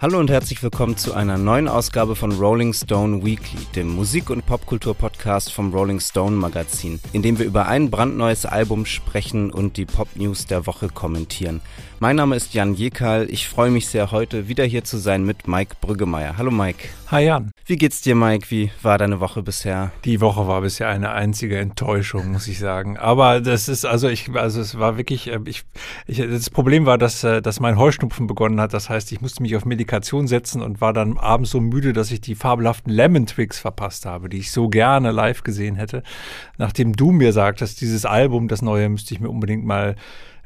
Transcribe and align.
Hallo 0.00 0.20
und 0.20 0.30
herzlich 0.30 0.62
willkommen 0.62 0.96
zu 0.96 1.12
einer 1.12 1.38
neuen 1.38 1.66
Ausgabe 1.66 2.14
von 2.14 2.30
Rolling 2.30 2.72
Stone 2.72 3.24
Weekly, 3.24 3.58
dem 3.74 3.88
Musik- 3.88 4.30
und 4.30 4.46
Popkultur-Podcast 4.46 5.52
vom 5.52 5.74
Rolling 5.74 5.98
Stone 5.98 6.36
Magazin, 6.36 7.00
in 7.12 7.22
dem 7.22 7.36
wir 7.40 7.46
über 7.46 7.66
ein 7.66 7.90
brandneues 7.90 8.46
Album 8.46 8.86
sprechen 8.86 9.50
und 9.50 9.76
die 9.76 9.86
Pop-News 9.86 10.46
der 10.46 10.68
Woche 10.68 10.88
kommentieren. 10.88 11.60
Mein 12.00 12.14
Name 12.14 12.36
ist 12.36 12.54
Jan 12.54 12.74
Jekal. 12.74 13.26
Ich 13.28 13.48
freue 13.48 13.72
mich 13.72 13.88
sehr, 13.88 14.12
heute 14.12 14.46
wieder 14.46 14.64
hier 14.64 14.84
zu 14.84 14.98
sein 14.98 15.24
mit 15.24 15.48
Mike 15.48 15.74
Brüggemeier. 15.80 16.38
Hallo 16.38 16.52
Mike. 16.52 16.90
Hi 17.08 17.24
Jan. 17.24 17.50
Wie 17.66 17.74
geht's 17.74 18.02
dir, 18.02 18.14
Mike? 18.14 18.52
Wie 18.52 18.70
war 18.82 18.98
deine 18.98 19.18
Woche 19.18 19.42
bisher? 19.42 19.90
Die 20.04 20.20
Woche 20.20 20.46
war 20.46 20.60
bisher 20.60 20.88
eine 20.88 21.10
einzige 21.10 21.58
Enttäuschung, 21.58 22.30
muss 22.30 22.46
ich 22.46 22.60
sagen. 22.60 22.98
Aber 22.98 23.40
das 23.40 23.68
ist, 23.68 23.84
also 23.84 24.08
ich, 24.08 24.30
also 24.32 24.60
es 24.60 24.78
war 24.78 24.96
wirklich, 24.96 25.26
äh, 25.26 25.40
ich, 25.46 25.64
ich 26.06 26.18
das 26.18 26.50
Problem 26.50 26.86
war, 26.86 26.98
dass, 26.98 27.24
äh, 27.24 27.42
dass 27.42 27.58
mein 27.58 27.76
Heuschnupfen 27.76 28.28
begonnen 28.28 28.60
hat. 28.60 28.74
Das 28.74 28.88
heißt, 28.88 29.10
ich 29.10 29.20
musste 29.20 29.42
mich 29.42 29.56
auf 29.56 29.64
Medikation 29.64 30.28
setzen 30.28 30.62
und 30.62 30.80
war 30.80 30.92
dann 30.92 31.18
abends 31.18 31.50
so 31.50 31.60
müde, 31.60 31.92
dass 31.92 32.12
ich 32.12 32.20
die 32.20 32.36
fabelhaften 32.36 32.92
Lemon 32.92 33.26
Twigs 33.26 33.58
verpasst 33.58 34.06
habe, 34.06 34.28
die 34.28 34.38
ich 34.38 34.52
so 34.52 34.68
gerne 34.68 35.10
live 35.10 35.42
gesehen 35.42 35.74
hätte. 35.74 36.04
Nachdem 36.58 36.92
du 36.92 37.10
mir 37.10 37.32
sagtest, 37.32 37.80
dieses 37.80 38.04
Album, 38.04 38.46
das 38.46 38.62
neue, 38.62 38.88
müsste 38.88 39.14
ich 39.14 39.20
mir 39.20 39.30
unbedingt 39.30 39.64
mal 39.64 39.96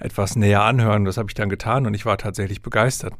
etwas 0.02 0.36
näher 0.36 0.62
anhören. 0.62 1.04
Das 1.04 1.16
habe 1.16 1.30
ich 1.30 1.34
dann 1.34 1.48
getan 1.48 1.86
und 1.86 1.94
ich 1.94 2.04
war 2.04 2.18
tatsächlich 2.18 2.62
begeistert. 2.62 3.14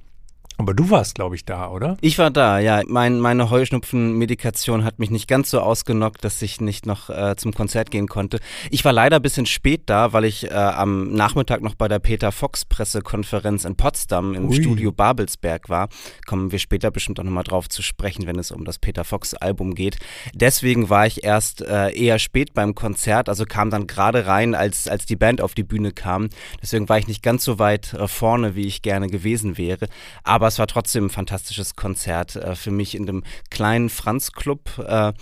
Aber 0.59 0.75
du 0.75 0.91
warst, 0.91 1.15
glaube 1.15 1.35
ich, 1.35 1.45
da, 1.45 1.71
oder? 1.71 1.97
Ich 2.01 2.19
war 2.19 2.31
da, 2.31 2.59
ja. 2.59 2.83
Mein, 2.87 3.21
meine 3.21 3.51
Heuschnupfenmedikation 3.51 4.85
hat 4.85 4.99
mich 4.99 5.11
nicht 5.11 5.27
ganz 5.27 5.51
so 5.51 5.61
ausgenockt, 5.61 6.25
dass 6.25 6.41
ich 6.43 6.61
nicht 6.61 6.87
noch 6.87 7.11
äh, 7.11 7.35
zum 7.37 7.53
Konzert 7.53 7.91
gehen 7.91 8.07
konnte. 8.07 8.39
Ich 8.71 8.85
war 8.85 8.93
leider 8.93 9.17
ein 9.17 9.23
bisschen 9.23 9.47
spät 9.47 9.83
da, 9.87 10.13
weil 10.13 10.25
ich 10.25 10.51
äh, 10.51 10.55
am 10.55 11.13
Nachmittag 11.13 11.63
noch 11.63 11.75
bei 11.75 11.89
der 11.89 11.99
Peter 11.99 12.33
Fox 12.33 12.65
Pressekonferenz 12.65 13.65
in 13.65 13.77
Potsdam 13.77 14.35
im 14.35 14.49
Ui. 14.51 14.55
Studio 14.55 14.93
Babelsberg 14.93 15.69
war. 15.69 15.89
Kommen 16.27 16.53
wir 16.53 16.59
später 16.59 16.91
bestimmt 16.91 17.19
auch 17.19 17.25
nochmal 17.25 17.45
drauf 17.45 17.69
zu 17.69 17.83
sprechen, 17.83 18.27
wenn 18.27 18.39
es 18.39 18.53
um 18.53 18.65
das 18.65 18.79
Peter 18.79 19.05
Fox 19.05 19.35
Album 19.35 19.75
geht. 19.75 19.99
Deswegen 20.35 20.91
war 20.91 21.07
ich 21.07 21.25
erst 21.25 21.63
äh, 21.63 21.91
eher 21.91 22.19
spät 22.19 22.55
beim 22.55 22.75
Konzert, 22.75 23.29
also 23.29 23.45
kam 23.47 23.71
dann 23.71 23.87
gerade 23.87 24.27
rein, 24.27 24.55
als, 24.55 24.87
als 24.87 25.07
die 25.07 25.17
Band 25.17 25.41
auf 25.41 25.55
die 25.55 25.65
Bühne 25.65 25.93
kam. 25.93 26.29
Deswegen 26.63 26.89
war 26.89 26.99
ich 26.99 27.09
nicht 27.09 27.23
ganz 27.23 27.43
so 27.43 27.59
weit 27.59 27.95
äh, 27.95 28.07
vorne, 28.07 28.55
wie 28.55 28.67
ich 28.67 28.83
gerne 28.83 29.09
gewesen 29.09 29.59
wäre. 29.59 29.89
Aber 30.23 30.52
es 30.53 30.59
war 30.59 30.67
trotzdem 30.67 31.07
ein 31.07 31.11
fantastisches 31.11 31.77
Konzert 31.77 32.37
äh, 32.37 32.55
für 32.55 32.71
mich 32.71 32.95
in 32.95 33.07
dem 33.07 33.25
kleinen 33.51 33.89
Franz-Club 33.89 34.79
äh, 34.87 35.13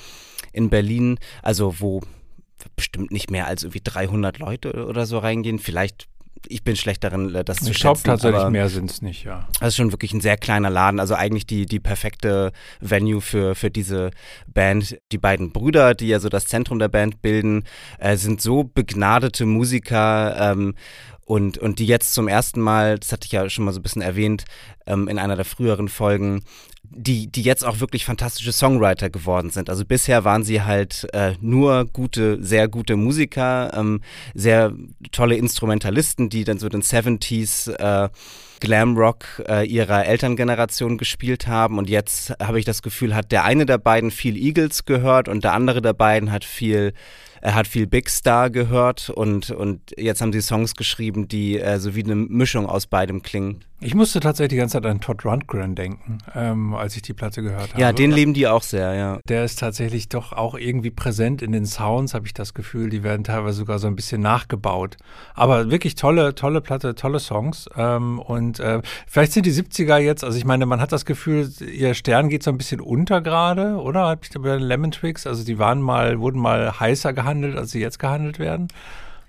in 0.52 0.70
Berlin, 0.70 1.18
also 1.42 1.80
wo 1.80 2.02
bestimmt 2.76 3.10
nicht 3.10 3.30
mehr 3.30 3.46
als 3.46 3.62
irgendwie 3.62 3.80
300 3.82 4.38
Leute 4.38 4.86
oder 4.86 5.06
so 5.06 5.18
reingehen, 5.18 5.58
vielleicht 5.58 6.08
ich 6.48 6.64
bin 6.64 6.74
schlecht 6.74 7.04
darin, 7.04 7.34
äh, 7.34 7.44
das 7.44 7.58
ich 7.58 7.64
zu 7.64 7.74
schätzen. 7.74 7.76
Ich 7.76 7.80
glaube 7.82 8.00
tatsächlich 8.02 8.48
mehr 8.48 8.68
sind 8.70 8.90
es 8.90 9.02
nicht, 9.02 9.24
ja. 9.24 9.46
Das 9.60 9.68
ist 9.68 9.76
schon 9.76 9.92
wirklich 9.92 10.12
ein 10.14 10.22
sehr 10.22 10.36
kleiner 10.38 10.70
Laden, 10.70 10.98
also 10.98 11.14
eigentlich 11.14 11.46
die, 11.46 11.66
die 11.66 11.80
perfekte 11.80 12.52
Venue 12.80 13.20
für, 13.20 13.54
für 13.54 13.70
diese 13.70 14.10
Band. 14.46 14.98
Die 15.12 15.18
beiden 15.18 15.52
Brüder, 15.52 15.94
die 15.94 16.08
ja 16.08 16.18
so 16.18 16.30
das 16.30 16.46
Zentrum 16.46 16.78
der 16.78 16.88
Band 16.88 17.20
bilden, 17.20 17.64
äh, 17.98 18.16
sind 18.16 18.40
so 18.40 18.64
begnadete 18.64 19.44
Musiker 19.44 20.52
ähm, 20.52 20.74
und, 21.30 21.58
und 21.58 21.78
die 21.78 21.86
jetzt 21.86 22.12
zum 22.12 22.26
ersten 22.26 22.60
Mal, 22.60 22.98
das 22.98 23.12
hatte 23.12 23.26
ich 23.26 23.30
ja 23.30 23.48
schon 23.48 23.64
mal 23.64 23.70
so 23.70 23.78
ein 23.78 23.84
bisschen 23.84 24.02
erwähnt, 24.02 24.46
ähm, 24.88 25.06
in 25.06 25.16
einer 25.16 25.36
der 25.36 25.44
früheren 25.44 25.88
Folgen, 25.88 26.42
die, 26.82 27.28
die 27.28 27.42
jetzt 27.42 27.64
auch 27.64 27.78
wirklich 27.78 28.04
fantastische 28.04 28.50
Songwriter 28.50 29.10
geworden 29.10 29.50
sind. 29.50 29.70
Also 29.70 29.84
bisher 29.84 30.24
waren 30.24 30.42
sie 30.42 30.62
halt 30.62 31.06
äh, 31.12 31.34
nur 31.40 31.84
gute, 31.84 32.42
sehr 32.42 32.66
gute 32.66 32.96
Musiker, 32.96 33.70
ähm, 33.74 34.00
sehr 34.34 34.72
tolle 35.12 35.36
Instrumentalisten, 35.36 36.30
die 36.30 36.42
dann 36.42 36.58
so 36.58 36.68
den 36.68 36.82
70s 36.82 37.70
äh, 37.76 38.08
Glamrock 38.58 39.44
äh, 39.48 39.64
ihrer 39.68 40.06
Elterngeneration 40.06 40.98
gespielt 40.98 41.46
haben. 41.46 41.78
Und 41.78 41.88
jetzt 41.88 42.34
habe 42.42 42.58
ich 42.58 42.64
das 42.64 42.82
Gefühl, 42.82 43.14
hat 43.14 43.30
der 43.30 43.44
eine 43.44 43.66
der 43.66 43.78
beiden 43.78 44.10
viel 44.10 44.36
Eagles 44.36 44.84
gehört 44.84 45.28
und 45.28 45.44
der 45.44 45.52
andere 45.52 45.80
der 45.80 45.92
beiden 45.92 46.32
hat 46.32 46.44
viel 46.44 46.92
er 47.40 47.54
hat 47.54 47.66
viel 47.66 47.86
Big 47.86 48.10
Star 48.10 48.50
gehört 48.50 49.10
und, 49.10 49.50
und 49.50 49.94
jetzt 49.96 50.20
haben 50.20 50.32
sie 50.32 50.40
Songs 50.40 50.74
geschrieben, 50.74 51.28
die 51.28 51.58
äh, 51.58 51.78
so 51.78 51.94
wie 51.94 52.04
eine 52.04 52.14
Mischung 52.14 52.66
aus 52.66 52.86
beidem 52.86 53.22
klingen. 53.22 53.64
Ich 53.82 53.94
musste 53.94 54.20
tatsächlich 54.20 54.50
die 54.50 54.56
ganze 54.56 54.74
Zeit 54.74 54.84
an 54.84 55.00
Todd 55.00 55.24
Rundgren 55.24 55.74
denken, 55.74 56.18
ähm, 56.34 56.74
als 56.74 56.96
ich 56.96 57.02
die 57.02 57.14
Platte 57.14 57.42
gehört 57.42 57.72
habe. 57.72 57.80
Ja, 57.80 57.92
den 57.92 58.10
leben 58.10 58.34
die 58.34 58.46
auch 58.46 58.62
sehr, 58.62 58.94
ja. 58.94 59.20
Der 59.26 59.42
ist 59.42 59.58
tatsächlich 59.58 60.10
doch 60.10 60.34
auch 60.34 60.54
irgendwie 60.54 60.90
präsent 60.90 61.40
in 61.40 61.52
den 61.52 61.64
Sounds, 61.64 62.12
habe 62.12 62.26
ich 62.26 62.34
das 62.34 62.52
Gefühl. 62.52 62.90
Die 62.90 63.02
werden 63.02 63.24
teilweise 63.24 63.56
sogar 63.56 63.78
so 63.78 63.86
ein 63.86 63.96
bisschen 63.96 64.20
nachgebaut. 64.20 64.98
Aber 65.34 65.70
wirklich 65.70 65.94
tolle, 65.94 66.34
tolle 66.34 66.60
Platte, 66.60 66.94
tolle 66.94 67.20
Songs. 67.20 67.70
Ähm, 67.74 68.18
und 68.18 68.60
äh, 68.60 68.82
vielleicht 69.06 69.32
sind 69.32 69.46
die 69.46 69.52
70er 69.52 69.96
jetzt, 69.96 70.24
also 70.24 70.36
ich 70.36 70.44
meine, 70.44 70.66
man 70.66 70.82
hat 70.82 70.92
das 70.92 71.06
Gefühl, 71.06 71.50
ihr 71.60 71.94
Stern 71.94 72.28
geht 72.28 72.42
so 72.42 72.50
ein 72.50 72.58
bisschen 72.58 72.82
unter 72.82 73.22
gerade, 73.22 73.76
oder? 73.76 74.08
Hab 74.08 74.24
ich 74.24 74.30
bei 74.30 74.58
den 74.58 74.62
Lemon 74.62 74.90
Twigs, 74.90 75.26
also 75.26 75.42
die 75.42 75.58
waren 75.58 75.80
mal, 75.80 76.20
wurden 76.20 76.38
mal 76.38 76.78
heißer 76.78 77.14
gehandelt, 77.14 77.29
als 77.56 77.70
sie 77.70 77.80
jetzt 77.80 77.98
gehandelt 77.98 78.38
werden. 78.38 78.68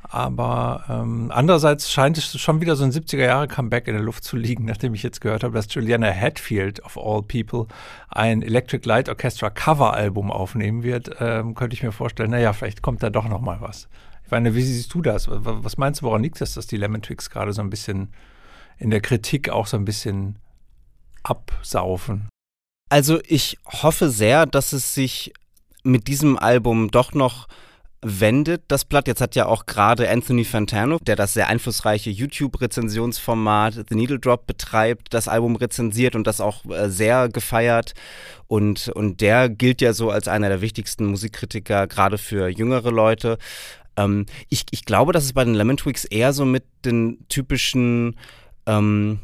Aber 0.03 0.83
ähm, 0.89 1.31
andererseits 1.33 1.91
scheint 1.91 2.17
es 2.17 2.39
schon 2.39 2.59
wieder 2.59 2.75
so 2.75 2.83
ein 2.83 2.91
70er-Jahre-Comeback 2.91 3.87
in 3.87 3.93
der 3.93 4.03
Luft 4.03 4.23
zu 4.23 4.35
liegen, 4.35 4.65
nachdem 4.65 4.93
ich 4.93 5.03
jetzt 5.03 5.21
gehört 5.21 5.43
habe, 5.43 5.53
dass 5.53 5.73
Juliana 5.73 6.11
Hatfield 6.11 6.83
of 6.83 6.97
all 6.97 7.21
people 7.21 7.67
ein 8.09 8.41
Electric 8.41 8.87
Light 8.87 9.09
Orchestra 9.09 9.49
Cover-Album 9.49 10.31
aufnehmen 10.31 10.83
wird. 10.83 11.11
Ähm, 11.19 11.55
könnte 11.55 11.75
ich 11.75 11.83
mir 11.83 11.91
vorstellen, 11.91 12.31
naja, 12.31 12.51
vielleicht 12.51 12.81
kommt 12.81 13.03
da 13.03 13.09
doch 13.09 13.29
noch 13.29 13.41
mal 13.41 13.61
was. 13.61 13.87
Ich 14.25 14.31
meine, 14.31 14.55
wie 14.55 14.61
siehst 14.61 14.93
du 14.93 15.01
das? 15.01 15.27
Was 15.29 15.77
meinst 15.77 16.01
du, 16.01 16.05
woran 16.05 16.23
liegt 16.23 16.41
das, 16.41 16.55
dass 16.55 16.67
die 16.67 16.77
Lemon 16.77 17.01
Twigs 17.01 17.29
gerade 17.29 17.53
so 17.53 17.61
ein 17.61 17.69
bisschen 17.69 18.11
in 18.79 18.89
der 18.89 19.01
Kritik 19.01 19.49
auch 19.49 19.67
so 19.67 19.77
ein 19.77 19.85
bisschen 19.85 20.37
absaufen? 21.23 22.27
Also 22.89 23.19
ich 23.27 23.59
hoffe 23.65 24.09
sehr, 24.09 24.45
dass 24.45 24.73
es 24.73 24.93
sich 24.93 25.31
mit 25.83 26.07
diesem 26.07 26.37
Album 26.37 26.91
doch 26.91 27.13
noch 27.13 27.47
wendet 28.01 28.63
das 28.67 28.85
Blatt. 28.85 29.07
Jetzt 29.07 29.21
hat 29.21 29.35
ja 29.35 29.45
auch 29.45 29.65
gerade 29.65 30.09
Anthony 30.09 30.43
Fantano, 30.43 30.97
der 30.99 31.15
das 31.15 31.33
sehr 31.33 31.47
einflussreiche 31.47 32.09
YouTube-Rezensionsformat 32.09 33.85
The 33.89 33.95
Needle 33.95 34.19
Drop 34.19 34.47
betreibt, 34.47 35.13
das 35.13 35.27
Album 35.27 35.55
rezensiert 35.55 36.15
und 36.15 36.25
das 36.25 36.41
auch 36.41 36.65
äh, 36.65 36.89
sehr 36.89 37.29
gefeiert. 37.29 37.93
Und, 38.47 38.89
und 38.89 39.21
der 39.21 39.49
gilt 39.49 39.81
ja 39.81 39.93
so 39.93 40.09
als 40.09 40.27
einer 40.27 40.49
der 40.49 40.61
wichtigsten 40.61 41.05
Musikkritiker, 41.05 41.87
gerade 41.87 42.17
für 42.17 42.49
jüngere 42.49 42.91
Leute. 42.91 43.37
Ähm, 43.95 44.25
ich, 44.49 44.65
ich 44.71 44.85
glaube, 44.85 45.13
dass 45.13 45.23
es 45.23 45.33
bei 45.33 45.45
den 45.45 45.53
Lemon 45.53 45.77
Twigs 45.77 46.05
eher 46.05 46.33
so 46.33 46.45
mit 46.45 46.63
den 46.83 47.25
typischen 47.29 48.15
ähm, 48.65 49.19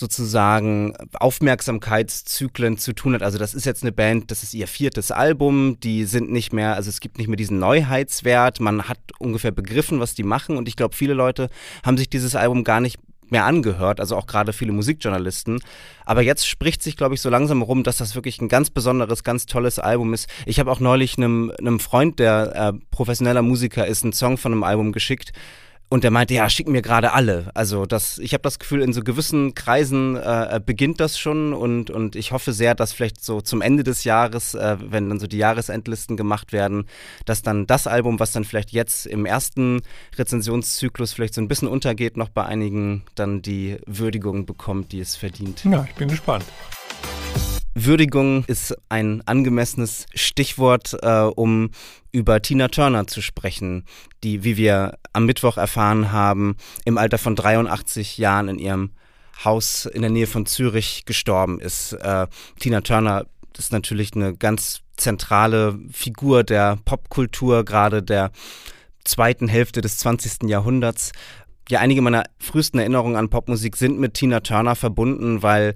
sozusagen 0.00 0.94
Aufmerksamkeitszyklen 1.12 2.78
zu 2.78 2.92
tun 2.92 3.14
hat. 3.14 3.22
Also 3.22 3.38
das 3.38 3.54
ist 3.54 3.66
jetzt 3.66 3.82
eine 3.82 3.92
Band, 3.92 4.30
das 4.30 4.42
ist 4.42 4.54
ihr 4.54 4.66
viertes 4.66 5.12
Album, 5.12 5.78
die 5.80 6.04
sind 6.04 6.32
nicht 6.32 6.52
mehr, 6.52 6.74
also 6.74 6.88
es 6.88 7.00
gibt 7.00 7.18
nicht 7.18 7.28
mehr 7.28 7.36
diesen 7.36 7.60
Neuheitswert, 7.60 8.58
man 8.58 8.88
hat 8.88 8.98
ungefähr 9.18 9.52
begriffen, 9.52 10.00
was 10.00 10.14
die 10.14 10.24
machen 10.24 10.56
und 10.56 10.66
ich 10.66 10.74
glaube, 10.74 10.96
viele 10.96 11.14
Leute 11.14 11.48
haben 11.84 11.98
sich 11.98 12.10
dieses 12.10 12.34
Album 12.34 12.64
gar 12.64 12.80
nicht 12.80 12.98
mehr 13.30 13.44
angehört, 13.44 14.00
also 14.00 14.16
auch 14.16 14.26
gerade 14.26 14.52
viele 14.52 14.72
Musikjournalisten. 14.72 15.60
Aber 16.04 16.22
jetzt 16.22 16.48
spricht 16.48 16.82
sich, 16.82 16.96
glaube 16.96 17.14
ich, 17.14 17.20
so 17.20 17.30
langsam 17.30 17.62
rum, 17.62 17.84
dass 17.84 17.98
das 17.98 18.16
wirklich 18.16 18.40
ein 18.40 18.48
ganz 18.48 18.70
besonderes, 18.70 19.22
ganz 19.22 19.46
tolles 19.46 19.78
Album 19.78 20.14
ist. 20.14 20.28
Ich 20.46 20.58
habe 20.58 20.70
auch 20.72 20.80
neulich 20.80 21.16
einem, 21.16 21.52
einem 21.58 21.78
Freund, 21.78 22.18
der 22.18 22.56
äh, 22.56 22.72
professioneller 22.90 23.42
Musiker 23.42 23.86
ist, 23.86 24.02
einen 24.02 24.12
Song 24.12 24.36
von 24.36 24.52
einem 24.52 24.64
Album 24.64 24.90
geschickt 24.90 25.32
und 25.90 26.04
der 26.04 26.12
meinte, 26.12 26.34
ja, 26.34 26.48
schicken 26.48 26.70
mir 26.70 26.82
gerade 26.82 27.12
alle. 27.12 27.50
Also 27.52 27.84
das, 27.84 28.18
ich 28.18 28.32
habe 28.32 28.42
das 28.42 28.60
Gefühl, 28.60 28.80
in 28.80 28.92
so 28.92 29.02
gewissen 29.02 29.54
Kreisen 29.54 30.14
äh, 30.16 30.60
beginnt 30.64 31.00
das 31.00 31.18
schon 31.18 31.52
und, 31.52 31.90
und 31.90 32.14
ich 32.14 32.30
hoffe 32.30 32.52
sehr, 32.52 32.76
dass 32.76 32.92
vielleicht 32.92 33.22
so 33.22 33.40
zum 33.40 33.60
Ende 33.60 33.82
des 33.82 34.04
Jahres, 34.04 34.54
äh, 34.54 34.76
wenn 34.80 35.08
dann 35.08 35.18
so 35.18 35.26
die 35.26 35.38
Jahresendlisten 35.38 36.16
gemacht 36.16 36.52
werden, 36.52 36.86
dass 37.24 37.42
dann 37.42 37.66
das 37.66 37.88
Album, 37.88 38.20
was 38.20 38.30
dann 38.30 38.44
vielleicht 38.44 38.70
jetzt 38.70 39.04
im 39.04 39.26
ersten 39.26 39.82
Rezensionszyklus 40.16 41.12
vielleicht 41.12 41.34
so 41.34 41.40
ein 41.40 41.48
bisschen 41.48 41.68
untergeht, 41.68 42.16
noch 42.16 42.28
bei 42.28 42.44
einigen 42.46 43.02
dann 43.16 43.42
die 43.42 43.78
Würdigung 43.84 44.46
bekommt, 44.46 44.92
die 44.92 45.00
es 45.00 45.16
verdient. 45.16 45.64
Ja, 45.64 45.84
ich 45.88 45.94
bin 45.96 46.08
gespannt. 46.08 46.44
Würdigung 47.74 48.44
ist 48.46 48.76
ein 48.88 49.22
angemessenes 49.26 50.06
Stichwort, 50.14 50.96
äh, 51.02 51.20
um 51.22 51.70
über 52.10 52.42
Tina 52.42 52.68
Turner 52.68 53.06
zu 53.06 53.22
sprechen, 53.22 53.84
die, 54.24 54.42
wie 54.42 54.56
wir 54.56 54.98
am 55.12 55.26
Mittwoch 55.26 55.56
erfahren 55.56 56.10
haben, 56.10 56.56
im 56.84 56.98
Alter 56.98 57.18
von 57.18 57.36
83 57.36 58.18
Jahren 58.18 58.48
in 58.48 58.58
ihrem 58.58 58.90
Haus 59.44 59.86
in 59.86 60.02
der 60.02 60.10
Nähe 60.10 60.26
von 60.26 60.46
Zürich 60.46 61.04
gestorben 61.04 61.60
ist. 61.60 61.92
Äh, 61.92 62.26
Tina 62.58 62.80
Turner 62.80 63.26
ist 63.56 63.72
natürlich 63.72 64.14
eine 64.14 64.36
ganz 64.36 64.80
zentrale 64.96 65.78
Figur 65.92 66.44
der 66.44 66.78
Popkultur, 66.84 67.64
gerade 67.64 68.02
der 68.02 68.32
zweiten 69.04 69.48
Hälfte 69.48 69.80
des 69.80 69.98
20. 69.98 70.48
Jahrhunderts. 70.48 71.12
Ja, 71.68 71.78
einige 71.78 72.02
meiner 72.02 72.24
frühesten 72.38 72.78
Erinnerungen 72.78 73.16
an 73.16 73.30
Popmusik 73.30 73.76
sind 73.76 73.98
mit 73.98 74.14
Tina 74.14 74.40
Turner 74.40 74.74
verbunden, 74.74 75.42
weil 75.42 75.74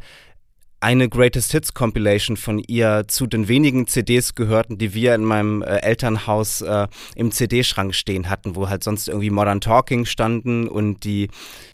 eine 0.85 1.09
Greatest 1.09 1.53
Hits 1.53 1.73
Compilation 1.73 2.37
von 2.37 2.59
ihr 2.59 3.05
zu 3.09 3.27
den 3.27 3.49
wenigen 3.49 3.87
CDs 3.87 4.35
gehörten, 4.35 4.77
die 4.77 4.93
wir 4.93 5.15
in 5.15 5.25
meinem 5.25 5.63
äh, 5.63 5.79
Elternhaus 5.79 6.61
äh, 6.61 6.89
im 7.17 7.31
CD-Schrank 7.31 7.95
stehen 7.95 8.29
hatten, 8.29 8.55
wo 8.55 8.69
halt 8.69 8.85
sonst 8.85 9.09
irgendwie 9.09 9.31
Modern 9.31 9.63
Talking 9.63 10.05
standen 10.05 10.69
und 10.69 11.05
die 11.05 11.31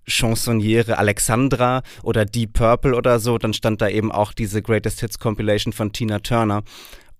Chansonniere 0.06 0.96
Alexandra 0.96 1.82
oder 2.04 2.24
Deep 2.24 2.52
Purple 2.52 2.94
oder 2.94 3.18
so, 3.18 3.36
dann 3.36 3.52
stand 3.52 3.80
da 3.80 3.88
eben 3.88 4.12
auch 4.12 4.32
diese 4.32 4.62
Greatest 4.62 5.00
Hits 5.00 5.18
Compilation 5.18 5.72
von 5.72 5.90
Tina 5.92 6.20
Turner. 6.20 6.62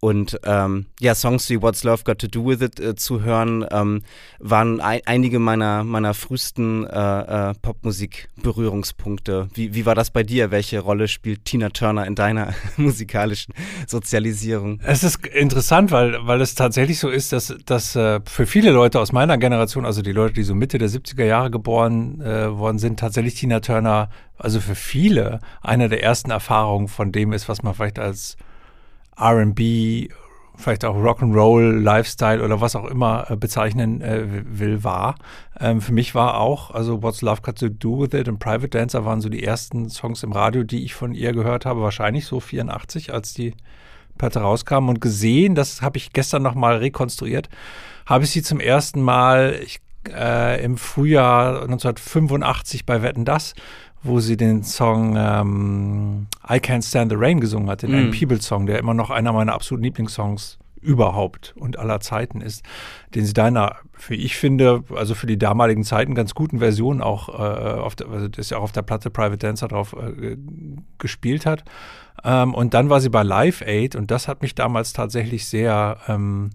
Und 0.00 0.40
ähm, 0.44 0.86
ja, 0.98 1.14
Songs 1.14 1.50
wie 1.50 1.60
What's 1.60 1.84
Love 1.84 2.04
Got 2.04 2.20
to 2.20 2.26
Do 2.26 2.46
With 2.46 2.62
It 2.62 2.80
äh, 2.80 2.94
zu 2.94 3.20
hören, 3.20 3.66
ähm, 3.70 4.00
waren 4.38 4.80
ein, 4.80 5.02
einige 5.04 5.38
meiner, 5.38 5.84
meiner 5.84 6.14
frühesten 6.14 6.86
äh, 6.86 7.50
äh, 7.50 7.54
Popmusik-Berührungspunkte. 7.60 9.48
Wie, 9.52 9.74
wie 9.74 9.84
war 9.84 9.94
das 9.94 10.10
bei 10.10 10.22
dir? 10.22 10.50
Welche 10.50 10.80
Rolle 10.80 11.06
spielt 11.06 11.44
Tina 11.44 11.68
Turner 11.68 12.06
in 12.06 12.14
deiner 12.14 12.54
musikalischen 12.78 13.52
Sozialisierung? 13.86 14.80
Es 14.82 15.04
ist 15.04 15.26
interessant, 15.26 15.90
weil, 15.90 16.26
weil 16.26 16.40
es 16.40 16.54
tatsächlich 16.54 16.98
so 16.98 17.10
ist, 17.10 17.32
dass, 17.32 17.54
dass 17.66 17.94
äh, 17.94 18.20
für 18.24 18.46
viele 18.46 18.70
Leute 18.70 19.00
aus 19.00 19.12
meiner 19.12 19.36
Generation, 19.36 19.84
also 19.84 20.00
die 20.00 20.12
Leute, 20.12 20.32
die 20.32 20.44
so 20.44 20.54
Mitte 20.54 20.78
der 20.78 20.88
70er 20.88 21.24
Jahre 21.24 21.50
geboren 21.50 22.22
äh, 22.22 22.50
worden 22.56 22.78
sind, 22.78 22.98
tatsächlich 22.98 23.34
Tina 23.34 23.60
Turner, 23.60 24.08
also 24.38 24.60
für 24.60 24.74
viele, 24.74 25.40
eine 25.60 25.90
der 25.90 26.02
ersten 26.02 26.30
Erfahrungen 26.30 26.88
von 26.88 27.12
dem 27.12 27.34
ist, 27.34 27.50
was 27.50 27.62
man 27.62 27.74
vielleicht 27.74 27.98
als 27.98 28.38
RB, 29.20 30.10
vielleicht 30.56 30.84
auch 30.84 30.96
Rock'n'Roll, 30.96 31.80
Lifestyle 31.80 32.44
oder 32.44 32.60
was 32.60 32.76
auch 32.76 32.86
immer 32.86 33.30
äh, 33.30 33.36
bezeichnen 33.36 34.00
äh, 34.00 34.44
will, 34.44 34.84
war. 34.84 35.16
Ähm, 35.58 35.80
für 35.80 35.92
mich 35.92 36.14
war 36.14 36.38
auch, 36.38 36.70
also 36.70 37.02
What's 37.02 37.22
Love 37.22 37.42
Got 37.42 37.58
to 37.58 37.68
Do 37.68 38.00
With 38.00 38.14
It 38.18 38.28
und 38.28 38.38
Private 38.38 38.68
Dancer 38.68 39.04
waren 39.04 39.20
so 39.20 39.28
die 39.28 39.42
ersten 39.42 39.88
Songs 39.88 40.22
im 40.22 40.32
Radio, 40.32 40.62
die 40.62 40.84
ich 40.84 40.94
von 40.94 41.14
ihr 41.14 41.32
gehört 41.32 41.66
habe, 41.66 41.80
wahrscheinlich 41.80 42.26
so 42.26 42.40
84, 42.40 43.12
als 43.12 43.34
die 43.34 43.54
Platte 44.18 44.40
rauskam 44.40 44.88
und 44.88 45.00
gesehen, 45.00 45.54
das 45.54 45.80
habe 45.80 45.96
ich 45.96 46.12
gestern 46.12 46.42
nochmal 46.42 46.76
rekonstruiert, 46.76 47.48
habe 48.06 48.24
ich 48.24 48.30
sie 48.30 48.42
zum 48.42 48.60
ersten 48.60 49.00
Mal 49.00 49.58
ich, 49.64 49.80
äh, 50.08 50.62
im 50.62 50.76
Frühjahr 50.76 51.62
1985 51.62 52.84
bei 52.84 53.02
Wetten 53.02 53.24
Das 53.24 53.54
wo 54.02 54.20
sie 54.20 54.36
den 54.36 54.62
Song 54.62 55.16
ähm, 55.18 56.26
I 56.48 56.54
Can't 56.54 56.86
Stand 56.86 57.12
the 57.12 57.16
Rain 57.18 57.40
gesungen 57.40 57.68
hat, 57.68 57.82
den 57.82 58.08
mm. 58.08 58.10
Peebles-Song, 58.12 58.66
der 58.66 58.78
immer 58.78 58.94
noch 58.94 59.10
einer 59.10 59.32
meiner 59.32 59.52
absoluten 59.52 59.84
Lieblingssongs 59.84 60.58
überhaupt 60.80 61.54
und 61.58 61.78
aller 61.78 62.00
Zeiten 62.00 62.40
ist, 62.40 62.64
den 63.14 63.26
sie 63.26 63.34
da 63.34 63.48
in 63.48 63.56
einer, 63.56 63.76
für 63.92 64.14
ich 64.14 64.36
finde, 64.36 64.82
also 64.94 65.14
für 65.14 65.26
die 65.26 65.38
damaligen 65.38 65.84
Zeiten 65.84 66.14
ganz 66.14 66.34
guten 66.34 66.58
Version 66.58 67.02
auch, 67.02 67.28
äh, 67.28 67.80
auf 67.80 67.94
der, 67.96 68.08
also 68.08 68.28
das 68.28 68.50
ja 68.50 68.58
auch 68.58 68.62
auf 68.62 68.72
der 68.72 68.82
Platte 68.82 69.10
Private 69.10 69.36
Dancer 69.36 69.68
drauf 69.68 69.94
äh, 69.94 70.36
gespielt 70.98 71.44
hat. 71.44 71.64
Ähm, 72.24 72.54
und 72.54 72.74
dann 72.74 72.88
war 72.88 73.00
sie 73.00 73.10
bei 73.10 73.22
Live 73.22 73.60
Aid 73.60 73.94
und 73.94 74.10
das 74.10 74.26
hat 74.28 74.42
mich 74.42 74.54
damals 74.54 74.92
tatsächlich 74.92 75.46
sehr, 75.46 75.98
ähm, 76.08 76.50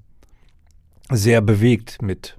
sehr 1.11 1.41
bewegt 1.41 2.01
mit 2.01 2.37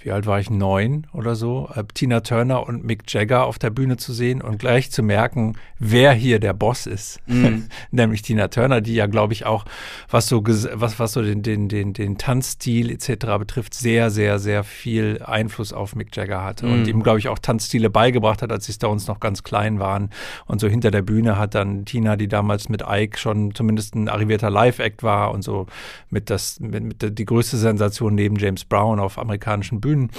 wie 0.00 0.12
alt 0.12 0.26
war 0.26 0.38
ich, 0.38 0.48
neun 0.48 1.08
oder 1.12 1.34
so, 1.34 1.68
äh, 1.74 1.82
Tina 1.92 2.20
Turner 2.20 2.66
und 2.68 2.84
Mick 2.84 3.12
Jagger 3.12 3.46
auf 3.46 3.58
der 3.58 3.70
Bühne 3.70 3.96
zu 3.96 4.12
sehen 4.12 4.40
und 4.40 4.58
gleich 4.58 4.92
zu 4.92 5.02
merken, 5.02 5.56
wer 5.80 6.12
hier 6.12 6.38
der 6.38 6.52
Boss 6.52 6.86
ist. 6.86 7.20
Mm. 7.26 7.64
Nämlich 7.90 8.22
Tina 8.22 8.46
Turner, 8.46 8.80
die 8.80 8.94
ja, 8.94 9.06
glaube 9.06 9.32
ich, 9.32 9.44
auch, 9.44 9.64
was 10.08 10.28
so, 10.28 10.44
was, 10.44 11.00
was 11.00 11.12
so 11.12 11.22
den, 11.22 11.42
den, 11.42 11.68
den, 11.68 11.94
den 11.94 12.16
Tanzstil 12.16 12.90
etc. 12.90 13.26
betrifft, 13.38 13.74
sehr, 13.74 14.10
sehr, 14.10 14.38
sehr 14.38 14.62
viel 14.62 15.20
Einfluss 15.24 15.72
auf 15.72 15.96
Mick 15.96 16.14
Jagger 16.16 16.44
hatte 16.44 16.66
mm. 16.66 16.72
und 16.72 16.82
mhm. 16.82 16.88
ihm, 16.88 17.02
glaube 17.02 17.18
ich, 17.18 17.28
auch 17.28 17.40
Tanzstile 17.40 17.90
beigebracht 17.90 18.40
hat, 18.40 18.52
als 18.52 18.66
die 18.66 18.72
Stones 18.72 19.08
noch 19.08 19.18
ganz 19.18 19.42
klein 19.42 19.80
waren. 19.80 20.10
Und 20.46 20.60
so 20.60 20.68
hinter 20.68 20.92
der 20.92 21.02
Bühne 21.02 21.38
hat 21.38 21.56
dann 21.56 21.84
Tina, 21.86 22.14
die 22.14 22.28
damals 22.28 22.68
mit 22.68 22.84
Ike 22.88 23.18
schon 23.18 23.52
zumindest 23.52 23.96
ein 23.96 24.08
arrivierter 24.08 24.48
Live-Act 24.48 25.02
war 25.02 25.32
und 25.32 25.42
so 25.42 25.66
mit 26.08 26.30
das, 26.30 26.60
mit, 26.60 26.84
mit 26.84 27.18
die 27.18 27.24
größte 27.24 27.56
Sensation 27.56 28.14
neben 28.14 28.36
James 28.36 28.64
Brown 28.64 29.00
auf 29.00 29.18
amerikanischen 29.18 29.80
Bühnen 29.80 29.87
Bühnen 29.88 30.10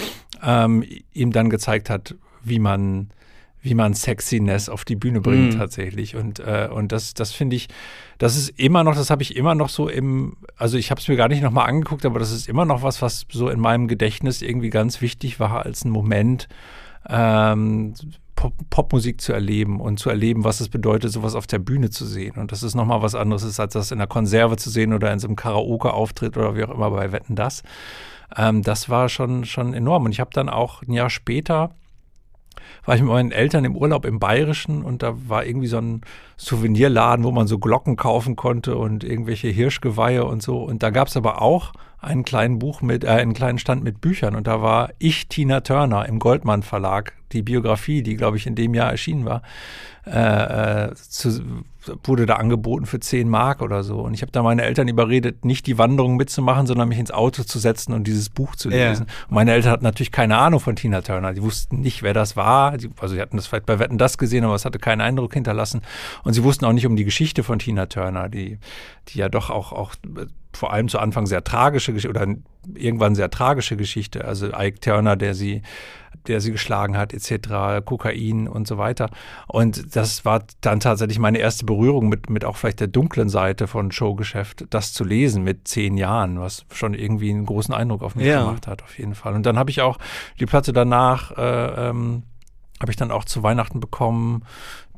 ähm, 0.44 0.84
ihm 1.14 1.32
dann 1.32 1.50
gezeigt 1.50 1.90
hat, 1.90 2.16
wie 2.44 2.60
man 2.60 3.10
wie 3.62 3.74
man 3.74 3.94
Sexiness 3.94 4.70
auf 4.70 4.86
die 4.86 4.96
Bühne 4.96 5.20
bringt 5.20 5.56
mm. 5.56 5.58
tatsächlich. 5.58 6.16
Und, 6.16 6.40
äh, 6.40 6.70
und 6.72 6.94
das, 6.94 7.14
das 7.14 7.34
finde 7.34 7.58
ich, 7.58 7.68
das 8.18 8.38
ist 8.38 8.58
immer 8.58 8.86
noch, 8.86 8.96
das 8.96 9.10
habe 9.10 9.22
ich 9.22 9.36
immer 9.36 9.54
noch 9.54 9.68
so 9.68 9.90
im, 9.90 10.38
also 10.56 10.78
ich 10.78 10.92
habe 10.92 11.02
es 11.02 11.08
mir 11.10 11.18
gar 11.18 11.28
nicht 11.28 11.44
nochmal 11.44 11.68
angeguckt, 11.68 12.06
aber 12.06 12.20
das 12.20 12.32
ist 12.32 12.48
immer 12.48 12.64
noch 12.64 12.84
was, 12.84 13.02
was 13.02 13.26
so 13.30 13.50
in 13.50 13.60
meinem 13.60 13.90
Gedächtnis 13.90 14.42
irgendwie 14.42 14.70
ganz 14.70 15.02
wichtig 15.02 15.42
war 15.42 15.66
als 15.66 15.84
ein 15.84 15.90
Moment, 15.90 16.48
ähm, 17.10 17.94
Pop 18.36 18.54
Popmusik 18.70 19.20
zu 19.20 19.34
erleben 19.34 19.82
und 19.82 20.00
zu 20.00 20.10
erleben, 20.10 20.46
was 20.46 20.62
es 20.62 20.70
bedeutet, 20.70 21.12
sowas 21.12 21.36
auf 21.36 21.46
der 21.46 21.60
Bühne 21.60 21.90
zu 21.90 22.06
sehen. 22.06 22.38
Und 22.38 22.54
das 22.54 22.64
ist 22.64 22.74
nochmal 22.74 23.02
was 23.02 23.14
anderes, 23.14 23.60
als 23.60 23.74
das 23.74 23.92
in 23.92 23.98
der 23.98 24.08
Konserve 24.08 24.56
zu 24.56 24.70
sehen 24.70 24.94
oder 24.94 25.12
in 25.12 25.20
so 25.20 25.28
einem 25.28 25.36
Karaoke-Auftritt 25.36 26.38
oder 26.38 26.56
wie 26.56 26.64
auch 26.64 26.70
immer 26.70 26.90
bei 26.92 27.12
Wetten 27.12 27.36
das. 27.36 27.64
Ähm, 28.36 28.62
das 28.64 28.90
war 28.90 29.10
schon, 29.10 29.46
schon 29.46 29.74
enorm. 29.74 30.06
Und 30.06 30.12
ich 30.12 30.20
habe 30.20 30.32
dann 30.34 30.50
auch 30.50 30.82
ein 30.82 30.94
Jahr 30.94 31.10
später, 31.10 31.72
war 32.86 32.96
ich 32.96 33.02
mit 33.02 33.12
meinen 33.12 33.32
Eltern 33.32 33.66
im 33.66 33.76
Urlaub 33.76 34.06
im 34.06 34.20
Bayerischen 34.20 34.84
und 34.84 35.04
da 35.04 35.14
war 35.28 35.46
irgendwie 35.46 35.68
so 35.68 35.78
ein 35.78 36.02
Souvenirladen, 36.38 37.24
wo 37.26 37.32
man 37.32 37.48
so 37.48 37.60
Glocken 37.60 37.96
kaufen 37.96 38.36
konnte 38.36 38.78
und 38.78 39.04
irgendwelche 39.04 39.48
Hirschgeweihe 39.48 40.26
und 40.26 40.42
so. 40.42 40.64
Und 40.64 40.84
da 40.84 40.90
gab 40.90 41.08
es 41.08 41.18
aber 41.18 41.42
auch 41.42 41.74
einen 42.00 42.24
kleinen 42.24 42.60
Buch 42.60 42.82
mit, 42.82 43.04
äh, 43.04 43.10
einen 43.10 43.34
kleinen 43.34 43.60
Stand 43.60 43.84
mit 43.84 44.02
Büchern 44.02 44.36
und 44.36 44.48
da 44.48 44.62
war 44.62 44.92
Ich 45.00 45.28
Tina 45.28 45.62
Turner 45.62 46.08
im 46.08 46.20
Goldmann 46.20 46.64
Verlag, 46.64 47.14
die 47.32 47.42
Biografie, 47.42 48.04
die 48.04 48.16
glaube 48.16 48.38
ich 48.38 48.48
in 48.48 48.56
dem 48.56 48.74
Jahr 48.74 48.92
erschienen 48.92 49.26
war, 49.26 49.42
äh, 50.06 50.88
äh 50.88 50.96
zu, 50.96 51.42
wurde 52.04 52.26
da 52.26 52.36
angeboten 52.36 52.86
für 52.86 53.00
10 53.00 53.30
Mark 53.30 53.62
oder 53.62 53.84
so. 53.84 54.00
Und 54.00 54.14
ich 54.14 54.22
habe 54.22 54.32
da 54.32 54.44
meine 54.44 54.64
Eltern 54.64 54.88
überredet, 54.88 55.46
nicht 55.46 55.66
die 55.68 55.78
Wanderung 55.78 56.18
mitzumachen, 56.18 56.68
sondern 56.68 56.90
mich 56.90 57.00
ins 57.00 57.12
Auto 57.12 57.44
zu 57.44 57.60
setzen 57.60 57.94
und 57.94 58.06
dieses 58.06 58.30
Buch 58.30 58.56
zu 58.56 58.70
lesen. 58.70 59.06
Ja. 59.08 59.14
Und 59.30 59.36
meine 59.36 59.54
Eltern 59.54 59.72
hatten 59.72 59.84
natürlich 59.84 60.12
keine 60.12 60.38
Ahnung 60.38 60.60
von 60.60 60.76
Tina 60.76 61.02
Turner. 61.02 61.34
Die 61.34 61.42
wussten 61.42 61.80
nicht, 61.80 62.04
wer 62.04 62.14
das 62.14 62.36
war. 62.36 62.78
Die, 62.78 62.90
also 63.00 63.16
sie 63.16 63.22
hatten 63.22 63.38
das 63.38 63.48
vielleicht 63.48 63.66
bei 63.66 63.80
Wetten 63.80 63.98
das 63.98 64.18
gesehen, 64.18 64.44
aber 64.44 64.56
es 64.56 64.66
hatte 64.66 64.80
keinen 64.80 65.02
Eindruck 65.02 65.34
hinterlassen. 65.34 65.82
Und 66.24 66.34
sie 66.34 66.44
wussten 66.44 66.66
auch 66.66 66.74
nicht 66.74 66.86
um 66.86 66.96
die 66.96 67.06
Geschichte 67.06 67.44
von 67.44 67.60
Tina 67.60 67.86
Turner, 67.86 68.30
die, 68.30 68.60
die 69.10 69.20
ja 69.20 69.30
doch 69.30 69.50
auch, 69.50 69.72
auch 69.72 69.94
vor 70.54 70.74
allem 70.74 70.90
zu 70.90 71.00
Anfang 71.00 71.26
sehr 71.28 71.44
tragische 71.44 71.94
Geschichte 71.94 72.10
oder 72.10 72.28
irgendwann 72.74 73.16
sehr 73.16 73.30
tragische 73.30 73.78
Geschichte. 73.78 74.26
Also 74.26 74.48
Ike 74.48 74.80
Turner, 74.80 75.16
der 75.16 75.34
sie, 75.34 75.62
der 76.28 76.42
sie 76.42 76.52
geschlagen 76.52 76.98
hat, 76.98 77.14
etc., 77.14 77.84
Kokain 77.86 78.48
und 78.48 78.68
so 78.68 78.78
weiter. 78.78 79.10
Und 79.48 79.96
das 79.96 80.26
war 80.26 80.44
dann 80.62 80.80
tatsächlich 80.80 81.20
meine 81.20 81.40
erste 81.40 81.66
Berührung 81.66 82.10
mit, 82.10 82.30
mit 82.30 82.46
auch 82.46 82.58
vielleicht 82.58 82.80
der 82.80 82.88
dunklen 82.88 83.30
Seite 83.30 83.68
von 83.68 83.92
Showgeschäft, 83.92 84.66
das 84.70 84.94
zu 84.94 85.04
lesen 85.04 85.44
mit 85.44 85.68
zehn 85.68 85.98
Jahren, 85.98 86.40
was 86.40 86.66
schon 86.74 86.94
irgendwie 86.94 87.30
einen 87.30 87.46
großen 87.46 87.74
Eindruck 87.74 88.04
auf 88.04 88.16
mich 88.16 88.28
ja. 88.28 88.44
gemacht 88.44 88.68
hat, 88.68 88.84
auf 88.84 88.98
jeden 88.98 89.16
Fall. 89.16 89.34
Und 89.34 89.46
dann 89.46 89.58
habe 89.58 89.72
ich 89.72 89.82
auch 89.82 89.98
die 90.40 90.46
Platte 90.46 90.74
danach, 90.74 91.32
äh, 91.38 91.90
ähm, 91.90 92.24
habe 92.80 92.92
ich 92.92 92.98
dann 92.98 93.12
auch 93.12 93.26
zu 93.26 93.44
Weihnachten 93.44 93.80
bekommen. 93.80 94.44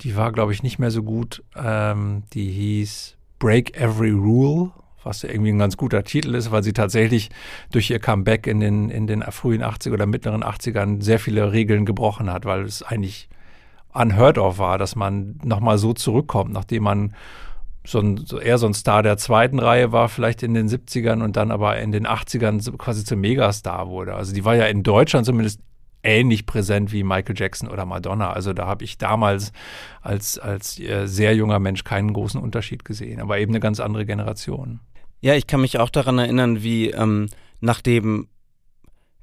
Die 0.01 0.15
war, 0.15 0.31
glaube 0.31 0.53
ich, 0.53 0.61
nicht 0.61 0.77
mehr 0.77 0.91
so 0.91 1.03
gut. 1.03 1.43
Ähm, 1.55 2.24
die 2.33 2.51
hieß 2.51 3.17
Break 3.39 3.75
Every 3.75 4.12
Rule 4.12 4.71
was 5.03 5.24
irgendwie 5.24 5.51
ein 5.51 5.60
ganz 5.60 5.77
guter 5.77 6.03
Titel 6.03 6.36
ist, 6.36 6.51
weil 6.51 6.63
sie 6.63 6.74
tatsächlich 6.74 7.29
durch 7.72 7.89
ihr 7.89 8.00
Comeback 8.00 8.48
in 8.48 8.60
den, 8.60 8.89
in 8.89 9.08
den 9.08 9.24
frühen 9.24 9.63
80er 9.63 9.93
oder 9.93 10.05
mittleren 10.05 10.43
80ern 10.43 11.01
sehr 11.01 11.20
viele 11.20 11.51
Regeln 11.51 11.86
gebrochen 11.86 12.31
hat, 12.31 12.46
weil 12.46 12.63
es 12.63 12.84
eigentlich 12.84 13.29
unheard 13.93 14.38
of 14.38 14.58
war, 14.58 14.77
dass 14.77 14.96
man 14.96 15.39
nochmal 15.43 15.77
so 15.77 15.93
zurückkommt, 15.93 16.53
nachdem 16.53 16.84
man 16.84 17.15
so, 17.86 18.00
ein, 18.00 18.24
eher 18.41 18.58
so 18.58 18.67
ein 18.67 18.74
Star 18.74 19.03
der 19.03 19.17
zweiten 19.17 19.60
Reihe 19.60 19.91
war, 19.91 20.08
vielleicht 20.08 20.43
in 20.43 20.53
den 20.53 20.70
70ern 20.70 21.24
und 21.24 21.36
dann 21.36 21.51
aber 21.51 21.79
in 21.79 21.91
den 21.91 22.05
80ern 22.05 22.77
quasi 22.77 23.03
zum 23.03 23.22
Megastar 23.22 23.88
wurde. 23.89 24.13
Also 24.13 24.34
die 24.34 24.46
war 24.46 24.55
ja 24.55 24.65
in 24.65 24.84
Deutschland 24.84 25.25
zumindest 25.25 25.62
ähnlich 26.03 26.46
präsent 26.46 26.91
wie 26.91 27.03
Michael 27.03 27.36
Jackson 27.38 27.70
oder 27.70 27.86
Madonna. 27.86 28.31
Also 28.31 28.53
da 28.53 28.67
habe 28.67 28.84
ich 28.84 28.98
damals 28.98 29.51
als, 30.01 30.39
als 30.39 30.79
äh, 30.79 31.08
sehr 31.08 31.36
junger 31.36 31.60
Mensch 31.60 31.84
keinen 31.84 32.13
großen 32.13 32.41
Unterschied 32.41 32.86
gesehen, 32.86 33.20
aber 33.20 33.39
eben 33.39 33.51
eine 33.51 33.60
ganz 33.60 33.79
andere 33.79 34.05
Generation. 34.05 34.79
Ja, 35.21 35.35
ich 35.35 35.47
kann 35.47 35.61
mich 35.61 35.77
auch 35.79 35.89
daran 35.89 36.17
erinnern, 36.17 36.63
wie 36.63 36.89
ähm, 36.89 37.29
nachdem 37.59 38.27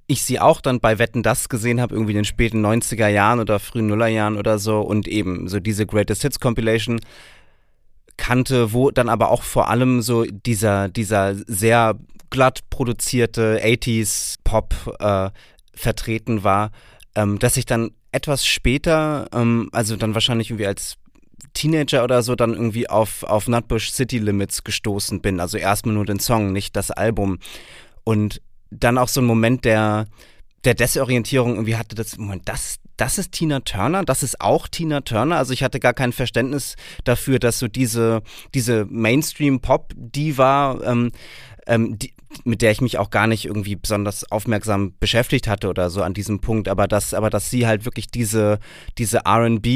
ich 0.06 0.22
sie 0.22 0.40
auch 0.40 0.60
dann 0.60 0.80
bei 0.80 0.98
Wetten 0.98 1.22
das 1.22 1.48
gesehen 1.48 1.80
habe, 1.80 1.94
irgendwie 1.94 2.12
in 2.12 2.18
den 2.18 2.24
späten 2.24 2.64
90er 2.64 3.08
Jahren 3.08 3.40
oder 3.40 3.58
frühen 3.58 3.88
Nullerjahren 3.88 4.38
oder 4.38 4.58
so 4.58 4.80
und 4.80 5.06
eben 5.06 5.48
so 5.48 5.60
diese 5.60 5.86
Greatest 5.86 6.22
Hits 6.22 6.40
Compilation 6.40 7.00
kannte, 8.16 8.72
wo 8.72 8.90
dann 8.90 9.08
aber 9.08 9.30
auch 9.30 9.42
vor 9.42 9.68
allem 9.68 10.00
so 10.00 10.24
dieser, 10.24 10.88
dieser 10.88 11.34
sehr 11.34 11.98
glatt 12.30 12.60
produzierte 12.70 13.60
80s 13.62 14.36
Pop 14.44 14.74
äh, 14.98 15.30
vertreten 15.74 16.42
war, 16.42 16.70
ähm, 17.14 17.38
dass 17.38 17.56
ich 17.56 17.66
dann 17.66 17.90
etwas 18.10 18.46
später, 18.46 19.28
ähm, 19.32 19.68
also 19.72 19.96
dann 19.96 20.14
wahrscheinlich 20.14 20.50
irgendwie 20.50 20.66
als 20.66 20.96
Teenager 21.54 22.04
oder 22.04 22.22
so 22.22 22.34
dann 22.34 22.54
irgendwie 22.54 22.88
auf, 22.88 23.22
auf 23.22 23.48
Nutbush 23.48 23.90
City 23.92 24.18
Limits 24.18 24.64
gestoßen 24.64 25.20
bin. 25.20 25.40
Also 25.40 25.58
erstmal 25.58 25.94
nur 25.94 26.04
den 26.04 26.20
Song, 26.20 26.52
nicht 26.52 26.76
das 26.76 26.90
Album. 26.90 27.38
Und 28.04 28.40
dann 28.70 28.98
auch 28.98 29.08
so 29.08 29.20
ein 29.20 29.26
Moment 29.26 29.64
der, 29.64 30.06
der 30.64 30.74
Desorientierung 30.74 31.54
irgendwie 31.54 31.76
hatte, 31.76 31.94
das, 31.94 32.18
Moment, 32.18 32.48
das, 32.48 32.78
das 32.96 33.18
ist 33.18 33.32
Tina 33.32 33.60
Turner, 33.60 34.04
das 34.04 34.22
ist 34.22 34.40
auch 34.40 34.68
Tina 34.68 35.00
Turner. 35.00 35.36
Also 35.36 35.52
ich 35.52 35.62
hatte 35.62 35.80
gar 35.80 35.94
kein 35.94 36.12
Verständnis 36.12 36.76
dafür, 37.04 37.38
dass 37.38 37.58
so 37.58 37.68
diese, 37.68 38.22
diese 38.54 38.84
Mainstream-Pop-Diva, 38.86 40.80
ähm, 40.84 41.12
ähm, 41.68 41.98
die, 41.98 42.12
mit 42.44 42.62
der 42.62 42.72
ich 42.72 42.80
mich 42.80 42.98
auch 42.98 43.10
gar 43.10 43.26
nicht 43.26 43.44
irgendwie 43.44 43.76
besonders 43.76 44.30
aufmerksam 44.30 44.94
beschäftigt 44.98 45.48
hatte 45.48 45.68
oder 45.68 45.90
so 45.90 46.02
an 46.02 46.14
diesem 46.14 46.40
Punkt, 46.40 46.68
aber 46.68 46.88
dass, 46.88 47.14
aber 47.14 47.30
dass 47.30 47.50
sie 47.50 47.66
halt 47.66 47.84
wirklich 47.84 48.10
diese, 48.10 48.58
diese 48.98 49.20
RB, 49.26 49.66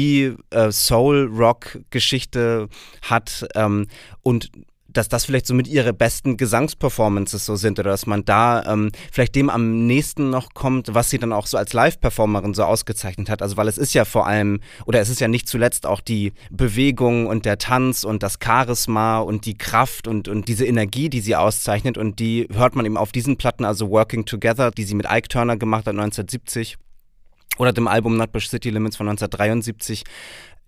äh, 0.51 0.71
Soul-Rock-Geschichte 0.71 2.67
hat 3.01 3.47
ähm, 3.55 3.87
und 4.21 4.51
dass 4.93 5.09
das 5.09 5.25
vielleicht 5.25 5.47
so 5.47 5.53
mit 5.53 5.67
ihre 5.67 5.93
besten 5.93 6.37
Gesangsperformances 6.37 7.45
so 7.45 7.55
sind 7.55 7.79
oder 7.79 7.91
dass 7.91 8.05
man 8.05 8.25
da 8.25 8.63
ähm, 8.65 8.91
vielleicht 9.11 9.35
dem 9.35 9.49
am 9.49 9.85
nächsten 9.85 10.29
noch 10.29 10.53
kommt, 10.53 10.93
was 10.93 11.09
sie 11.09 11.19
dann 11.19 11.33
auch 11.33 11.47
so 11.47 11.57
als 11.57 11.73
Live-Performerin 11.73 12.53
so 12.53 12.63
ausgezeichnet 12.63 13.29
hat. 13.29 13.41
Also 13.41 13.57
weil 13.57 13.67
es 13.67 13.77
ist 13.77 13.93
ja 13.93 14.05
vor 14.05 14.27
allem, 14.27 14.59
oder 14.85 14.99
es 15.01 15.09
ist 15.09 15.19
ja 15.19 15.27
nicht 15.27 15.47
zuletzt 15.47 15.85
auch 15.85 16.01
die 16.01 16.33
Bewegung 16.51 17.27
und 17.27 17.45
der 17.45 17.57
Tanz 17.57 18.03
und 18.03 18.23
das 18.23 18.37
Charisma 18.43 19.19
und 19.19 19.45
die 19.45 19.57
Kraft 19.57 20.07
und, 20.07 20.27
und 20.27 20.47
diese 20.47 20.65
Energie, 20.65 21.09
die 21.09 21.21
sie 21.21 21.35
auszeichnet. 21.35 21.97
Und 21.97 22.19
die 22.19 22.47
hört 22.53 22.75
man 22.75 22.85
eben 22.85 22.97
auf 22.97 23.11
diesen 23.11 23.37
Platten, 23.37 23.65
also 23.65 23.89
Working 23.89 24.25
Together, 24.25 24.71
die 24.71 24.83
sie 24.83 24.95
mit 24.95 25.07
Ike 25.09 25.27
Turner 25.27 25.57
gemacht 25.57 25.85
hat 25.87 25.93
1970 25.93 26.77
oder 27.57 27.71
dem 27.71 27.87
Album 27.87 28.17
Nutbush 28.17 28.49
City 28.49 28.69
Limits 28.69 28.97
von 28.97 29.07
1973 29.07 30.03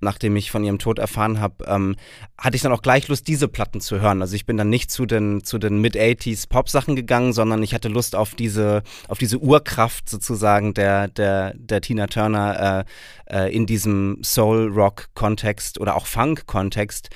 nachdem 0.05 0.37
ich 0.37 0.51
von 0.51 0.63
ihrem 0.63 0.79
Tod 0.79 0.99
erfahren 0.99 1.41
habe, 1.41 1.65
ähm, 1.67 1.97
hatte 2.37 2.55
ich 2.55 2.61
dann 2.61 2.71
auch 2.71 2.81
gleich 2.81 3.09
Lust, 3.09 3.27
diese 3.27 3.49
Platten 3.49 3.81
zu 3.81 3.99
hören. 3.99 4.21
Also 4.21 4.35
ich 4.35 4.45
bin 4.45 4.55
dann 4.55 4.69
nicht 4.69 4.89
zu 4.89 5.05
den, 5.05 5.43
zu 5.43 5.57
den 5.57 5.81
Mid-80s 5.81 6.47
Pop-Sachen 6.47 6.95
gegangen, 6.95 7.33
sondern 7.33 7.61
ich 7.61 7.73
hatte 7.73 7.89
Lust 7.89 8.15
auf 8.15 8.35
diese, 8.35 8.83
auf 9.09 9.17
diese 9.17 9.39
Urkraft 9.39 10.07
sozusagen 10.07 10.73
der, 10.73 11.09
der, 11.09 11.53
der 11.55 11.81
Tina 11.81 12.07
Turner 12.07 12.85
äh, 13.29 13.45
äh, 13.47 13.53
in 13.53 13.65
diesem 13.65 14.19
Soul-Rock-Kontext 14.23 15.79
oder 15.81 15.97
auch 15.97 16.05
Funk-Kontext. 16.05 17.09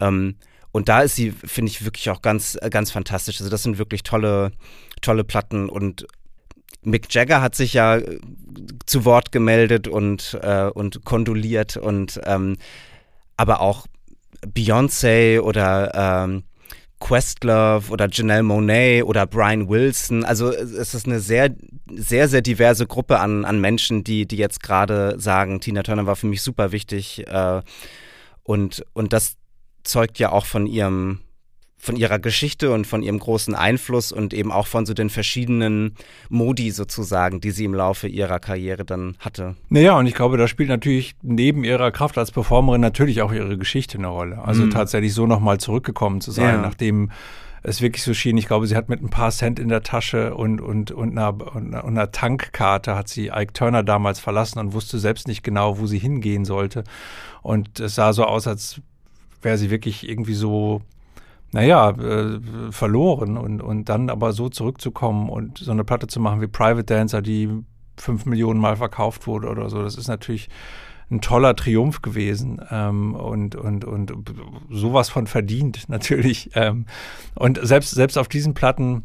Ähm, 0.00 0.34
und 0.72 0.88
da 0.88 1.02
ist 1.02 1.16
sie, 1.16 1.32
finde 1.32 1.70
ich, 1.70 1.84
wirklich 1.84 2.10
auch 2.10 2.22
ganz, 2.22 2.58
ganz 2.70 2.90
fantastisch. 2.90 3.40
Also 3.40 3.50
das 3.50 3.62
sind 3.62 3.78
wirklich 3.78 4.02
tolle, 4.02 4.52
tolle 5.00 5.24
Platten 5.24 5.68
und 5.68 6.06
Mick 6.82 7.12
Jagger 7.12 7.42
hat 7.42 7.54
sich 7.54 7.74
ja 7.74 7.96
äh, 7.98 8.18
zu 8.86 9.04
Wort 9.04 9.32
gemeldet 9.32 9.88
und, 9.88 10.38
äh, 10.42 10.64
und 10.66 11.04
kondoliert 11.04 11.76
und 11.76 12.20
ähm, 12.24 12.56
aber 13.36 13.60
auch 13.60 13.86
Beyoncé 14.46 15.40
oder 15.40 16.24
ähm, 16.24 16.44
Questlove 17.00 17.90
oder 17.90 18.08
Janelle 18.10 18.42
Monet 18.42 19.04
oder 19.04 19.26
Brian 19.26 19.68
Wilson. 19.68 20.24
Also 20.24 20.52
es 20.52 20.94
ist 20.94 21.06
eine 21.06 21.20
sehr, 21.20 21.54
sehr, 21.90 22.28
sehr 22.28 22.42
diverse 22.42 22.86
Gruppe 22.86 23.18
an, 23.18 23.44
an 23.44 23.60
Menschen, 23.60 24.04
die, 24.04 24.26
die 24.26 24.36
jetzt 24.36 24.62
gerade 24.62 25.18
sagen, 25.18 25.60
Tina 25.60 25.82
Turner 25.82 26.06
war 26.06 26.16
für 26.16 26.26
mich 26.26 26.42
super 26.42 26.72
wichtig. 26.72 27.26
Äh, 27.26 27.62
und, 28.42 28.84
und 28.92 29.12
das 29.12 29.36
zeugt 29.82 30.18
ja 30.18 30.30
auch 30.30 30.44
von 30.44 30.66
ihrem 30.66 31.20
von 31.80 31.96
ihrer 31.96 32.18
Geschichte 32.18 32.72
und 32.72 32.86
von 32.86 33.02
ihrem 33.02 33.18
großen 33.18 33.54
Einfluss 33.54 34.12
und 34.12 34.34
eben 34.34 34.52
auch 34.52 34.66
von 34.66 34.84
so 34.84 34.92
den 34.92 35.08
verschiedenen 35.08 35.94
Modi 36.28 36.70
sozusagen, 36.72 37.40
die 37.40 37.52
sie 37.52 37.64
im 37.64 37.72
Laufe 37.72 38.06
ihrer 38.06 38.38
Karriere 38.38 38.84
dann 38.84 39.16
hatte. 39.18 39.56
Naja, 39.70 39.98
und 39.98 40.06
ich 40.06 40.14
glaube, 40.14 40.36
da 40.36 40.46
spielt 40.46 40.68
natürlich 40.68 41.14
neben 41.22 41.64
ihrer 41.64 41.90
Kraft 41.90 42.18
als 42.18 42.32
Performerin 42.32 42.82
natürlich 42.82 43.22
auch 43.22 43.32
ihre 43.32 43.56
Geschichte 43.56 43.96
eine 43.96 44.08
Rolle. 44.08 44.44
Also 44.44 44.64
mhm. 44.64 44.70
tatsächlich 44.70 45.14
so 45.14 45.26
nochmal 45.26 45.58
zurückgekommen 45.58 46.20
zu 46.20 46.32
sein, 46.32 46.56
ja. 46.56 46.60
nachdem 46.60 47.10
es 47.62 47.80
wirklich 47.80 48.02
so 48.02 48.12
schien. 48.12 48.36
Ich 48.36 48.46
glaube, 48.46 48.66
sie 48.66 48.76
hat 48.76 48.90
mit 48.90 49.02
ein 49.02 49.08
paar 49.08 49.30
Cent 49.30 49.58
in 49.58 49.68
der 49.68 49.82
Tasche 49.82 50.34
und, 50.34 50.60
und, 50.60 50.90
und, 50.90 51.16
einer, 51.16 51.54
und 51.54 51.74
einer 51.74 52.12
Tankkarte 52.12 52.94
hat 52.94 53.08
sie 53.08 53.28
Ike 53.28 53.54
Turner 53.54 53.82
damals 53.82 54.20
verlassen 54.20 54.58
und 54.58 54.74
wusste 54.74 54.98
selbst 54.98 55.28
nicht 55.28 55.42
genau, 55.42 55.78
wo 55.78 55.86
sie 55.86 55.98
hingehen 55.98 56.44
sollte. 56.44 56.84
Und 57.40 57.80
es 57.80 57.94
sah 57.94 58.12
so 58.12 58.24
aus, 58.24 58.46
als 58.46 58.82
wäre 59.40 59.56
sie 59.56 59.70
wirklich 59.70 60.06
irgendwie 60.06 60.34
so 60.34 60.82
naja, 61.52 61.90
äh, 61.90 62.40
verloren 62.70 63.36
und, 63.36 63.60
und 63.60 63.88
dann 63.88 64.08
aber 64.08 64.32
so 64.32 64.48
zurückzukommen 64.48 65.28
und 65.28 65.58
so 65.58 65.72
eine 65.72 65.84
Platte 65.84 66.06
zu 66.06 66.20
machen 66.20 66.40
wie 66.40 66.46
Private 66.46 66.84
Dancer, 66.84 67.22
die 67.22 67.48
fünf 67.96 68.24
Millionen 68.26 68.60
Mal 68.60 68.76
verkauft 68.76 69.26
wurde 69.26 69.48
oder 69.48 69.68
so, 69.68 69.82
das 69.82 69.96
ist 69.96 70.08
natürlich 70.08 70.48
ein 71.10 71.20
toller 71.20 71.56
Triumph 71.56 72.02
gewesen 72.02 72.60
ähm, 72.70 73.14
und, 73.14 73.56
und, 73.56 73.84
und 73.84 74.12
sowas 74.70 75.08
von 75.08 75.26
verdient 75.26 75.84
natürlich. 75.88 76.50
Ähm, 76.54 76.86
und 77.34 77.58
selbst, 77.62 77.90
selbst 77.90 78.16
auf 78.16 78.28
diesen 78.28 78.54
Platten 78.54 79.04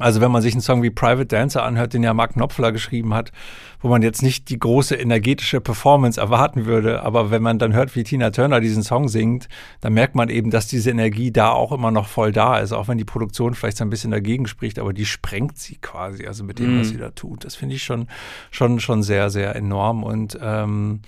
also 0.00 0.20
wenn 0.20 0.32
man 0.32 0.42
sich 0.42 0.54
einen 0.54 0.62
Song 0.62 0.82
wie 0.82 0.90
Private 0.90 1.26
Dancer 1.26 1.62
anhört, 1.62 1.94
den 1.94 2.02
ja 2.02 2.14
Mark 2.14 2.32
Knopfler 2.32 2.72
geschrieben 2.72 3.14
hat, 3.14 3.32
wo 3.80 3.88
man 3.88 4.02
jetzt 4.02 4.22
nicht 4.22 4.50
die 4.50 4.58
große 4.58 4.94
energetische 4.94 5.60
Performance 5.60 6.20
erwarten 6.20 6.66
würde, 6.66 7.02
aber 7.02 7.30
wenn 7.30 7.42
man 7.42 7.58
dann 7.58 7.72
hört, 7.72 7.94
wie 7.96 8.02
Tina 8.02 8.30
Turner 8.30 8.60
diesen 8.60 8.82
Song 8.82 9.08
singt, 9.08 9.48
dann 9.80 9.92
merkt 9.92 10.14
man 10.14 10.28
eben, 10.28 10.50
dass 10.50 10.66
diese 10.66 10.90
Energie 10.90 11.30
da 11.30 11.50
auch 11.50 11.72
immer 11.72 11.90
noch 11.90 12.08
voll 12.08 12.32
da 12.32 12.58
ist, 12.58 12.72
auch 12.72 12.88
wenn 12.88 12.98
die 12.98 13.04
Produktion 13.04 13.54
vielleicht 13.54 13.76
so 13.76 13.84
ein 13.84 13.90
bisschen 13.90 14.10
dagegen 14.10 14.46
spricht, 14.46 14.78
aber 14.78 14.92
die 14.92 15.06
sprengt 15.06 15.58
sie 15.58 15.76
quasi, 15.76 16.26
also 16.26 16.44
mit 16.44 16.58
dem, 16.58 16.76
mm. 16.76 16.80
was 16.80 16.88
mhm. 16.88 16.92
sie 16.92 16.98
da 16.98 17.10
tut. 17.10 17.44
Das 17.44 17.54
finde 17.54 17.76
ich 17.76 17.82
schon, 17.82 18.08
schon, 18.50 18.80
schon 18.80 19.02
sehr, 19.02 19.30
sehr 19.30 19.54
enorm 19.56 20.02
und 20.02 20.38
ähm, 20.42 21.00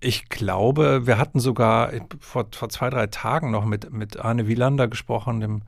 ich 0.00 0.28
glaube, 0.28 1.06
wir 1.06 1.18
hatten 1.18 1.40
sogar 1.40 1.90
vor, 2.20 2.46
vor 2.52 2.68
zwei, 2.68 2.88
drei 2.90 3.08
Tagen 3.08 3.50
noch 3.50 3.64
mit, 3.64 3.92
mit 3.92 4.18
Arne 4.18 4.46
Wielander 4.46 4.86
gesprochen, 4.86 5.40
dem 5.40 5.62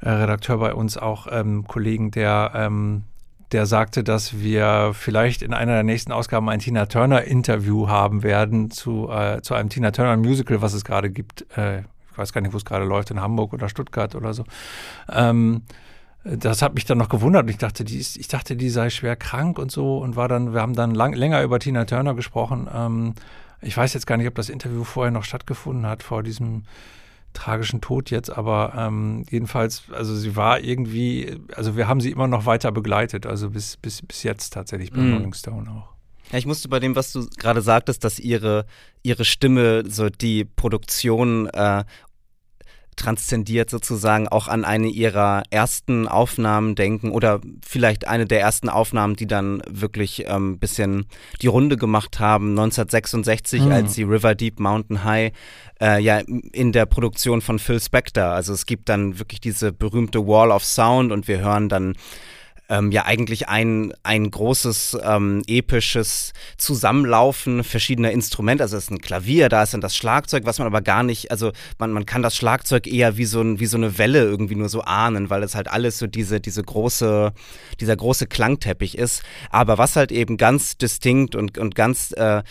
äh, 0.00 0.10
Redakteur 0.10 0.58
bei 0.58 0.74
uns 0.74 0.96
auch 0.96 1.26
ähm, 1.30 1.66
Kollegen, 1.66 2.10
der 2.10 2.52
ähm, 2.54 3.04
der 3.52 3.66
sagte, 3.66 4.04
dass 4.04 4.40
wir 4.40 4.92
vielleicht 4.94 5.42
in 5.42 5.54
einer 5.54 5.72
der 5.72 5.82
nächsten 5.82 6.12
Ausgaben 6.12 6.48
ein 6.50 6.58
Tina 6.58 6.86
Turner 6.86 7.24
Interview 7.24 7.88
haben 7.88 8.22
werden 8.22 8.70
zu, 8.70 9.08
äh, 9.10 9.40
zu 9.40 9.54
einem 9.54 9.70
Tina 9.70 9.90
Turner 9.90 10.16
Musical, 10.16 10.60
was 10.60 10.74
es 10.74 10.84
gerade 10.84 11.10
gibt. 11.10 11.46
Äh, 11.56 11.80
ich 11.80 12.18
weiß 12.18 12.32
gar 12.32 12.40
nicht, 12.40 12.52
wo 12.52 12.56
es 12.56 12.64
gerade 12.64 12.84
läuft, 12.84 13.10
in 13.10 13.20
Hamburg 13.20 13.52
oder 13.52 13.68
Stuttgart 13.68 14.14
oder 14.14 14.34
so. 14.34 14.44
Ähm, 15.10 15.62
das 16.24 16.60
hat 16.60 16.74
mich 16.74 16.84
dann 16.84 16.98
noch 16.98 17.08
gewundert 17.08 17.44
und 17.44 17.48
ich 17.48 17.58
dachte, 17.58 17.84
die 17.84 17.98
ist, 17.98 18.18
ich 18.18 18.28
dachte, 18.28 18.54
die 18.56 18.68
sei 18.68 18.90
schwer 18.90 19.16
krank 19.16 19.58
und 19.58 19.70
so 19.70 19.98
und 19.98 20.16
war 20.16 20.28
dann, 20.28 20.52
wir 20.52 20.60
haben 20.60 20.74
dann 20.74 20.94
lang, 20.94 21.14
länger 21.14 21.42
über 21.42 21.58
Tina 21.58 21.86
Turner 21.86 22.14
gesprochen. 22.14 22.68
Ähm, 22.74 23.14
ich 23.62 23.76
weiß 23.76 23.94
jetzt 23.94 24.06
gar 24.06 24.18
nicht, 24.18 24.28
ob 24.28 24.34
das 24.34 24.50
Interview 24.50 24.84
vorher 24.84 25.10
noch 25.10 25.24
stattgefunden 25.24 25.86
hat 25.86 26.02
vor 26.02 26.22
diesem 26.22 26.64
tragischen 27.32 27.80
Tod 27.80 28.10
jetzt, 28.10 28.30
aber 28.30 28.74
ähm, 28.76 29.24
jedenfalls, 29.30 29.84
also 29.92 30.14
sie 30.14 30.36
war 30.36 30.60
irgendwie, 30.60 31.38
also 31.54 31.76
wir 31.76 31.88
haben 31.88 32.00
sie 32.00 32.10
immer 32.10 32.26
noch 32.26 32.46
weiter 32.46 32.72
begleitet, 32.72 33.26
also 33.26 33.50
bis, 33.50 33.76
bis, 33.76 34.02
bis 34.02 34.22
jetzt 34.22 34.52
tatsächlich 34.52 34.90
bei 34.90 35.00
mm. 35.00 35.12
Rolling 35.14 35.34
Stone 35.34 35.70
auch. 35.70 35.98
Ja, 36.32 36.38
ich 36.38 36.46
musste 36.46 36.68
bei 36.68 36.78
dem, 36.78 36.94
was 36.94 37.12
du 37.12 37.26
gerade 37.38 37.62
sagtest, 37.62 38.04
dass 38.04 38.18
ihre, 38.18 38.66
ihre 39.02 39.24
Stimme 39.24 39.84
so 39.88 40.10
die 40.10 40.44
Produktion 40.44 41.46
äh, 41.48 41.84
transzendiert 42.98 43.70
sozusagen 43.70 44.28
auch 44.28 44.48
an 44.48 44.64
eine 44.64 44.88
ihrer 44.88 45.42
ersten 45.50 46.06
Aufnahmen 46.06 46.74
denken 46.74 47.10
oder 47.10 47.40
vielleicht 47.66 48.06
eine 48.06 48.26
der 48.26 48.40
ersten 48.40 48.68
Aufnahmen, 48.68 49.16
die 49.16 49.26
dann 49.26 49.62
wirklich 49.68 50.28
ein 50.28 50.36
ähm, 50.36 50.58
bisschen 50.58 51.06
die 51.40 51.46
Runde 51.46 51.76
gemacht 51.76 52.20
haben, 52.20 52.50
1966, 52.50 53.62
mhm. 53.62 53.72
als 53.72 53.94
sie 53.94 54.02
River 54.02 54.34
Deep 54.34 54.60
Mountain 54.60 55.04
High 55.04 55.32
äh, 55.80 56.00
ja 56.00 56.18
in 56.52 56.72
der 56.72 56.86
Produktion 56.86 57.40
von 57.40 57.58
Phil 57.58 57.80
Spector. 57.80 58.24
Also 58.24 58.52
es 58.52 58.66
gibt 58.66 58.88
dann 58.88 59.18
wirklich 59.18 59.40
diese 59.40 59.72
berühmte 59.72 60.26
Wall 60.26 60.50
of 60.50 60.64
Sound 60.64 61.12
und 61.12 61.28
wir 61.28 61.38
hören 61.38 61.68
dann 61.68 61.94
ähm, 62.68 62.92
ja 62.92 63.04
eigentlich 63.04 63.48
ein, 63.48 63.92
ein 64.02 64.30
großes 64.30 64.98
ähm, 65.02 65.42
episches 65.46 66.32
Zusammenlaufen 66.56 67.64
verschiedener 67.64 68.10
Instrumente. 68.10 68.62
Also 68.62 68.76
es 68.76 68.84
ist 68.84 68.90
ein 68.90 69.00
Klavier, 69.00 69.48
da 69.48 69.62
ist 69.62 69.74
dann 69.74 69.80
das 69.80 69.96
Schlagzeug, 69.96 70.44
was 70.44 70.58
man 70.58 70.66
aber 70.66 70.82
gar 70.82 71.02
nicht, 71.02 71.30
also 71.30 71.52
man, 71.78 71.92
man 71.92 72.06
kann 72.06 72.22
das 72.22 72.36
Schlagzeug 72.36 72.86
eher 72.86 73.16
wie 73.16 73.24
so, 73.24 73.40
ein, 73.40 73.60
wie 73.60 73.66
so 73.66 73.76
eine 73.76 73.98
Welle 73.98 74.22
irgendwie 74.22 74.56
nur 74.56 74.68
so 74.68 74.82
ahnen, 74.82 75.30
weil 75.30 75.42
es 75.42 75.54
halt 75.54 75.68
alles 75.68 75.98
so 75.98 76.06
diese, 76.06 76.40
diese 76.40 76.62
große, 76.62 77.32
dieser 77.80 77.96
große 77.96 78.26
Klangteppich 78.26 78.98
ist. 78.98 79.22
Aber 79.50 79.78
was 79.78 79.96
halt 79.96 80.12
eben 80.12 80.36
ganz 80.36 80.76
distinkt 80.76 81.34
und, 81.34 81.58
und 81.58 81.74
ganz 81.74 82.12
äh, 82.12 82.42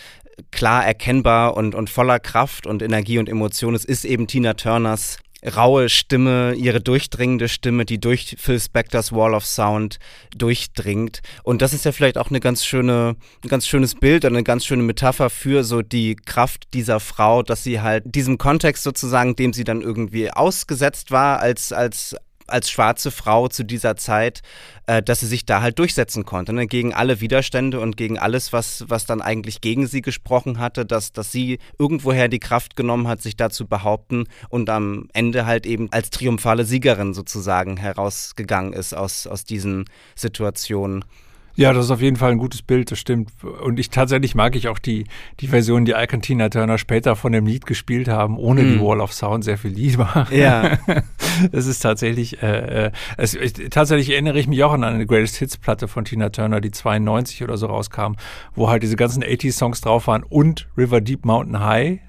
klar 0.52 0.86
erkennbar 0.86 1.56
und, 1.58 1.76
und 1.76 1.90
voller 1.90 2.20
Kraft 2.20 2.68
und 2.68 2.82
Energie 2.82 3.20
und 3.20 3.30
Emotion 3.30 3.76
ist, 3.76 3.86
ist 3.86 4.06
eben 4.06 4.28
Tina 4.28 4.54
Turners 4.54 5.18
raue 5.56 5.90
Stimme, 5.90 6.54
ihre 6.56 6.82
durchdringende 6.82 7.48
Stimme, 7.48 7.86
die 7.86 8.00
durch 8.00 8.36
Phil 8.40 8.60
Spectors 8.60 9.12
Wall 9.12 9.34
of 9.34 9.46
Sound 9.46 10.00
durchdringt. 10.36 11.22
Und 11.44 11.62
das 11.62 11.74
ist 11.74 11.86
ja 11.86 11.92
vielleicht 11.92 12.18
auch 12.18 12.30
eine 12.30 12.40
ganz 12.40 12.66
schöne, 12.66 13.16
ein 13.44 13.50
ganz 13.50 13.68
schönes 13.68 13.96
Bild, 13.96 14.26
eine 14.26 14.44
ganz 14.44 14.66
schöne 14.66 14.84
Metapher 14.84 15.30
für 15.30 15.64
so 15.64 15.82
die 15.82 16.16
Kraft 16.16 16.74
dieser 16.74 17.00
Frau, 17.00 17.44
dass 17.44 17.64
sie 17.64 17.82
halt 17.82 18.04
diesem 18.06 18.38
Kontext 18.38 18.84
sozusagen, 18.84 19.36
dem 19.36 19.54
sie 19.54 19.64
dann 19.64 19.82
irgendwie 19.82 20.32
ausgesetzt 20.32 21.12
war, 21.12 21.40
als, 21.40 21.72
als 21.72 22.16
als 22.48 22.70
schwarze 22.70 23.12
Frau 23.12 23.48
zu 23.48 23.64
dieser 23.64 23.96
Zeit, 23.96 24.42
äh, 24.88 25.02
dass 25.04 25.20
sie 25.20 25.28
sich 25.28 25.46
da 25.46 25.62
halt 25.62 25.80
durchsetzen 25.80 26.26
konnte, 26.26 26.54
ne? 26.54 26.68
gegen 26.68 26.94
alle 26.94 27.22
Widerstände 27.22 27.80
und 27.80 27.98
gegen 27.98 28.18
alles, 28.18 28.54
was, 28.54 28.86
was 28.88 29.06
dann 29.06 29.22
eigentlich 29.22 29.62
gegen 29.62 29.88
sie 29.88 30.02
gesprochen 30.02 30.60
hatte, 30.60 30.86
dass, 30.86 31.12
dass 31.12 31.32
sie 31.32 31.60
irgendwoher 31.78 32.28
die 32.28 32.40
Kraft 32.40 32.76
genommen 32.76 33.08
hat, 33.08 33.22
sich 33.22 33.36
da 33.36 33.50
zu 33.50 33.68
behaupten 33.68 34.26
und 34.50 34.70
am 34.70 35.08
Ende 35.14 35.46
halt 35.46 35.66
eben 35.66 35.92
als 35.92 36.10
triumphale 36.10 36.66
Siegerin 36.66 37.14
sozusagen 37.14 37.78
herausgegangen 37.78 38.74
ist 38.74 38.94
aus, 38.94 39.28
aus 39.28 39.44
diesen 39.44 39.86
Situationen. 40.16 41.06
Ja, 41.58 41.74
das 41.74 41.86
ist 41.86 41.92
auf 41.92 42.02
jeden 42.02 42.18
Fall 42.18 42.32
ein 42.32 42.38
gutes 42.38 42.62
Bild, 42.62 42.92
das 42.92 43.00
stimmt. 43.00 43.32
Und 43.64 43.80
ich 43.80 43.90
tatsächlich 43.90 44.36
mag 44.36 44.56
ich 44.56 44.68
auch 44.68 44.78
die, 44.78 45.06
die 45.40 45.48
Version, 45.48 45.86
die 45.86 45.94
Ike 45.94 46.16
und 46.16 46.22
Tina 46.22 46.50
Turner 46.50 46.78
später 46.78 47.16
von 47.16 47.32
dem 47.32 47.48
Lied 47.48 47.66
gespielt 47.66 48.08
haben, 48.08 48.38
ohne 48.38 48.62
mm. 48.62 48.74
die 48.74 48.80
Wall 48.80 49.02
of 49.02 49.12
Sound 49.12 49.44
sehr 49.44 49.58
viel 49.58 49.72
lieber. 49.72 50.28
Ja. 50.32 50.78
Es 51.52 51.68
ist 51.68 51.82
tatsächlich, 51.82 52.42
äh, 52.42 52.86
äh, 52.86 52.92
es, 53.18 53.36
ich, 53.36 53.54
tatsächlich 53.70 54.10
erinnere 54.10 54.40
ich 54.40 54.48
mich 54.48 54.64
auch 54.64 54.74
an 54.74 54.84
eine 54.84 55.06
Greatest 55.06 55.36
Hits 55.36 55.56
Platte 55.56 55.88
von 55.88 56.04
Tina 56.04 56.30
Turner, 56.30 56.62
die 56.62 56.72
92 56.72 57.44
oder 57.44 57.58
so 57.58 57.68
rauskam, 57.68 58.14
wo 58.56 58.70
halt 58.70 58.82
diese 58.82 58.96
ganzen 58.96 59.24
80 59.24 59.54
Songs 59.54 59.82
drauf 59.82 60.08
waren 60.08 60.24
und 60.24 60.68
River 60.76 61.00
Deep 61.00 61.26
Mountain 61.26 61.60
High. 61.60 62.00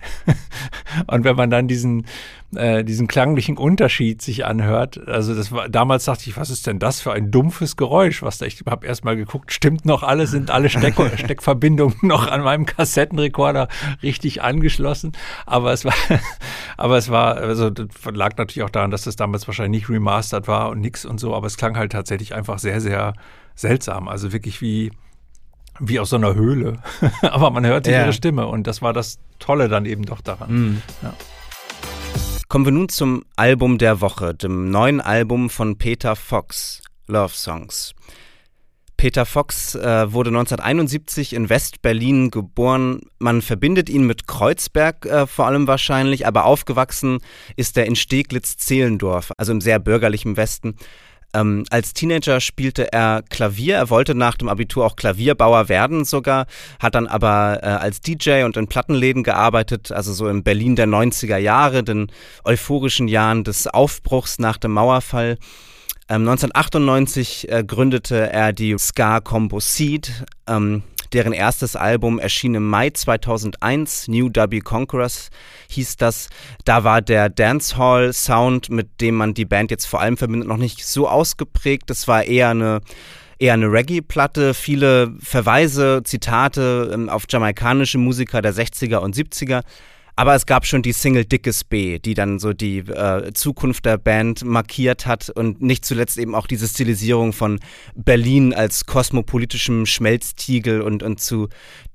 und 1.08 1.24
wenn 1.24 1.36
man 1.36 1.50
dann 1.50 1.68
diesen, 1.68 2.06
äh, 2.54 2.82
diesen 2.82 3.08
klanglichen 3.08 3.58
Unterschied 3.58 4.22
sich 4.22 4.46
anhört. 4.46 5.06
Also 5.06 5.34
das 5.34 5.52
war 5.52 5.68
damals 5.68 6.06
dachte 6.06 6.30
ich, 6.30 6.36
was 6.36 6.48
ist 6.48 6.66
denn 6.66 6.78
das 6.78 7.00
für 7.00 7.12
ein 7.12 7.30
dumpfes 7.30 7.76
Geräusch, 7.76 8.22
was 8.22 8.38
da 8.38 8.46
ich 8.46 8.62
habe 8.66 8.86
erst 8.86 9.04
mal 9.04 9.16
geguckt, 9.16 9.52
stimmt 9.52 9.84
noch 9.84 10.02
alles, 10.02 10.30
sind 10.30 10.50
alle 10.50 10.70
Steck 10.70 10.94
Steckverbindungen 11.18 11.96
noch 12.02 12.26
an 12.26 12.40
meinem 12.40 12.64
Kassettenrekorder 12.64 13.68
richtig 14.02 14.42
angeschlossen, 14.42 15.12
aber 15.44 15.72
es 15.72 15.84
war 15.84 15.94
aber 16.78 16.96
es 16.96 17.10
war 17.10 17.36
also 17.36 17.68
das 17.68 17.86
lag 18.12 18.36
natürlich 18.38 18.62
auch 18.62 18.70
daran, 18.70 18.90
dass 18.90 19.02
das 19.02 19.16
damals 19.16 19.46
wahrscheinlich 19.46 19.82
nicht 19.82 19.90
remastered 19.90 20.48
war 20.48 20.70
und 20.70 20.80
nix 20.80 21.04
und 21.04 21.20
so, 21.20 21.34
aber 21.34 21.46
es 21.46 21.58
klang 21.58 21.76
halt 21.76 21.92
tatsächlich 21.92 22.34
einfach 22.34 22.58
sehr 22.58 22.80
sehr 22.80 23.12
seltsam, 23.54 24.08
also 24.08 24.32
wirklich 24.32 24.62
wie 24.62 24.90
wie 25.80 26.00
aus 26.00 26.10
so 26.10 26.16
einer 26.16 26.34
Höhle. 26.34 26.78
aber 27.22 27.50
man 27.50 27.66
hörte 27.66 27.92
ja. 27.92 28.02
ihre 28.02 28.12
Stimme 28.12 28.46
und 28.46 28.66
das 28.66 28.80
war 28.80 28.92
das 28.92 29.18
Tolle 29.38 29.68
dann 29.68 29.84
eben 29.84 30.04
doch 30.04 30.20
daran. 30.20 30.50
Mm. 30.50 30.82
Ja. 31.02 31.12
Kommen 32.48 32.64
wir 32.64 32.72
nun 32.72 32.88
zum 32.88 33.24
Album 33.36 33.76
der 33.76 34.00
Woche, 34.00 34.34
dem 34.34 34.70
neuen 34.70 35.02
Album 35.02 35.50
von 35.50 35.76
Peter 35.76 36.16
Fox, 36.16 36.80
Love 37.06 37.34
Songs. 37.34 37.94
Peter 38.96 39.26
Fox 39.26 39.74
äh, 39.74 40.12
wurde 40.14 40.30
1971 40.30 41.34
in 41.34 41.50
West-Berlin 41.50 42.30
geboren. 42.30 43.02
Man 43.18 43.42
verbindet 43.42 43.90
ihn 43.90 44.06
mit 44.06 44.26
Kreuzberg 44.26 45.04
äh, 45.04 45.26
vor 45.26 45.46
allem 45.46 45.66
wahrscheinlich, 45.66 46.26
aber 46.26 46.46
aufgewachsen 46.46 47.18
ist 47.56 47.76
er 47.76 47.84
in 47.84 47.96
Steglitz-Zehlendorf, 47.96 49.30
also 49.36 49.52
im 49.52 49.60
sehr 49.60 49.78
bürgerlichen 49.78 50.38
Westen. 50.38 50.76
Ähm, 51.38 51.64
als 51.70 51.92
Teenager 51.92 52.40
spielte 52.40 52.92
er 52.92 53.22
Klavier. 53.28 53.76
Er 53.76 53.90
wollte 53.90 54.14
nach 54.14 54.36
dem 54.36 54.48
Abitur 54.48 54.84
auch 54.84 54.96
Klavierbauer 54.96 55.68
werden 55.68 56.04
sogar, 56.04 56.46
hat 56.80 56.94
dann 56.94 57.06
aber 57.06 57.60
äh, 57.62 57.66
als 57.66 58.00
DJ 58.00 58.44
und 58.44 58.56
in 58.56 58.66
Plattenläden 58.66 59.22
gearbeitet, 59.22 59.92
also 59.92 60.12
so 60.12 60.28
in 60.28 60.42
Berlin 60.42 60.76
der 60.76 60.86
90er 60.86 61.36
Jahre, 61.36 61.82
den 61.82 62.10
euphorischen 62.44 63.08
Jahren 63.08 63.44
des 63.44 63.66
Aufbruchs 63.66 64.38
nach 64.38 64.56
dem 64.56 64.72
Mauerfall. 64.72 65.38
1998 66.08 67.48
ähm, 67.48 67.58
äh, 67.58 67.64
gründete 67.64 68.32
er 68.32 68.52
die 68.52 68.76
Ska-Combo 68.78 69.60
Seed. 69.60 70.24
Ähm, 70.46 70.82
deren 71.12 71.32
erstes 71.32 71.76
Album 71.76 72.18
erschien 72.18 72.54
im 72.54 72.68
Mai 72.68 72.90
2001, 72.90 74.08
New 74.08 74.30
W 74.32 74.60
Conquerors 74.60 75.30
hieß 75.68 75.96
das. 75.96 76.28
Da 76.64 76.84
war 76.84 77.02
der 77.02 77.28
Dancehall-Sound, 77.28 78.70
mit 78.70 79.00
dem 79.00 79.16
man 79.16 79.34
die 79.34 79.44
Band 79.44 79.70
jetzt 79.70 79.86
vor 79.86 80.00
allem 80.00 80.16
verbindet, 80.16 80.48
noch 80.48 80.56
nicht 80.56 80.84
so 80.84 81.08
ausgeprägt. 81.08 81.90
Das 81.90 82.08
war 82.08 82.24
eher 82.24 82.50
eine 82.50 82.80
eher 83.38 83.54
eine 83.54 83.70
Reggae-Platte, 83.70 84.52
viele 84.52 85.14
Verweise, 85.20 86.02
Zitate 86.04 86.90
ähm, 86.92 87.08
auf 87.08 87.24
jamaikanische 87.28 87.98
Musiker 87.98 88.42
der 88.42 88.52
60er 88.52 88.96
und 88.98 89.14
70er. 89.14 89.62
Aber 90.18 90.34
es 90.34 90.46
gab 90.46 90.66
schon 90.66 90.82
die 90.82 90.90
Single 90.90 91.24
Dickes 91.24 91.62
B, 91.62 92.00
die 92.00 92.14
dann 92.14 92.40
so 92.40 92.52
die 92.52 92.78
äh, 92.78 93.32
Zukunft 93.34 93.84
der 93.84 93.98
Band 93.98 94.44
markiert 94.44 95.06
hat 95.06 95.30
und 95.30 95.62
nicht 95.62 95.84
zuletzt 95.84 96.18
eben 96.18 96.34
auch 96.34 96.48
diese 96.48 96.66
Stilisierung 96.66 97.32
von 97.32 97.60
Berlin 97.94 98.52
als 98.52 98.86
kosmopolitischem 98.86 99.86
Schmelztiegel 99.86 100.80
und, 100.80 101.04
und 101.04 101.20
zu 101.20 101.48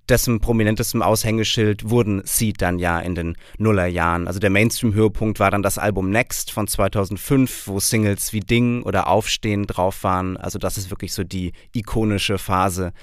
dessen 0.08 0.40
prominentestem 0.40 1.02
Aushängeschild 1.02 1.90
wurden 1.90 2.22
Seed 2.24 2.62
dann 2.62 2.80
ja 2.80 2.98
in 2.98 3.14
den 3.14 3.36
Nullerjahren. 3.58 4.26
Also 4.30 4.40
der 4.40 4.52
Mainstream-Höhepunkt 4.52 5.42
war 5.42 5.52
dann 5.52 5.62
das 5.62 5.78
Album 5.78 6.10
Next 6.10 6.50
von 6.50 6.66
2005, 6.66 7.68
wo 7.68 7.82
Singles 7.82 8.32
wie 8.32 8.40
Ding 8.40 8.84
oder 8.84 9.08
Aufstehen 9.08 9.68
drauf 9.68 10.06
waren. 10.06 10.38
Also 10.38 10.60
das 10.60 10.78
ist 10.78 10.90
wirklich 10.90 11.12
so 11.12 11.26
die 11.26 11.52
ikonische 11.74 12.38
Phase 12.38 12.94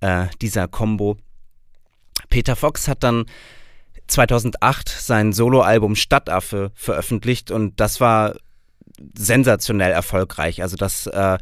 äh, 0.00 0.26
dieser 0.40 0.68
Combo. 0.68 1.16
Peter 2.28 2.54
Fox 2.54 2.86
hat 2.86 3.02
dann 3.02 3.24
2008 4.06 4.88
sein 4.88 5.32
Soloalbum 5.32 5.96
Stadtaffe 5.96 6.72
veröffentlicht 6.74 7.50
und 7.50 7.80
das 7.80 8.00
war 8.00 8.34
sensationell 9.16 9.92
erfolgreich. 9.92 10.62
Also 10.62 10.76
das 10.76 11.06
äh, 11.06 11.38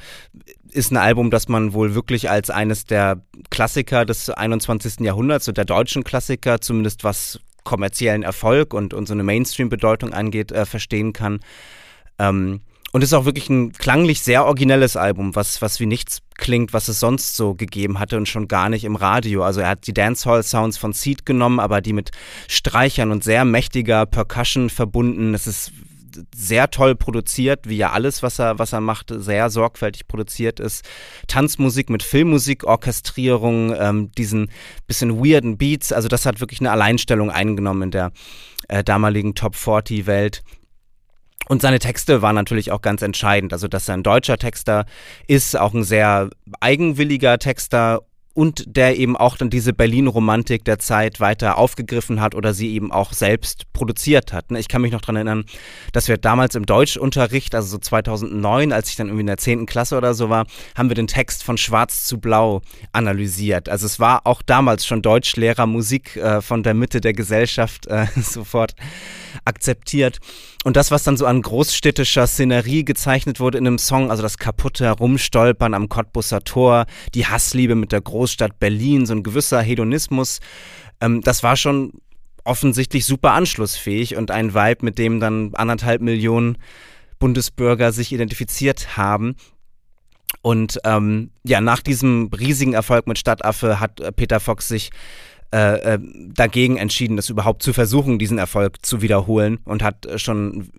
ist 0.71 0.93
ein 0.93 0.97
Album, 0.97 1.31
das 1.31 1.49
man 1.49 1.73
wohl 1.73 1.95
wirklich 1.95 2.31
als 2.31 2.51
eines 2.51 2.85
der 2.85 3.23
Klassiker 3.51 4.05
des 4.05 4.31
21. 4.31 5.01
Jahrhunderts 5.01 5.49
und 5.49 5.59
der 5.59 5.65
deutschen 5.65 6.05
Klassiker, 6.05 6.61
zumindest 6.61 7.05
was 7.05 7.41
kommerziellen 7.65 8.23
Erfolg 8.23 8.73
und, 8.73 8.95
und 8.95 9.07
so 9.07 9.15
eine 9.15 9.23
Mainstream-Bedeutung 9.23 10.13
angeht, 10.13 10.53
äh, 10.53 10.65
verstehen 10.65 11.13
kann. 11.13 11.41
Ähm, 12.19 12.61
und 12.93 13.03
ist 13.03 13.13
auch 13.13 13.25
wirklich 13.25 13.49
ein 13.49 13.73
klanglich 13.73 14.21
sehr 14.21 14.45
originelles 14.45 14.97
Album, 14.97 15.37
was, 15.37 15.63
was 15.63 15.79
wie 15.81 15.87
nichts 15.87 16.21
klingt, 16.37 16.73
was 16.73 16.89
es 16.89 16.99
sonst 16.99 17.37
so 17.37 17.55
gegeben 17.55 17.99
hatte 18.01 18.17
und 18.17 18.29
schon 18.29 18.49
gar 18.49 18.69
nicht 18.69 18.85
im 18.85 18.97
Radio. 18.97 19.45
Also 19.45 19.61
er 19.61 19.69
hat 19.69 19.87
die 19.87 19.95
Dancehall-Sounds 19.95 20.79
von 20.79 20.93
Seed 20.93 21.25
genommen, 21.25 21.61
aber 21.61 21.81
die 21.81 21.93
mit 21.93 22.11
Streichern 22.49 23.13
und 23.13 23.23
sehr 23.23 23.45
mächtiger 23.45 24.07
Percussion 24.07 24.71
verbunden. 24.71 25.35
Es 25.35 25.47
ist 25.47 25.73
sehr 26.35 26.71
toll 26.71 26.97
produziert, 26.97 27.69
wie 27.69 27.77
ja 27.77 27.93
alles, 27.93 28.23
was 28.23 28.39
er, 28.41 28.59
was 28.59 28.73
er 28.73 28.81
macht, 28.81 29.13
sehr 29.15 29.51
sorgfältig 29.51 30.09
produziert 30.09 30.61
ist. 30.61 30.85
Tanzmusik 31.29 31.91
mit 31.91 32.03
Filmmusik, 32.03 32.65
Orchestrierung, 32.65 33.75
ähm, 33.79 34.11
diesen 34.13 34.51
bisschen 34.89 35.25
weirden 35.25 35.57
Beats, 35.57 35.93
also 35.93 36.09
das 36.09 36.27
hat 36.27 36.41
wirklich 36.41 36.61
eine 36.61 36.73
Alleinstellung 36.73 37.31
eingenommen 37.31 37.83
in 37.83 37.91
der 37.93 38.13
äh, 38.69 38.83
damaligen 38.83 39.35
Top 39.35 39.55
40 39.55 40.07
Welt. 40.07 40.43
Und 41.51 41.63
seine 41.63 41.81
Texte 41.81 42.23
waren 42.23 42.37
natürlich 42.37 42.71
auch 42.71 42.81
ganz 42.81 43.03
entscheidend. 43.03 43.53
Also, 43.53 43.67
dass 43.67 43.89
er 43.89 43.95
ein 43.95 44.05
deutscher 44.05 44.39
Texter 44.39 44.87
ist, 45.27 45.59
auch 45.59 45.75
ein 45.75 45.83
sehr 45.83 46.31
eigenwilliger 46.61 47.41
Texter 47.41 48.03
und 48.35 48.65
der 48.69 48.97
eben 48.97 49.17
auch 49.17 49.37
dann 49.37 49.51
diese 49.51 49.73
Berlin-Romantik 49.73 50.65
der 50.65 50.79
Zeit 50.79 51.19
weiter 51.19 51.59
aufgegriffen 51.59 52.21
hat 52.21 52.37
oder 52.37 52.55
sie 52.55 52.73
eben 52.73 52.93
auch 52.93 53.13
selbst 53.13 53.65
produziert 53.73 54.33
hat. 54.33 54.53
Ne? 54.53 54.61
Ich 54.61 54.69
kann 54.69 54.81
mich 54.81 54.93
noch 54.93 55.01
daran 55.01 55.17
erinnern, 55.17 55.45
dass 55.93 56.07
wir 56.07 56.19
damals 56.19 56.55
im 56.55 56.67
Deutschunterricht, 56.67 57.53
also 57.57 57.67
so 57.67 57.79
2009, 57.79 58.73
als 58.73 58.91
ich 58.91 58.95
dann 58.95 59.09
irgendwie 59.09 59.23
in 59.23 59.27
der 59.27 59.37
10. 59.37 59.67
Klasse 59.67 59.97
oder 59.97 60.15
so 60.15 60.31
war, 60.31 60.47
haben 60.77 60.89
wir 60.89 60.95
den 60.95 61.09
Text 61.09 61.43
von 61.43 61.59
Schwarz 61.59 62.05
zu 62.05 62.21
Blau 62.21 62.63
analysiert. 62.93 63.69
Also 63.69 63.87
es 63.87 63.99
war 63.99 64.25
auch 64.25 64.43
damals 64.43 64.87
schon 64.87 65.03
Deutschlehrer 65.03 65.67
Musik 65.67 66.15
äh, 66.15 66.41
von 66.41 66.63
der 66.63 66.75
Mitte 66.75 67.01
der 67.01 67.13
Gesellschaft 67.13 67.89
äh, 67.89 68.07
sofort 68.23 68.77
akzeptiert. 69.45 70.21
Und 70.65 70.77
das, 70.77 70.91
was 70.91 71.05
dann 71.05 71.17
so 71.17 71.25
an 71.25 71.41
großstädtischer 71.41 72.27
Szenerie 72.27 72.85
gezeichnet 72.85 73.41
wurde 73.41 73.57
in 73.57 73.67
einem 73.67 73.79
Song, 73.79 74.11
also 74.11 74.23
das 74.23 74.37
kaputte 74.37 74.85
Herumstolpern 74.85 75.73
am 75.73 75.89
Cottbusser 75.89 76.43
Tor, 76.43 76.85
die 77.15 77.27
Hassliebe 77.27 77.75
mit 77.75 77.93
der 77.93 78.03
Großstadt 78.03 78.59
Berlin, 78.59 79.07
so 79.07 79.15
ein 79.15 79.23
gewisser 79.23 79.63
Hedonismus, 79.63 80.41
ähm, 81.01 81.23
das 81.23 81.43
war 81.43 81.57
schon 81.57 81.93
offensichtlich 82.45 83.07
super 83.07 83.33
anschlussfähig 83.33 84.17
und 84.17 84.31
ein 84.31 84.55
Vibe, 84.55 84.85
mit 84.85 84.99
dem 84.99 85.21
dann 85.21 85.55
anderthalb 85.55 86.03
Millionen 86.03 86.59
Bundesbürger 87.19 87.93
sich 87.93 88.13
identifiziert 88.13 88.97
haben. 88.97 89.37
Und 90.43 90.79
ähm, 90.85 91.31
ja, 91.45 91.61
nach 91.61 91.81
diesem 91.81 92.31
riesigen 92.39 92.73
Erfolg 92.73 93.07
mit 93.07 93.19
Stadtaffe 93.19 93.81
hat 93.81 94.01
äh, 94.01 94.13
Peter 94.13 94.41
Fox 94.41 94.69
sich 94.69 94.91
äh, 95.53 95.95
äh, 95.95 95.99
dagegen 96.29 96.77
entschieden, 96.77 97.17
das 97.17 97.29
überhaupt 97.29 97.63
zu 97.63 97.73
versuchen, 97.73 98.19
diesen 98.19 98.39
Erfolg 98.39 98.85
zu 98.87 99.03
wiederholen 99.03 99.59
und 99.65 99.83
hat 99.83 100.07
äh, 100.07 100.19
schon 100.19 100.71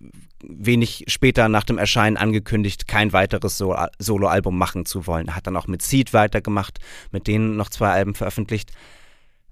wenig 0.42 1.04
später 1.08 1.48
nach 1.48 1.64
dem 1.64 1.78
Erscheinen 1.78 2.16
angekündigt, 2.16 2.88
kein 2.88 3.12
weiteres 3.12 3.58
so 3.58 3.76
Soloalbum 3.98 4.56
machen 4.56 4.86
zu 4.86 5.06
wollen. 5.06 5.36
Hat 5.36 5.46
dann 5.46 5.56
auch 5.56 5.66
mit 5.66 5.82
Seed 5.82 6.14
weitergemacht, 6.14 6.78
mit 7.10 7.26
denen 7.26 7.56
noch 7.56 7.68
zwei 7.68 7.90
Alben 7.90 8.14
veröffentlicht. 8.14 8.72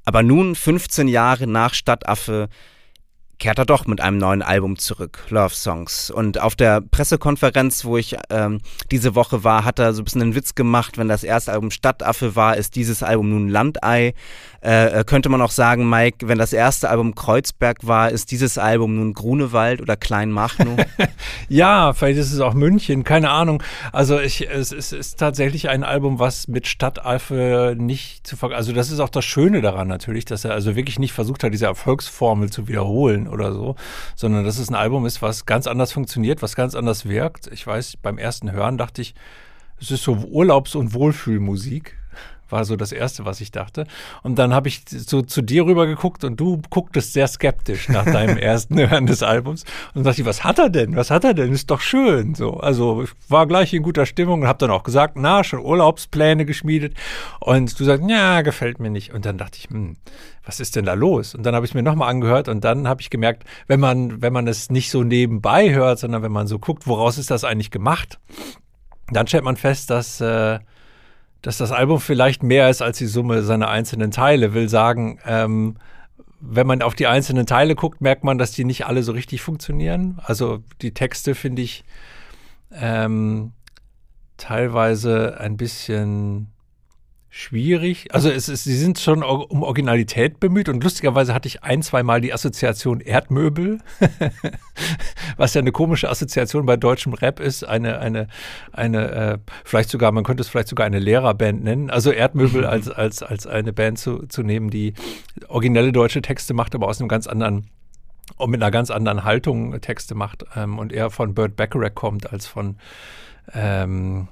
Aber 0.05 0.23
nun, 0.23 0.55
15 0.55 1.07
Jahre 1.07 1.47
nach 1.47 1.75
Stadtaffe, 1.75 2.49
kehrt 3.41 3.59
er 3.59 3.65
doch 3.65 3.87
mit 3.87 4.01
einem 4.01 4.19
neuen 4.19 4.43
Album 4.43 4.79
zurück, 4.79 5.25
Love 5.31 5.55
Songs. 5.55 6.11
Und 6.11 6.41
auf 6.41 6.55
der 6.55 6.83
Pressekonferenz, 6.83 7.85
wo 7.85 7.97
ich 7.97 8.17
ähm, 8.29 8.61
diese 8.91 9.15
Woche 9.15 9.43
war, 9.43 9.65
hat 9.65 9.79
er 9.79 9.95
so 9.95 10.03
ein 10.03 10.05
bisschen 10.05 10.23
einen 10.23 10.35
Witz 10.35 10.55
gemacht, 10.55 10.99
wenn 10.99 11.09
das 11.09 11.25
erste 11.25 11.53
Album 11.53 11.71
Stadtaffe 11.71 12.37
war, 12.37 12.57
ist 12.59 12.77
dieses 12.77 13.03
Album 13.03 13.31
nun 13.31 13.49
Landei. 13.49 14.15
Äh, 14.63 15.01
äh, 15.01 15.05
könnte 15.05 15.31
man 15.31 15.41
auch 15.41 15.51
sagen, 15.51 15.89
Mike, 15.89 16.29
wenn 16.29 16.37
das 16.37 16.53
erste 16.53 16.91
Album 16.91 17.15
Kreuzberg 17.15 17.79
war, 17.87 18.11
ist 18.11 18.31
dieses 18.31 18.59
Album 18.59 18.97
nun 18.97 19.15
Grunewald 19.15 19.81
oder 19.81 19.97
Kleinmachnow? 19.97 20.77
ja, 21.49 21.95
vielleicht 21.95 22.19
ist 22.19 22.33
es 22.33 22.41
auch 22.41 22.53
München, 22.53 23.03
keine 23.05 23.31
Ahnung. 23.31 23.63
Also 23.91 24.21
ich, 24.21 24.51
es, 24.51 24.71
es 24.71 24.93
ist 24.93 25.19
tatsächlich 25.19 25.71
ein 25.71 25.83
Album, 25.83 26.19
was 26.19 26.47
mit 26.47 26.67
Stadtaffe 26.67 27.75
nicht 27.79 28.27
zu 28.27 28.37
ver 28.37 28.51
Also 28.51 28.75
das 28.75 28.91
ist 28.91 29.01
auch 29.01 29.09
das 29.09 29.25
Schöne 29.25 29.63
daran 29.63 29.89
natürlich, 29.89 30.27
dass 30.27 30.45
er 30.45 30.53
also 30.53 30.77
wirklich 30.77 30.99
nicht 30.99 31.15
versucht 31.15 31.43
hat, 31.43 31.55
diese 31.55 31.67
Erfolgsformel 31.67 32.51
zu 32.51 32.69
wiederholen 32.69 33.30
oder 33.31 33.53
so, 33.53 33.77
sondern 34.17 34.45
dass 34.45 34.59
es 34.59 34.69
ein 34.69 34.75
Album 34.75 35.07
ist, 35.07 35.23
was 35.23 35.47
ganz 35.47 35.67
anders 35.67 35.93
funktioniert, 35.93 36.43
was 36.43 36.57
ganz 36.57 36.75
anders 36.75 37.09
wirkt. 37.09 37.49
Ich 37.53 37.67
weiß, 37.67 37.97
beim 38.03 38.19
ersten 38.19 38.53
Hören 38.53 38.79
dachte 38.79 39.03
ich, 39.03 39.15
es 39.81 39.91
ist 39.91 40.03
so 40.03 40.15
Urlaubs- 40.15 40.75
und 40.75 40.93
Wohlfühlmusik. 40.93 41.97
War 42.53 42.65
so 42.65 42.77
das 42.77 42.93
Erste, 42.93 43.25
was 43.25 43.41
ich 43.41 43.51
dachte. 43.51 43.87
Und 44.23 44.39
dann 44.39 44.55
habe 44.55 44.69
ich 44.69 44.83
so 44.89 45.23
zu 45.23 45.43
dir 45.43 45.67
rüber 45.67 45.87
geguckt 45.87 46.25
und 46.25 46.39
du 46.39 46.61
gucktest 46.71 47.13
sehr 47.13 47.29
skeptisch 47.29 47.89
nach 47.89 48.05
deinem 48.13 48.37
ersten 48.37 48.79
Hören 48.79 49.07
des 49.07 49.23
Albums. 49.23 49.63
Und 49.89 49.97
dann 49.97 50.05
dachte 50.05 50.23
ich, 50.23 50.27
was 50.27 50.45
hat 50.45 50.59
er 50.59 50.71
denn? 50.71 50.97
Was 50.97 51.11
hat 51.11 51.25
er 51.25 51.35
denn? 51.35 51.53
Ist 51.53 51.71
doch 51.71 51.81
schön. 51.81 52.35
So, 52.35 52.55
also 52.55 53.03
ich 53.03 53.11
war 53.29 53.47
gleich 53.47 53.73
in 53.75 53.83
guter 53.83 54.07
Stimmung 54.07 54.43
und 54.43 54.49
habe 54.49 54.59
dann 54.59 54.71
auch 54.71 54.83
gesagt, 54.83 55.15
na, 55.17 55.45
schon 55.45 55.61
Urlaubspläne 55.61 56.45
geschmiedet. 56.45 56.95
Und 57.41 57.79
du 57.79 57.85
sagst, 57.85 58.09
ja, 58.09 58.43
gefällt 58.43 58.81
mir 58.81 58.91
nicht. 58.91 59.13
Und 59.13 59.25
dann 59.25 59.39
dachte 59.39 59.59
ich, 59.59 59.71
hm, 59.71 59.97
was 60.45 60.61
ist 60.61 60.77
denn 60.77 60.85
da 60.85 60.95
los? 60.95 61.35
Und 61.35 61.45
dann 61.45 61.55
habe 61.55 61.65
ich 61.65 61.71
es 61.73 61.75
mir 61.75 61.83
nochmal 61.83 62.11
angehört 62.11 62.49
und 62.49 62.65
dann 62.65 62.89
habe 62.89 63.01
ich 63.01 63.11
gemerkt, 63.11 63.45
wenn 63.67 63.81
man, 63.81 64.23
wenn 64.23 64.33
man 64.33 64.47
es 64.47 64.71
nicht 64.71 64.91
so 64.91 65.05
nebenbei 65.05 65.73
hört, 65.73 65.99
sondern 65.99 66.23
wenn 66.23 66.33
man 66.33 66.47
so 66.47 66.59
guckt, 66.59 66.87
woraus 66.87 67.19
ist 67.19 67.31
das 67.31 67.45
eigentlich 67.45 67.71
gemacht, 67.71 68.19
dann 69.11 69.27
stellt 69.27 69.45
man 69.45 69.57
fest, 69.57 69.91
dass 69.91 70.21
äh, 70.21 70.59
dass 71.43 71.57
das 71.57 71.73
Album 71.73 72.01
vielleicht 72.01 72.43
mehr 72.43 72.69
ist 72.69 72.83
als 72.83 72.99
die 72.99 73.07
Summe 73.07 73.43
seiner 73.43 73.69
einzelnen 73.69 74.11
Teile. 74.11 74.55
Will 74.55 74.69
sagen, 74.69 75.19
ähm, 75.25 75.77
wenn 76.41 76.67
man 76.67 76.83
auf 76.83 76.95
die 76.95 77.07
einzelnen 77.07 77.47
Teile 77.47 77.75
guckt, 77.75 78.01
merkt 78.01 78.25
man, 78.25 78.39
dass 78.39 78.53
die 78.53 78.65
nicht 78.65 78.87
alle 78.87 79.03
so 79.03 79.13
richtig 79.13 79.43
funktionieren. 79.43 80.19
Also 80.23 80.63
die 80.81 80.93
Texte 80.93 81.35
finde 81.35 81.63
ich 81.63 81.85
ähm, 82.73 83.53
teilweise 84.37 85.39
ein 85.39 85.57
bisschen 85.57 86.49
schwierig. 87.31 88.13
Also 88.13 88.29
es 88.29 88.49
ist, 88.49 88.65
sie 88.65 88.77
sind 88.77 88.99
schon 88.99 89.23
um 89.23 89.63
Originalität 89.63 90.41
bemüht 90.41 90.69
und 90.69 90.83
lustigerweise 90.83 91.33
hatte 91.33 91.47
ich 91.47 91.63
ein, 91.63 91.81
zwei 91.81 92.03
Mal 92.03 92.21
die 92.21 92.33
Assoziation 92.33 93.01
Erdmöbel, 93.01 93.79
was 95.37 95.55
ja 95.55 95.61
eine 95.61 95.71
komische 95.71 96.11
Assoziation 96.11 96.67
bei 96.67 96.77
deutschem 96.77 97.15
Rap 97.15 97.39
ist. 97.39 97.63
Eine, 97.63 98.01
eine, 98.01 98.27
eine, 98.73 99.11
äh, 99.13 99.39
vielleicht 99.65 99.91
sogar, 99.91 100.11
man 100.11 100.25
könnte 100.25 100.41
es 100.43 100.49
vielleicht 100.49 100.69
sogar 100.69 100.87
eine 100.87 100.99
Lehrerband 100.99 101.63
nennen. 101.63 101.89
Also 101.89 102.11
Erdmöbel 102.11 102.67
als, 102.67 102.89
als, 102.91 103.23
als 103.23 103.47
eine 103.47 103.73
Band 103.73 103.99
zu, 103.99 104.27
zu 104.27 104.43
nehmen, 104.43 104.69
die 104.69 104.95
originelle 105.47 105.93
deutsche 105.93 106.23
Texte 106.23 106.53
macht, 106.53 106.75
aber 106.75 106.89
aus 106.89 107.01
einem 107.01 107.09
ganz 107.09 107.29
anderen 107.29 107.69
und 108.37 108.51
mit 108.51 108.63
einer 108.63 108.71
ganz 108.71 108.91
anderen 108.91 109.25
Haltung 109.25 109.81
Texte 109.81 110.15
macht 110.15 110.45
ähm, 110.57 110.79
und 110.79 110.93
eher 110.93 111.11
von 111.11 111.35
Burt 111.35 111.57
Bacharach 111.57 111.95
kommt 111.95 112.33
als 112.33 112.47
von 112.47 112.77
ähm, 113.55 114.29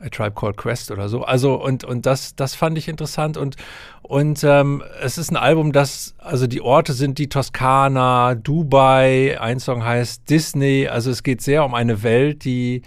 A 0.00 0.08
Tribe 0.08 0.32
Called 0.32 0.56
Quest 0.56 0.90
oder 0.90 1.08
so. 1.08 1.22
Also 1.22 1.54
und 1.54 1.84
und 1.84 2.06
das 2.06 2.34
das 2.34 2.54
fand 2.54 2.78
ich 2.78 2.88
interessant 2.88 3.36
und 3.36 3.56
und 4.02 4.42
ähm, 4.44 4.82
es 5.02 5.18
ist 5.18 5.30
ein 5.30 5.36
Album, 5.36 5.72
das 5.72 6.14
also 6.18 6.46
die 6.46 6.60
Orte 6.60 6.92
sind 6.94 7.18
die 7.18 7.28
Toskana, 7.28 8.34
Dubai, 8.34 9.38
ein 9.40 9.60
Song 9.60 9.84
heißt 9.84 10.28
Disney. 10.28 10.88
Also 10.88 11.10
es 11.10 11.22
geht 11.22 11.42
sehr 11.42 11.64
um 11.64 11.74
eine 11.74 12.02
Welt, 12.02 12.44
die 12.44 12.82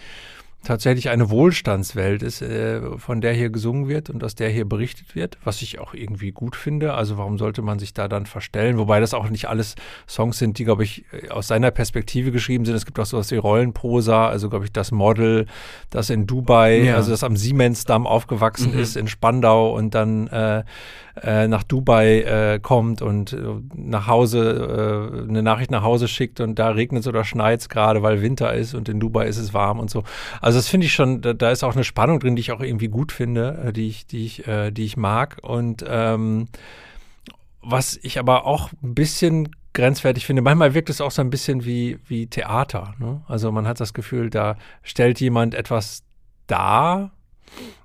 tatsächlich 0.63 1.09
eine 1.09 1.29
Wohlstandswelt 1.29 2.23
ist, 2.23 2.41
äh, 2.41 2.81
von 2.97 3.21
der 3.21 3.33
hier 3.33 3.49
gesungen 3.49 3.87
wird 3.87 4.09
und 4.09 4.23
aus 4.23 4.35
der 4.35 4.49
hier 4.49 4.65
berichtet 4.65 5.15
wird, 5.15 5.37
was 5.43 5.61
ich 5.61 5.79
auch 5.79 5.93
irgendwie 5.93 6.31
gut 6.31 6.55
finde. 6.55 6.93
Also 6.93 7.17
warum 7.17 7.37
sollte 7.37 7.61
man 7.61 7.79
sich 7.79 7.93
da 7.93 8.07
dann 8.07 8.25
verstellen? 8.25 8.77
Wobei 8.77 8.99
das 8.99 9.13
auch 9.13 9.29
nicht 9.29 9.47
alles 9.49 9.75
Songs 10.07 10.37
sind, 10.37 10.57
die, 10.57 10.63
glaube 10.63 10.83
ich, 10.83 11.05
aus 11.29 11.47
seiner 11.47 11.71
Perspektive 11.71 12.31
geschrieben 12.31 12.65
sind. 12.65 12.75
Es 12.75 12.85
gibt 12.85 12.99
auch 12.99 13.05
sowas 13.05 13.29
wie 13.31 13.37
Rollenprosa, 13.37 14.27
also 14.27 14.49
glaube 14.49 14.65
ich, 14.65 14.71
das 14.71 14.91
Model, 14.91 15.45
das 15.89 16.09
in 16.09 16.27
Dubai, 16.27 16.83
ja. 16.83 16.95
also 16.95 17.11
das 17.11 17.23
am 17.23 17.35
Siemensdamm 17.35 18.07
aufgewachsen 18.07 18.73
mhm. 18.73 18.79
ist, 18.79 18.95
in 18.95 19.07
Spandau 19.07 19.75
und 19.75 19.93
dann 19.93 20.27
äh, 20.27 20.63
äh, 21.21 21.47
nach 21.47 21.63
Dubai 21.63 22.21
äh, 22.21 22.59
kommt 22.59 23.01
und 23.01 23.33
äh, 23.33 23.37
nach 23.75 24.07
Hause 24.07 25.19
äh, 25.25 25.29
eine 25.29 25.43
Nachricht 25.43 25.69
nach 25.69 25.83
Hause 25.83 26.07
schickt 26.07 26.39
und 26.39 26.57
da 26.57 26.69
regnet 26.69 27.01
es 27.01 27.07
oder 27.07 27.23
schneit 27.23 27.59
es 27.59 27.69
gerade, 27.69 28.01
weil 28.01 28.21
Winter 28.21 28.53
ist 28.53 28.73
und 28.73 28.89
in 28.89 28.99
Dubai 28.99 29.27
ist 29.27 29.37
es 29.37 29.53
warm 29.53 29.79
und 29.79 29.91
so. 29.91 30.03
Also 30.41 30.52
das 30.57 30.67
finde 30.67 30.87
ich 30.87 30.93
schon, 30.93 31.21
da, 31.21 31.33
da, 31.33 31.51
ist 31.51 31.63
auch 31.63 31.75
eine 31.75 31.83
Spannung 31.83 32.19
drin, 32.19 32.35
die 32.35 32.41
ich 32.41 32.51
auch 32.51 32.61
irgendwie 32.61 32.87
gut 32.87 33.11
finde, 33.11 33.65
äh, 33.67 33.73
die 33.73 33.87
ich, 33.87 34.07
die 34.07 34.25
ich, 34.25 34.47
äh, 34.47 34.71
die 34.71 34.85
ich 34.85 34.97
mag. 34.97 35.37
Und 35.41 35.85
ähm, 35.87 36.47
was 37.61 37.99
ich 38.01 38.19
aber 38.19 38.45
auch 38.45 38.71
ein 38.83 38.93
bisschen 38.93 39.49
grenzwertig 39.73 40.25
finde. 40.25 40.41
Manchmal 40.41 40.73
wirkt 40.73 40.89
es 40.89 41.01
auch 41.01 41.11
so 41.11 41.21
ein 41.21 41.29
bisschen 41.29 41.65
wie, 41.65 41.99
wie 42.07 42.27
Theater. 42.27 42.93
Ne? 42.99 43.21
Also 43.27 43.51
man 43.51 43.67
hat 43.67 43.79
das 43.79 43.93
Gefühl, 43.93 44.29
da 44.29 44.55
stellt 44.83 45.19
jemand 45.19 45.55
etwas 45.55 46.03
dar, 46.47 47.11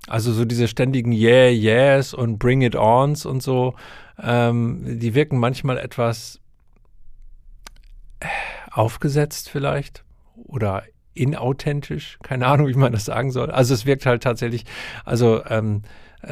also 0.07 0.31
so 0.31 0.45
diese 0.45 0.67
ständigen 0.67 1.11
Yeah, 1.11 1.49
Yes 1.49 2.13
und 2.13 2.37
Bring 2.37 2.61
It 2.61 2.75
Ons 2.75 3.25
und 3.25 3.41
so, 3.41 3.75
ähm, 4.21 4.99
die 4.99 5.15
wirken 5.15 5.39
manchmal 5.39 5.77
etwas 5.77 6.39
äh, 8.19 8.27
aufgesetzt 8.71 9.49
vielleicht 9.49 10.03
oder 10.35 10.83
inauthentisch. 11.19 12.17
Keine 12.23 12.47
Ahnung, 12.47 12.67
wie 12.67 12.73
man 12.73 12.91
das 12.91 13.05
sagen 13.05 13.31
soll. 13.31 13.51
Also 13.51 13.73
es 13.73 13.85
wirkt 13.85 14.05
halt 14.05 14.23
tatsächlich, 14.23 14.65
also 15.05 15.43
ähm, 15.45 15.83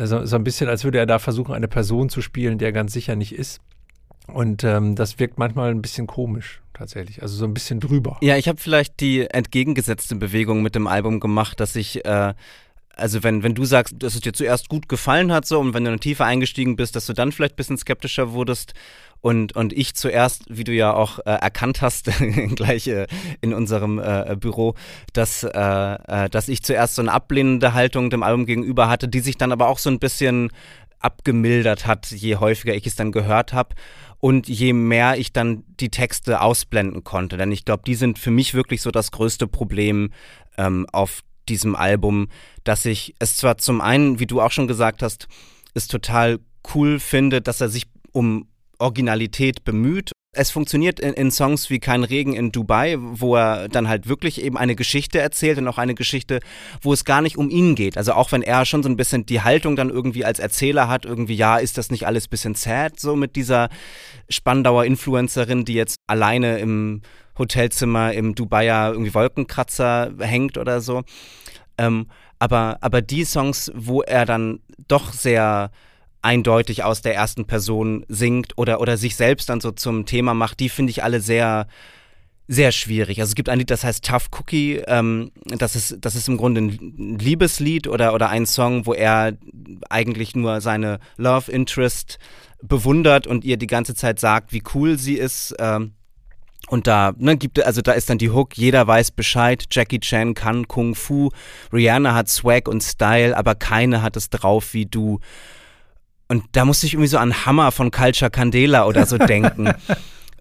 so, 0.03 0.25
so 0.25 0.35
ein 0.35 0.43
bisschen, 0.43 0.69
als 0.69 0.83
würde 0.83 0.97
er 0.97 1.05
da 1.05 1.19
versuchen, 1.19 1.53
eine 1.53 1.67
Person 1.67 2.09
zu 2.09 2.21
spielen, 2.21 2.57
der 2.57 2.71
ganz 2.71 2.93
sicher 2.93 3.15
nicht 3.15 3.33
ist. 3.33 3.59
Und 4.27 4.63
ähm, 4.63 4.95
das 4.95 5.19
wirkt 5.19 5.37
manchmal 5.37 5.71
ein 5.71 5.81
bisschen 5.81 6.05
komisch 6.05 6.61
tatsächlich, 6.73 7.21
also 7.21 7.35
so 7.35 7.45
ein 7.45 7.53
bisschen 7.53 7.79
drüber. 7.79 8.17
Ja, 8.21 8.35
ich 8.37 8.47
habe 8.47 8.59
vielleicht 8.59 8.99
die 8.99 9.21
entgegengesetzte 9.21 10.15
Bewegung 10.15 10.61
mit 10.61 10.75
dem 10.75 10.85
Album 10.85 11.19
gemacht, 11.19 11.59
dass 11.59 11.75
ich 11.75 12.05
äh, 12.05 12.33
also 12.97 13.23
wenn, 13.23 13.43
wenn 13.43 13.53
du 13.53 13.63
sagst, 13.63 13.95
dass 13.99 14.15
es 14.15 14.21
dir 14.21 14.33
zuerst 14.33 14.69
gut 14.69 14.89
gefallen 14.89 15.31
hat 15.31 15.45
so 15.45 15.59
und 15.59 15.73
wenn 15.73 15.83
du 15.83 15.91
dann 15.91 15.99
tiefer 15.99 16.25
eingestiegen 16.25 16.75
bist, 16.75 16.95
dass 16.95 17.05
du 17.05 17.13
dann 17.13 17.31
vielleicht 17.31 17.53
ein 17.53 17.57
bisschen 17.57 17.77
skeptischer 17.77 18.33
wurdest 18.33 18.73
und, 19.21 19.55
und 19.55 19.73
ich 19.73 19.95
zuerst, 19.95 20.43
wie 20.49 20.63
du 20.63 20.71
ja 20.71 20.93
auch 20.93 21.19
äh, 21.19 21.31
erkannt 21.31 21.81
hast, 21.81 22.09
gleich 22.55 22.87
äh, 22.87 23.07
in 23.41 23.53
unserem 23.53 23.99
äh, 23.99 24.35
Büro, 24.39 24.75
dass, 25.13 25.43
äh, 25.43 25.49
äh, 25.49 26.29
dass 26.29 26.47
ich 26.47 26.63
zuerst 26.63 26.95
so 26.95 27.01
eine 27.01 27.11
ablehnende 27.11 27.73
Haltung 27.73 28.09
dem 28.09 28.23
Album 28.23 28.45
gegenüber 28.45 28.89
hatte, 28.89 29.07
die 29.07 29.19
sich 29.19 29.37
dann 29.37 29.51
aber 29.51 29.67
auch 29.67 29.79
so 29.79 29.89
ein 29.89 29.99
bisschen 29.99 30.49
abgemildert 30.99 31.85
hat, 31.85 32.07
je 32.11 32.37
häufiger 32.37 32.73
ich 32.73 32.87
es 32.87 32.95
dann 32.95 33.11
gehört 33.11 33.53
habe 33.53 33.75
und 34.19 34.49
je 34.49 34.73
mehr 34.73 35.17
ich 35.17 35.31
dann 35.31 35.63
die 35.79 35.89
Texte 35.89 36.41
ausblenden 36.41 37.03
konnte. 37.03 37.37
Denn 37.37 37.51
ich 37.51 37.65
glaube, 37.65 37.83
die 37.85 37.95
sind 37.95 38.17
für 38.17 38.31
mich 38.31 38.53
wirklich 38.53 38.81
so 38.81 38.91
das 38.91 39.11
größte 39.11 39.47
Problem 39.47 40.11
ähm, 40.57 40.87
auf 40.91 41.21
diesem 41.49 41.75
Album, 41.75 42.27
dass 42.63 42.85
ich 42.85 43.15
es 43.19 43.37
zwar 43.37 43.57
zum 43.57 43.79
einen, 43.79 44.19
wie 44.19 44.25
du 44.25 44.41
auch 44.41 44.51
schon 44.51 44.67
gesagt 44.67 45.01
hast, 45.01 45.27
es 45.73 45.87
total 45.87 46.39
cool 46.73 46.99
finde, 46.99 47.41
dass 47.41 47.61
er 47.61 47.69
sich 47.69 47.87
um 48.11 48.47
Originalität 48.79 49.63
bemüht. 49.63 50.11
Es 50.33 50.51
funktioniert 50.51 50.99
in, 50.99 51.13
in, 51.13 51.31
Songs 51.31 51.69
wie 51.69 51.79
Kein 51.79 52.03
Regen 52.03 52.33
in 52.33 52.51
Dubai, 52.51 52.97
wo 52.99 53.35
er 53.35 53.69
dann 53.69 53.87
halt 53.87 54.07
wirklich 54.07 54.41
eben 54.41 54.57
eine 54.57 54.75
Geschichte 54.75 55.19
erzählt 55.19 55.57
und 55.57 55.67
auch 55.67 55.79
eine 55.79 55.95
Geschichte, 55.95 56.41
wo 56.81 56.93
es 56.93 57.05
gar 57.05 57.21
nicht 57.21 57.37
um 57.37 57.49
ihn 57.49 57.73
geht. 57.73 57.97
Also 57.97 58.13
auch 58.13 58.31
wenn 58.31 58.43
er 58.43 58.65
schon 58.65 58.83
so 58.83 58.89
ein 58.89 58.97
bisschen 58.97 59.25
die 59.25 59.41
Haltung 59.41 59.75
dann 59.75 59.89
irgendwie 59.89 60.25
als 60.25 60.37
Erzähler 60.37 60.89
hat, 60.89 61.05
irgendwie, 61.05 61.35
ja, 61.35 61.57
ist 61.57 61.77
das 61.77 61.89
nicht 61.89 62.05
alles 62.05 62.27
bisschen 62.27 62.53
sad, 62.53 62.99
so 62.99 63.15
mit 63.15 63.35
dieser 63.35 63.69
Spandauer 64.29 64.85
Influencerin, 64.85 65.65
die 65.65 65.73
jetzt 65.73 65.97
alleine 66.05 66.59
im 66.59 67.01
Hotelzimmer 67.37 68.13
im 68.13 68.35
Dubaier 68.35 68.91
irgendwie 68.91 69.13
Wolkenkratzer 69.13 70.13
hängt 70.19 70.57
oder 70.57 70.81
so. 70.81 71.03
Ähm, 71.77 72.07
aber, 72.39 72.77
aber 72.81 73.01
die 73.01 73.25
Songs, 73.25 73.71
wo 73.73 74.01
er 74.01 74.25
dann 74.25 74.59
doch 74.87 75.13
sehr 75.13 75.71
eindeutig 76.21 76.83
aus 76.83 77.01
der 77.01 77.15
ersten 77.15 77.45
Person 77.45 78.05
singt 78.07 78.57
oder, 78.57 78.81
oder 78.81 78.97
sich 78.97 79.15
selbst 79.15 79.49
dann 79.49 79.61
so 79.61 79.71
zum 79.71 80.05
Thema 80.05 80.33
macht, 80.33 80.59
die 80.59 80.69
finde 80.69 80.91
ich 80.91 81.03
alle 81.03 81.21
sehr, 81.21 81.67
sehr 82.47 82.71
schwierig. 82.71 83.19
Also 83.19 83.31
es 83.31 83.35
gibt 83.35 83.49
ein 83.49 83.59
Lied, 83.59 83.69
das 83.69 83.83
heißt 83.83 84.05
Tough 84.05 84.27
Cookie. 84.31 84.81
Ähm, 84.87 85.31
das, 85.45 85.75
ist, 85.75 85.97
das 86.01 86.15
ist 86.15 86.27
im 86.27 86.37
Grunde 86.37 86.61
ein 86.61 87.17
Liebeslied 87.19 87.87
oder, 87.87 88.13
oder 88.13 88.29
ein 88.29 88.45
Song, 88.45 88.85
wo 88.85 88.93
er 88.93 89.37
eigentlich 89.89 90.35
nur 90.35 90.61
seine 90.61 90.99
Love 91.17 91.51
Interest 91.51 92.19
bewundert 92.61 93.27
und 93.27 93.45
ihr 93.45 93.57
die 93.57 93.67
ganze 93.67 93.95
Zeit 93.95 94.19
sagt, 94.19 94.53
wie 94.53 94.63
cool 94.73 94.97
sie 94.97 95.15
ist. 95.15 95.55
Ähm, 95.59 95.91
und 96.69 96.87
da 96.87 97.13
ne, 97.17 97.37
gibt 97.37 97.63
also 97.63 97.81
da 97.81 97.93
ist 97.93 98.09
dann 98.09 98.17
die 98.17 98.29
Hook, 98.29 98.57
jeder 98.57 98.85
weiß 98.85 99.11
Bescheid, 99.11 99.65
Jackie 99.71 99.99
Chan 99.99 100.33
kann 100.33 100.67
Kung 100.67 100.95
Fu, 100.95 101.29
Rihanna 101.71 102.13
hat 102.13 102.27
Swag 102.27 102.67
und 102.67 102.83
Style, 102.83 103.37
aber 103.37 103.55
keine 103.55 104.01
hat 104.01 104.17
es 104.17 104.29
drauf 104.29 104.73
wie 104.73 104.85
du. 104.85 105.19
Und 106.27 106.43
da 106.51 106.65
musste 106.65 106.85
ich 106.85 106.93
irgendwie 106.93 107.09
so 107.09 107.17
an 107.17 107.45
Hammer 107.45 107.71
von 107.71 107.91
Culture 107.91 108.31
Candela 108.31 108.85
oder 108.85 109.05
so 109.05 109.17
denken. 109.17 109.71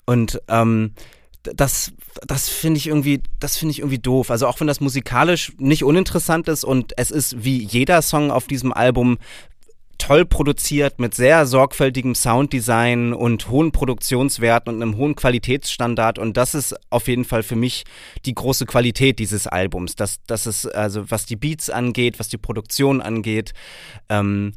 Und 0.05 0.41
ähm, 0.49 0.93
das, 1.43 1.93
das 2.27 2.49
finde 2.49 2.79
ich 2.79 2.89
irgendwie, 2.89 3.23
das 3.41 3.57
finde 3.57 3.73
ich 3.73 3.81
irgendwie 3.81 3.99
doof. 3.99 4.31
Also 4.31 4.47
auch 4.47 4.61
wenn 4.61 4.67
das 4.67 4.81
musikalisch 4.81 5.53
nicht 5.59 5.85
uninteressant 5.85 6.49
ist 6.49 6.65
und 6.65 6.93
es 6.97 7.11
ist 7.11 7.45
wie 7.45 7.63
jeder 7.63 8.03
Song 8.03 8.31
auf 8.31 8.47
diesem 8.47 8.73
Album 8.73 9.19
toll 9.99 10.27
produziert 10.27 10.99
mit 11.01 11.15
sehr 11.15 11.47
sorgfältigem 11.47 12.15
Sounddesign 12.15 13.15
und 13.15 13.49
hohen 13.49 13.73
Produktionswerten 13.73 14.75
und 14.75 14.83
einem 14.83 14.97
hohen 14.97 15.17
Qualitätsstandard 15.17 16.19
und 16.19 16.37
das 16.37 16.55
ist 16.55 16.75
auf 16.91 17.09
jeden 17.09 17.25
Fall 17.25 17.43
für 17.43 17.57
mich 17.57 17.85
die 18.27 18.35
große 18.35 18.67
Qualität 18.67 19.19
dieses 19.19 19.47
Albums, 19.47 19.97
dass 19.97 20.19
das 20.27 20.47
ist 20.47 20.67
also 20.67 21.11
was 21.11 21.25
die 21.25 21.37
Beats 21.37 21.71
angeht, 21.71 22.19
was 22.19 22.29
die 22.29 22.37
Produktion 22.37 23.01
angeht, 23.01 23.53
ähm, 24.09 24.53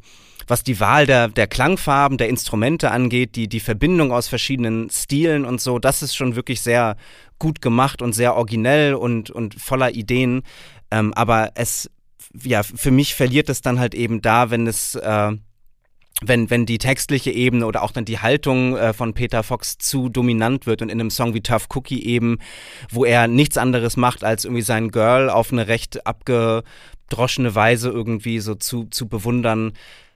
was 0.50 0.64
die 0.64 0.80
Wahl 0.80 1.06
der, 1.06 1.28
der 1.28 1.46
Klangfarben, 1.46 2.18
der 2.18 2.28
Instrumente 2.28 2.90
angeht, 2.90 3.36
die, 3.36 3.48
die 3.48 3.60
Verbindung 3.60 4.12
aus 4.12 4.28
verschiedenen 4.28 4.90
Stilen 4.90 5.44
und 5.44 5.60
so, 5.60 5.78
das 5.78 6.02
ist 6.02 6.14
schon 6.14 6.36
wirklich 6.36 6.60
sehr 6.60 6.96
gut 7.38 7.62
gemacht 7.62 8.02
und 8.02 8.12
sehr 8.12 8.34
originell 8.36 8.94
und, 8.94 9.30
und 9.30 9.54
voller 9.54 9.94
Ideen. 9.94 10.42
Ähm, 10.90 11.14
aber 11.14 11.52
es 11.54 11.88
ja, 12.42 12.62
für 12.62 12.90
mich 12.90 13.14
verliert 13.14 13.48
es 13.48 13.60
dann 13.60 13.78
halt 13.78 13.94
eben 13.94 14.22
da, 14.22 14.50
wenn 14.50 14.66
es, 14.66 14.94
äh, 14.94 15.32
wenn, 16.22 16.50
wenn 16.50 16.66
die 16.66 16.78
textliche 16.78 17.30
Ebene 17.30 17.66
oder 17.66 17.82
auch 17.82 17.92
dann 17.92 18.04
die 18.04 18.18
Haltung 18.18 18.76
äh, 18.76 18.92
von 18.92 19.14
Peter 19.14 19.42
Fox 19.42 19.78
zu 19.78 20.08
dominant 20.08 20.66
wird 20.66 20.82
und 20.82 20.90
in 20.90 21.00
einem 21.00 21.10
Song 21.10 21.34
wie 21.34 21.40
Tough 21.40 21.68
Cookie 21.74 22.04
eben, 22.04 22.38
wo 22.90 23.04
er 23.04 23.26
nichts 23.26 23.56
anderes 23.56 23.96
macht, 23.96 24.22
als 24.22 24.44
irgendwie 24.44 24.62
sein 24.62 24.90
Girl 24.90 25.30
auf 25.30 25.52
eine 25.52 25.66
recht 25.66 26.06
abgedroschene 26.06 27.54
Weise 27.54 27.88
irgendwie 27.88 28.40
so 28.40 28.54
zu, 28.54 28.84
zu 28.84 29.08
bewundern, 29.08 29.72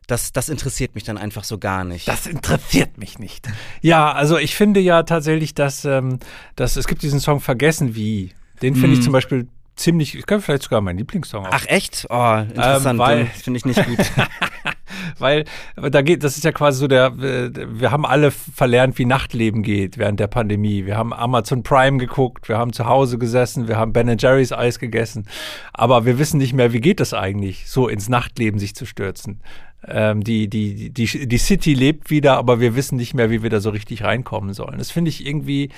das, 0.06 0.32
das 0.32 0.48
interessiert 0.48 0.94
mich 0.94 1.04
dann 1.04 1.16
einfach 1.18 1.44
so 1.44 1.58
gar 1.58 1.84
nicht. 1.84 2.08
Das 2.08 2.26
interessiert 2.26 2.98
mich 2.98 3.18
nicht. 3.18 3.48
Ja, 3.80 4.12
also 4.12 4.38
ich 4.38 4.54
finde 4.54 4.80
ja 4.80 5.02
tatsächlich, 5.02 5.54
dass, 5.54 5.84
ähm, 5.84 6.18
dass 6.56 6.76
es 6.76 6.86
gibt 6.86 7.02
diesen 7.02 7.20
Song 7.20 7.40
Vergessen 7.40 7.94
wie. 7.94 8.32
Den 8.62 8.74
finde 8.74 8.88
mm. 8.88 8.92
ich 8.92 8.98
mhm. 8.98 9.02
zum 9.02 9.12
Beispiel 9.12 9.48
ziemlich, 9.76 10.14
ich 10.14 10.26
kann 10.26 10.40
vielleicht 10.40 10.64
sogar 10.64 10.80
mein 10.80 10.98
Lieblingssong 10.98 11.46
auch. 11.46 11.50
Ach 11.52 11.66
echt? 11.66 12.06
Oh, 12.08 12.36
interessant. 12.36 13.00
Ähm, 13.08 13.26
finde 13.28 13.58
ich 13.58 13.64
nicht 13.64 13.84
gut. 13.84 13.98
weil 15.18 15.44
da 15.76 16.02
geht, 16.02 16.22
das 16.22 16.36
ist 16.36 16.44
ja 16.44 16.52
quasi 16.52 16.78
so 16.78 16.86
der, 16.86 17.18
wir 17.18 17.90
haben 17.90 18.06
alle 18.06 18.30
verlernt, 18.30 18.98
wie 18.98 19.04
Nachtleben 19.04 19.62
geht 19.62 19.98
während 19.98 20.20
der 20.20 20.26
Pandemie. 20.26 20.86
Wir 20.86 20.96
haben 20.96 21.12
Amazon 21.12 21.62
Prime 21.62 21.98
geguckt, 21.98 22.48
wir 22.48 22.58
haben 22.58 22.72
zu 22.72 22.86
Hause 22.86 23.18
gesessen, 23.18 23.68
wir 23.68 23.76
haben 23.76 23.92
Ben 23.92 24.14
Jerry's 24.18 24.52
Eis 24.52 24.78
gegessen, 24.78 25.26
aber 25.72 26.04
wir 26.04 26.18
wissen 26.18 26.38
nicht 26.38 26.52
mehr, 26.52 26.72
wie 26.72 26.80
geht 26.80 27.00
das 27.00 27.14
eigentlich, 27.14 27.68
so 27.68 27.88
ins 27.88 28.08
Nachtleben 28.08 28.58
sich 28.58 28.74
zu 28.74 28.86
stürzen. 28.86 29.40
Ähm, 29.86 30.24
die, 30.24 30.48
die, 30.48 30.90
die, 30.90 31.28
die 31.28 31.38
City 31.38 31.74
lebt 31.74 32.10
wieder, 32.10 32.36
aber 32.36 32.60
wir 32.60 32.74
wissen 32.76 32.96
nicht 32.96 33.14
mehr, 33.14 33.30
wie 33.30 33.42
wir 33.42 33.50
da 33.50 33.60
so 33.60 33.70
richtig 33.70 34.02
reinkommen 34.02 34.54
sollen. 34.54 34.78
Das 34.78 34.90
finde 34.90 35.10
ich 35.10 35.26
irgendwie 35.26 35.70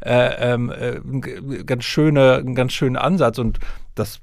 äh, 0.00 0.52
ähm, 0.52 0.70
äh, 0.70 1.64
ganz 1.64 1.84
schöne, 1.84 2.36
einen 2.36 2.54
ganz 2.54 2.72
schönen 2.72 2.96
Ansatz 2.96 3.38
und 3.38 3.58
das, 3.94 4.20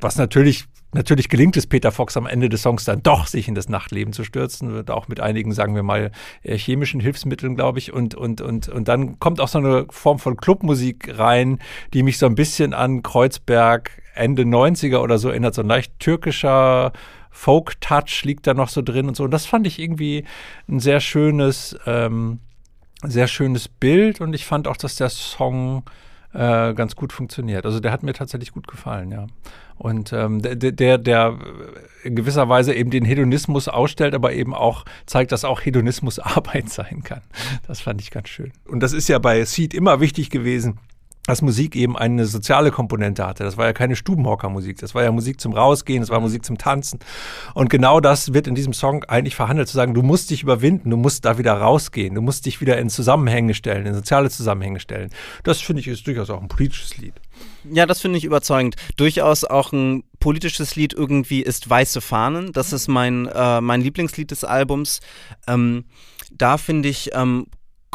was 0.00 0.16
natürlich 0.16 0.66
Natürlich 0.96 1.28
gelingt 1.28 1.58
es 1.58 1.66
Peter 1.66 1.92
Fox 1.92 2.16
am 2.16 2.26
Ende 2.26 2.48
des 2.48 2.62
Songs 2.62 2.84
dann 2.84 3.02
doch, 3.02 3.26
sich 3.26 3.48
in 3.48 3.54
das 3.54 3.68
Nachtleben 3.68 4.14
zu 4.14 4.24
stürzen, 4.24 4.72
wird 4.72 4.90
auch 4.90 5.08
mit 5.08 5.20
einigen, 5.20 5.52
sagen 5.52 5.74
wir 5.74 5.82
mal, 5.82 6.10
chemischen 6.42 7.00
Hilfsmitteln, 7.00 7.54
glaube 7.54 7.78
ich. 7.78 7.92
Und, 7.92 8.14
und, 8.14 8.40
und, 8.40 8.70
und 8.70 8.88
dann 8.88 9.18
kommt 9.18 9.40
auch 9.40 9.48
so 9.48 9.58
eine 9.58 9.86
Form 9.90 10.18
von 10.18 10.38
Clubmusik 10.38 11.18
rein, 11.18 11.58
die 11.92 12.02
mich 12.02 12.16
so 12.16 12.24
ein 12.24 12.34
bisschen 12.34 12.72
an 12.72 13.02
Kreuzberg 13.02 13.90
Ende 14.14 14.44
90er 14.44 14.98
oder 14.98 15.18
so 15.18 15.28
erinnert, 15.28 15.54
so 15.54 15.60
ein 15.60 15.68
leicht 15.68 15.98
türkischer 15.98 16.92
Folk-Touch 17.36 18.24
liegt 18.24 18.46
da 18.46 18.54
noch 18.54 18.70
so 18.70 18.80
drin 18.80 19.08
und 19.08 19.16
so. 19.16 19.24
Und 19.24 19.30
das 19.30 19.44
fand 19.44 19.66
ich 19.66 19.78
irgendwie 19.78 20.24
ein 20.68 20.80
sehr 20.80 21.00
schönes, 21.00 21.78
ähm, 21.84 22.40
sehr 23.02 23.28
schönes 23.28 23.68
Bild 23.68 24.22
und 24.22 24.32
ich 24.32 24.46
fand 24.46 24.66
auch, 24.66 24.78
dass 24.78 24.96
der 24.96 25.10
Song 25.10 25.84
äh, 26.32 26.72
ganz 26.72 26.96
gut 26.96 27.12
funktioniert. 27.12 27.66
Also 27.66 27.78
der 27.78 27.92
hat 27.92 28.02
mir 28.02 28.14
tatsächlich 28.14 28.52
gut 28.52 28.66
gefallen, 28.66 29.12
ja. 29.12 29.26
Und 29.76 30.14
ähm, 30.14 30.40
der, 30.40 30.56
der, 30.56 30.96
der 30.96 31.38
in 32.02 32.16
gewisser 32.16 32.48
Weise 32.48 32.74
eben 32.74 32.90
den 32.90 33.04
Hedonismus 33.04 33.68
ausstellt, 33.68 34.14
aber 34.14 34.32
eben 34.32 34.54
auch 34.54 34.86
zeigt, 35.04 35.30
dass 35.30 35.44
auch 35.44 35.60
Hedonismus 35.60 36.18
Arbeit 36.18 36.68
sein 36.70 37.02
kann. 37.04 37.20
Das 37.66 37.82
fand 37.82 38.00
ich 38.00 38.10
ganz 38.10 38.30
schön. 38.30 38.52
Und 38.64 38.80
das 38.80 38.94
ist 38.94 39.08
ja 39.08 39.18
bei 39.18 39.44
Seed 39.44 39.74
immer 39.74 40.00
wichtig 40.00 40.30
gewesen, 40.30 40.78
dass 41.26 41.42
Musik 41.42 41.76
eben 41.76 41.96
eine 41.96 42.26
soziale 42.26 42.70
Komponente 42.70 43.26
hatte. 43.26 43.44
Das 43.44 43.56
war 43.56 43.66
ja 43.66 43.72
keine 43.72 43.96
Stubenhockermusik, 43.96 44.78
das 44.78 44.94
war 44.94 45.02
ja 45.02 45.12
Musik 45.12 45.40
zum 45.40 45.52
Rausgehen, 45.52 46.00
das 46.00 46.10
war 46.10 46.20
Musik 46.20 46.44
zum 46.44 46.58
Tanzen. 46.58 47.00
Und 47.54 47.68
genau 47.68 48.00
das 48.00 48.32
wird 48.32 48.46
in 48.46 48.54
diesem 48.54 48.72
Song 48.72 49.04
eigentlich 49.04 49.34
verhandelt, 49.34 49.68
zu 49.68 49.74
sagen, 49.74 49.94
du 49.94 50.02
musst 50.02 50.30
dich 50.30 50.42
überwinden, 50.42 50.90
du 50.90 50.96
musst 50.96 51.24
da 51.24 51.38
wieder 51.38 51.54
rausgehen, 51.54 52.14
du 52.14 52.22
musst 52.22 52.46
dich 52.46 52.60
wieder 52.60 52.78
in 52.78 52.88
Zusammenhänge 52.88 53.54
stellen, 53.54 53.86
in 53.86 53.94
soziale 53.94 54.30
Zusammenhänge 54.30 54.80
stellen. 54.80 55.10
Das 55.42 55.60
finde 55.60 55.80
ich 55.80 55.88
ist 55.88 56.06
durchaus 56.06 56.30
auch 56.30 56.40
ein 56.40 56.48
politisches 56.48 56.96
Lied. 56.98 57.14
Ja, 57.70 57.86
das 57.86 58.00
finde 58.00 58.18
ich 58.18 58.24
überzeugend. 58.24 58.76
Durchaus 58.96 59.44
auch 59.44 59.72
ein 59.72 60.04
politisches 60.20 60.76
Lied 60.76 60.94
irgendwie 60.94 61.42
ist 61.42 61.68
Weiße 61.68 62.00
Fahnen. 62.00 62.52
Das 62.52 62.72
ist 62.72 62.88
mein, 62.88 63.26
äh, 63.26 63.60
mein 63.60 63.80
Lieblingslied 63.80 64.30
des 64.30 64.44
Albums. 64.44 65.00
Ähm, 65.46 65.84
da 66.30 66.58
finde 66.58 66.88
ich, 66.88 67.10
ähm, 67.14 67.46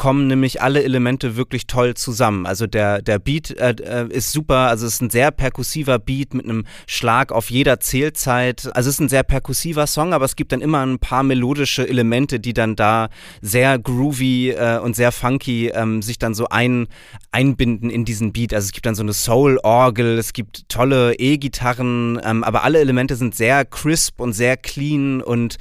kommen 0.02 0.26
nämlich 0.26 0.64
alle 0.64 0.84
Elemente 0.84 1.36
wirklich 1.36 1.68
toll 1.68 1.94
zusammen. 1.94 2.48
Also 2.48 2.66
der, 2.66 3.04
der 3.04 3.20
Beat 3.20 3.52
äh, 3.52 3.76
äh, 3.84 4.08
ist 4.08 4.32
super, 4.32 4.56
also 4.56 4.88
es 4.88 4.96
ist 4.96 5.02
ein 5.04 5.12
sehr 5.12 5.30
perkussiver 5.30 6.00
Beat 6.00 6.34
mit 6.34 6.46
einem 6.46 6.66
Schlag 6.88 7.32
auf 7.32 7.52
jeder 7.52 7.80
Zählzeit. 7.80 8.68
Also 8.74 8.90
es 8.90 8.96
ist 8.96 9.00
ein 9.00 9.10
sehr 9.10 9.22
perkussiver 9.22 9.86
Song, 9.86 10.14
aber 10.14 10.26
es 10.26 10.36
gibt 10.36 10.54
dann 10.54 10.62
immer 10.62 10.84
ein 10.84 10.98
paar 10.98 11.22
melodische 11.22 11.88
Elemente, 11.88 12.40
die 12.40 12.54
dann 12.54 12.76
da 12.76 13.10
sehr 13.42 13.78
groovy 13.78 14.50
äh, 14.50 14.80
und 14.80 14.96
sehr 14.96 15.12
funky 15.12 15.68
ähm, 15.68 16.02
sich 16.02 16.18
dann 16.18 16.34
so 16.34 16.48
ein, 16.50 16.88
einbinden 17.32 17.92
in 17.92 18.04
diesen 18.04 18.34
Beat. 18.34 18.56
Also 18.56 18.66
es 18.66 18.72
gibt 18.72 18.88
dann 18.88 18.96
so 18.96 19.04
eine 19.04 19.14
Soul-Orgel, 19.14 20.18
es 20.18 20.34
gibt 20.34 20.68
tolle 20.68 21.14
E-Gitarren, 21.14 22.20
ähm, 22.24 22.44
aber 22.44 22.64
alle 22.64 22.80
Elemente 22.80 23.16
sind 23.16 23.36
sehr 23.36 23.66
crisp 23.66 24.20
und 24.20 24.34
sehr 24.34 24.58
clean 24.58 25.22
und 25.22 25.58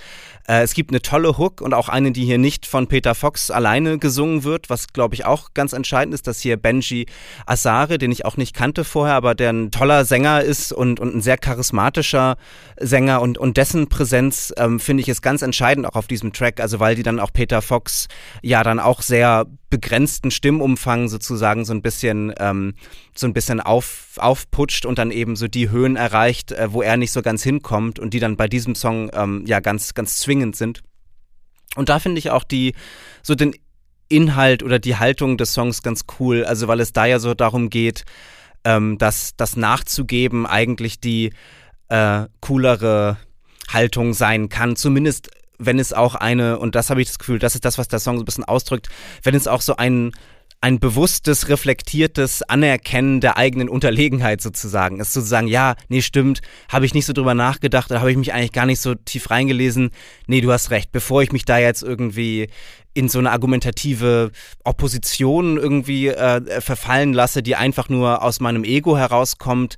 äh, 0.51 0.63
es 0.63 0.75
gibt 0.75 0.91
eine 0.91 1.01
tolle 1.01 1.39
Hook 1.39 1.61
und 1.61 1.75
auch 1.75 1.89
eine, 1.89 2.11
die 2.11 2.25
hier 2.25 2.39
nicht 2.39 2.67
von 2.67 2.89
Peter 2.89 3.15
Fox 3.15 3.51
alleine 3.53 3.99
gesungen 3.99 4.43
wird, 4.43 4.69
was 4.69 4.89
glaube 4.89 5.15
ich 5.15 5.25
auch 5.25 5.55
ganz 5.55 5.73
entscheidend 5.73 6.13
ist, 6.13 6.27
dass 6.27 6.41
hier 6.41 6.57
Benji 6.57 7.07
Asare, 7.47 7.99
den 7.99 8.11
ich 8.11 8.25
auch 8.25 8.37
nicht 8.37 8.55
kannte 8.55 8.83
vorher, 8.83 9.15
aber 9.15 9.37
der 9.37 9.53
ein 9.53 9.71
toller 9.71 10.05
Sänger 10.05 10.43
ist 10.43 10.73
und, 10.73 10.99
und 10.99 11.15
ein 11.15 11.21
sehr 11.21 11.39
charismatischer 11.39 12.37
Sänger 12.79 13.23
und, 13.23 13.39
und 13.39 13.57
dessen 13.57 13.89
Präsenz 13.89 14.53
ähm, 14.57 14.81
finde 14.81 15.03
ich 15.03 15.09
ist 15.09 15.23
ganz 15.23 15.43
entscheidend 15.43 15.87
auch 15.87 15.95
auf 15.95 16.09
diesem 16.09 16.33
Track, 16.33 16.61
also 16.61 16.81
weil 16.81 16.97
die 16.97 17.05
dann 17.05 17.21
auch 17.21 17.33
Peter 17.33 17.63
Fox 17.63 18.09
ja 18.43 18.65
dann 18.65 18.81
auch 18.81 19.03
sehr 19.03 19.47
begrenzten 19.71 20.31
Stimmumfang 20.31 21.09
sozusagen 21.09 21.65
so 21.65 21.73
ein 21.73 21.83
bisschen 21.83 22.33
ähm, 22.39 22.75
so 23.15 23.27
ein 23.27 23.33
bisschen 23.33 23.61
auf, 23.61 24.17
aufputscht 24.17 24.85
und 24.85 24.99
dann 24.99 25.11
eben 25.11 25.37
so 25.37 25.49
die 25.49 25.71
Höhen 25.71 25.97
erreicht, 25.97 26.53
äh, 26.53 26.73
wo 26.73 26.83
er 26.83 26.97
nicht 26.97 27.13
so 27.13 27.23
ganz 27.23 27.43
hinkommt 27.43 27.99
und 27.99 28.13
die 28.13 28.21
dann 28.21 28.37
bei 28.37 28.49
diesem 28.49 28.75
Song 28.75 29.11
ähm, 29.15 29.45
ja 29.47 29.61
ganz 29.61 29.95
ganz 29.95 30.19
zwingend 30.19 30.57
sind. 30.57 30.83
Und 31.77 31.89
da 31.89 32.01
finde 32.01 32.19
ich 32.19 32.31
auch 32.31 32.45
die 32.45 32.75
so 33.23 33.35
den 33.35 33.55
Inhalt 34.09 34.63
oder 34.63 34.79
die 34.81 34.97
Haltung 34.97 35.39
des 35.39 35.55
Songs 35.55 35.83
ganz 35.83 36.03
cool, 36.19 36.45
also 36.45 36.67
weil 36.67 36.81
es 36.81 36.93
da 36.93 37.07
ja 37.07 37.21
so 37.21 37.33
darum 37.33 37.71
geht, 37.71 38.05
ähm, 38.65 38.99
dass 38.99 39.37
das 39.37 39.57
nachzugeben 39.57 40.47
eigentlich 40.47 41.01
die 41.01 41.33
äh, 41.89 42.27
coolere 42.41 43.19
Haltung 43.69 44.15
sein 44.15 44.49
kann, 44.49 44.75
zumindest 44.75 45.31
wenn 45.61 45.79
es 45.79 45.93
auch 45.93 46.15
eine, 46.15 46.59
und 46.59 46.75
das 46.75 46.91
habe 46.91 47.01
ich 47.03 47.09
das 47.09 47.19
Gefühl, 47.19 47.39
das 47.39 47.55
ist 47.55 47.65
das, 47.65 47.79
was 47.79 47.89
der 47.89 47.99
Song 47.99 48.17
so 48.17 48.23
ein 48.23 48.25
bisschen 48.25 48.45
ausdrückt, 48.45 48.89
wenn 49.23 49.35
es 49.35 49.47
auch 49.47 49.61
so 49.61 49.77
ein, 49.77 50.13
ein 50.63 50.79
bewusstes, 50.79 51.49
reflektiertes 51.49 52.43
Anerkennen 52.43 53.21
der 53.21 53.37
eigenen 53.37 53.69
Unterlegenheit 53.69 54.43
sozusagen 54.43 55.01
ist. 55.01 55.13
Sozusagen, 55.13 55.47
ja, 55.47 55.75
nee, 55.89 56.03
stimmt, 56.03 56.43
habe 56.69 56.85
ich 56.85 56.93
nicht 56.93 57.07
so 57.07 57.13
drüber 57.13 57.35
nachgedacht 57.35 57.91
oder 57.91 58.01
habe 58.01 58.11
ich 58.11 58.19
mich 58.19 58.35
eigentlich 58.35 58.53
gar 58.53 58.67
nicht 58.67 58.81
so 58.81 58.95
tief 58.95 59.31
reingelesen. 59.31 59.91
Nee, 60.27 60.43
du 60.43 60.53
hast 60.53 60.71
recht. 60.71 60.93
Bevor 60.93 61.23
ich 61.23 61.33
mich 61.33 61.47
da 61.47 61.59
jetzt 61.59 61.83
irgendwie 61.83 62.51
in 62.93 63.09
so 63.09 63.19
eine 63.19 63.31
argumentative 63.31 64.33
Opposition 64.65 65.57
irgendwie 65.57 66.09
äh, 66.09 66.61
verfallen 66.61 67.15
lasse, 67.15 67.43
die 67.43 67.57
einfach 67.57 67.89
nur 67.89 68.23
aus 68.23 68.41
meinem 68.41 68.65
Ego 68.65 68.99
herauskommt, 68.99 69.77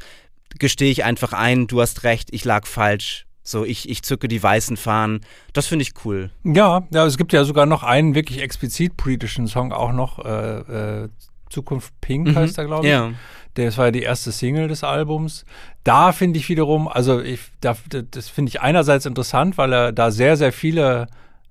gestehe 0.59 0.91
ich 0.91 1.05
einfach 1.05 1.33
ein, 1.33 1.67
du 1.69 1.81
hast 1.81 2.03
recht, 2.03 2.29
ich 2.33 2.45
lag 2.45 2.67
falsch 2.67 3.27
so, 3.43 3.65
ich, 3.65 3.89
ich 3.89 4.03
zücke 4.03 4.29
die 4.29 4.43
weißen 4.43 4.77
Fahnen. 4.77 5.21
Das 5.53 5.67
finde 5.67 5.83
ich 5.83 5.93
cool. 6.05 6.31
Ja, 6.45 6.87
ja, 6.93 7.05
es 7.05 7.19
gibt 7.19 7.33
ja 7.33 7.45
sogar 7.45 7.67
noch 7.67 7.83
einen 7.83 8.15
wirklich 8.15 8.41
explizit 8.41 8.97
politischen 8.97 9.49
Song 9.49 9.73
auch 9.73 9.93
noch. 9.93 10.25
Äh, 10.25 11.05
äh, 11.05 11.09
Zukunft 11.51 11.93
Pink 12.01 12.29
mhm. 12.29 12.37
heißt 12.37 12.59
er, 12.59 12.65
glaube 12.65 12.87
ich. 12.87 12.93
Ja. 12.93 13.13
Das 13.55 13.77
war 13.77 13.87
ja 13.87 13.91
die 13.91 14.03
erste 14.03 14.33
Single 14.33 14.69
des 14.69 14.83
Albums. 14.83 15.45
Da 15.85 16.13
finde 16.13 16.39
ich 16.39 16.49
wiederum, 16.49 16.89
also 16.89 17.21
ich, 17.21 17.41
da, 17.61 17.77
das 18.11 18.29
finde 18.29 18.49
ich 18.49 18.61
einerseits 18.63 19.05
interessant, 19.05 19.59
weil 19.59 19.73
er 19.73 19.93
da 19.93 20.11
sehr, 20.11 20.37
sehr 20.37 20.53
viele 20.53 21.09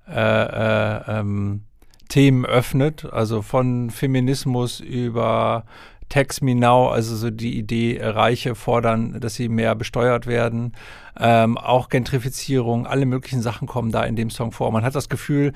äh, 0.08 0.14
äh, 0.14 1.20
ähm, 1.20 1.62
Themen 2.08 2.44
öffnet, 2.44 3.06
also 3.10 3.40
von 3.40 3.90
Feminismus 3.90 4.80
über 4.80 5.64
Tax 6.12 6.42
Me 6.42 6.54
Now, 6.54 6.90
also 6.90 7.16
so 7.16 7.30
die 7.30 7.56
Idee, 7.56 7.96
äh, 7.96 8.06
Reiche 8.06 8.54
fordern, 8.54 9.18
dass 9.18 9.34
sie 9.34 9.48
mehr 9.48 9.74
besteuert 9.74 10.26
werden. 10.26 10.74
Ähm, 11.18 11.56
auch 11.56 11.88
Gentrifizierung, 11.88 12.86
alle 12.86 13.06
möglichen 13.06 13.40
Sachen 13.40 13.66
kommen 13.66 13.90
da 13.90 14.04
in 14.04 14.14
dem 14.14 14.28
Song 14.28 14.52
vor. 14.52 14.70
Man 14.72 14.84
hat 14.84 14.94
das 14.94 15.08
Gefühl, 15.08 15.54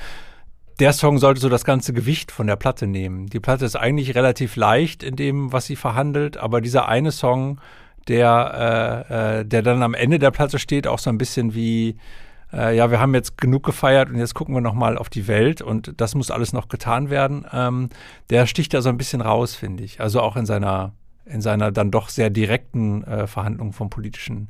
der 0.81 0.95
Song 0.95 1.19
sollte 1.19 1.43
so 1.43 1.51
das 1.51 1.67
ganze 1.67 1.93
Gewicht 1.93 2.33
von 2.33 2.47
der 2.47 2.57
Platte 2.57 2.87
nehmen. 2.87 3.27
Die 3.27 3.39
Platte 3.39 3.67
ist 3.67 3.77
eigentlich 3.77 4.15
relativ 4.15 4.57
leicht 4.57 5.03
in 5.03 5.15
dem, 5.15 5.53
was 5.53 5.67
sie 5.67 5.77
verhandelt, 5.77 6.39
aber 6.39 6.63
dieser 6.63 6.89
eine 6.89 7.13
Song, 7.13 7.61
der, 8.09 9.05
äh, 9.11 9.41
äh, 9.41 9.45
der 9.45 9.61
dann 9.61 9.83
am 9.83 9.93
Ende 9.93 10.19
der 10.19 10.31
Platte 10.31 10.59
steht, 10.59 10.87
auch 10.87 10.99
so 10.99 11.11
ein 11.11 11.19
bisschen 11.19 11.55
wie 11.55 11.97
äh, 12.53 12.77
ja, 12.77 12.91
wir 12.91 13.01
haben 13.01 13.15
jetzt 13.15 13.39
genug 13.39 13.65
gefeiert 13.65 14.11
und 14.11 14.17
jetzt 14.17 14.35
gucken 14.35 14.55
wir 14.55 14.61
nochmal 14.61 14.99
auf 14.99 15.09
die 15.09 15.27
Welt 15.27 15.63
und 15.63 16.01
das 16.01 16.15
muss 16.15 16.31
alles 16.31 16.53
noch 16.53 16.69
getan 16.69 17.11
werden. 17.11 17.45
Ähm, 17.53 17.89
der 18.31 18.47
sticht 18.47 18.75
da 18.75 18.83
so 18.83 18.89
ein 18.89 18.99
bisschen 18.99 19.21
raus, 19.21 19.55
finde 19.55 19.85
ich. 19.85 20.01
Also 20.01 20.21
auch 20.21 20.37
in 20.37 20.47
seiner, 20.47 20.93
in 21.25 21.41
seiner 21.41 21.73
dann 21.73 21.91
doch 21.91 22.09
sehr 22.09 22.31
direkten 22.31 23.05
äh, 23.05 23.27
Verhandlung 23.27 23.73
von 23.73 23.91
politischen 23.91 24.49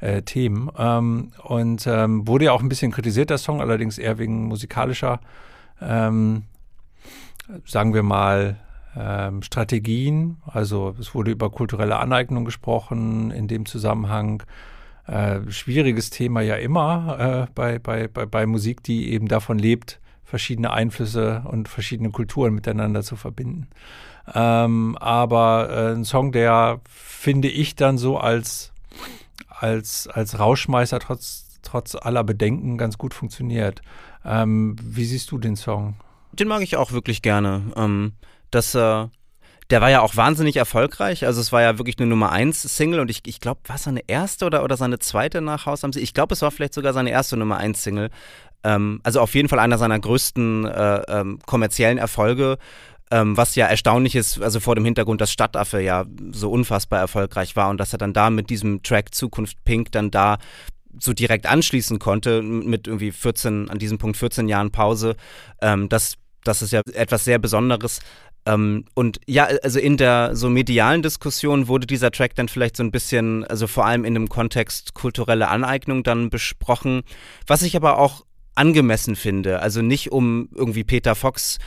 äh, 0.00 0.22
Themen. 0.22 0.70
Ähm, 0.76 1.32
und 1.42 1.86
ähm, 1.86 2.26
wurde 2.26 2.46
ja 2.46 2.52
auch 2.52 2.62
ein 2.62 2.68
bisschen 2.68 2.92
kritisiert, 2.92 3.30
der 3.30 3.38
Song, 3.38 3.60
allerdings 3.60 3.98
eher 3.98 4.18
wegen 4.18 4.44
musikalischer, 4.44 5.20
ähm, 5.80 6.44
sagen 7.64 7.94
wir 7.94 8.02
mal, 8.02 8.56
ähm, 8.96 9.42
Strategien. 9.42 10.38
Also 10.46 10.94
es 10.98 11.14
wurde 11.14 11.30
über 11.30 11.50
kulturelle 11.50 11.98
Aneignung 11.98 12.44
gesprochen 12.44 13.30
in 13.30 13.48
dem 13.48 13.66
Zusammenhang. 13.66 14.42
Äh, 15.08 15.50
schwieriges 15.50 16.10
Thema 16.10 16.42
ja 16.42 16.56
immer 16.56 17.46
äh, 17.48 17.52
bei, 17.54 17.78
bei, 17.78 18.08
bei, 18.08 18.26
bei 18.26 18.44
Musik, 18.44 18.82
die 18.82 19.10
eben 19.10 19.26
davon 19.26 19.58
lebt, 19.58 20.00
verschiedene 20.22 20.70
Einflüsse 20.70 21.44
und 21.46 21.66
verschiedene 21.66 22.10
Kulturen 22.10 22.52
miteinander 22.52 23.02
zu 23.02 23.16
verbinden. 23.16 23.68
Ähm, 24.34 24.98
aber 25.00 25.70
äh, 25.70 25.94
ein 25.94 26.04
Song, 26.04 26.30
der 26.32 26.82
finde 26.86 27.48
ich 27.48 27.74
dann 27.74 27.96
so 27.96 28.18
als, 28.18 28.72
als, 29.48 30.08
als 30.08 30.38
Rauschmeißer 30.38 30.98
trotz, 31.00 31.58
trotz 31.62 31.94
aller 31.94 32.22
Bedenken 32.22 32.76
ganz 32.76 32.98
gut 32.98 33.14
funktioniert. 33.14 33.80
Ähm, 34.26 34.76
wie 34.82 35.06
siehst 35.06 35.30
du 35.30 35.38
den 35.38 35.56
Song? 35.56 35.94
Den 36.32 36.48
mag 36.48 36.60
ich 36.60 36.76
auch 36.76 36.92
wirklich 36.92 37.22
gerne. 37.22 37.62
Ähm, 37.76 38.12
das, 38.50 38.74
äh, 38.74 39.06
der 39.70 39.80
war 39.80 39.90
ja 39.90 40.00
auch 40.00 40.16
wahnsinnig 40.16 40.56
erfolgreich. 40.56 41.26
Also 41.26 41.40
es 41.40 41.52
war 41.52 41.60
ja 41.60 41.78
wirklich 41.78 41.98
eine 41.98 42.06
Nummer 42.06 42.32
1 42.32 42.62
Single 42.62 43.00
und 43.00 43.10
ich, 43.10 43.20
ich 43.26 43.40
glaube, 43.40 43.60
war 43.66 43.76
es 43.76 43.82
seine 43.82 44.00
erste 44.06 44.46
oder, 44.46 44.64
oder 44.64 44.76
seine 44.76 44.98
zweite 44.98 45.40
nach 45.40 45.66
Haus 45.66 45.84
am 45.84 45.92
See? 45.92 46.00
Ich 46.00 46.14
glaube, 46.14 46.34
es 46.34 46.42
war 46.42 46.50
vielleicht 46.50 46.74
sogar 46.74 46.92
seine 46.92 47.10
erste 47.10 47.36
Nummer 47.36 47.58
1 47.58 47.82
Single. 47.82 48.10
Ähm, 48.64 49.00
also 49.02 49.20
auf 49.20 49.34
jeden 49.34 49.48
Fall 49.48 49.58
einer 49.58 49.78
seiner 49.78 49.98
größten 49.98 50.64
äh, 50.64 51.02
ähm, 51.08 51.38
kommerziellen 51.44 51.98
Erfolge. 51.98 52.58
Ähm, 53.10 53.36
was 53.36 53.54
ja 53.54 53.66
erstaunlich 53.66 54.16
ist, 54.16 54.40
also 54.42 54.60
vor 54.60 54.74
dem 54.74 54.84
Hintergrund, 54.84 55.20
dass 55.20 55.32
Stadtaffe 55.32 55.80
ja 55.80 56.04
so 56.30 56.50
unfassbar 56.50 57.00
erfolgreich 57.00 57.56
war 57.56 57.70
und 57.70 57.78
dass 57.78 57.92
er 57.92 57.98
dann 57.98 58.12
da 58.12 58.28
mit 58.28 58.50
diesem 58.50 58.82
Track 58.82 59.14
Zukunft 59.14 59.64
Pink 59.64 59.92
dann 59.92 60.10
da 60.10 60.36
so 61.00 61.12
direkt 61.14 61.46
anschließen 61.46 61.98
konnte 61.98 62.42
mit 62.42 62.86
irgendwie 62.86 63.12
14, 63.12 63.70
an 63.70 63.78
diesem 63.78 63.98
Punkt 63.98 64.16
14 64.16 64.48
Jahren 64.48 64.70
Pause. 64.70 65.16
Ähm, 65.62 65.88
das, 65.88 66.14
das 66.44 66.60
ist 66.60 66.72
ja 66.72 66.82
etwas 66.92 67.24
sehr 67.24 67.38
Besonderes. 67.38 68.00
Ähm, 68.48 68.86
und 68.94 69.20
ja, 69.26 69.44
also 69.62 69.78
in 69.78 69.98
der 69.98 70.34
so 70.34 70.48
medialen 70.48 71.02
Diskussion 71.02 71.68
wurde 71.68 71.86
dieser 71.86 72.10
Track 72.10 72.34
dann 72.34 72.48
vielleicht 72.48 72.76
so 72.76 72.82
ein 72.82 72.90
bisschen, 72.90 73.44
also 73.44 73.66
vor 73.66 73.84
allem 73.84 74.06
in 74.06 74.14
dem 74.14 74.28
Kontext 74.28 74.94
kulturelle 74.94 75.48
Aneignung 75.48 76.02
dann 76.02 76.30
besprochen, 76.30 77.02
was 77.46 77.62
ich 77.62 77.76
aber 77.76 77.98
auch 77.98 78.24
angemessen 78.54 79.16
finde. 79.16 79.60
Also 79.60 79.82
nicht 79.82 80.10
um 80.10 80.48
irgendwie 80.54 80.82
Peter 80.82 81.14
Fox 81.14 81.58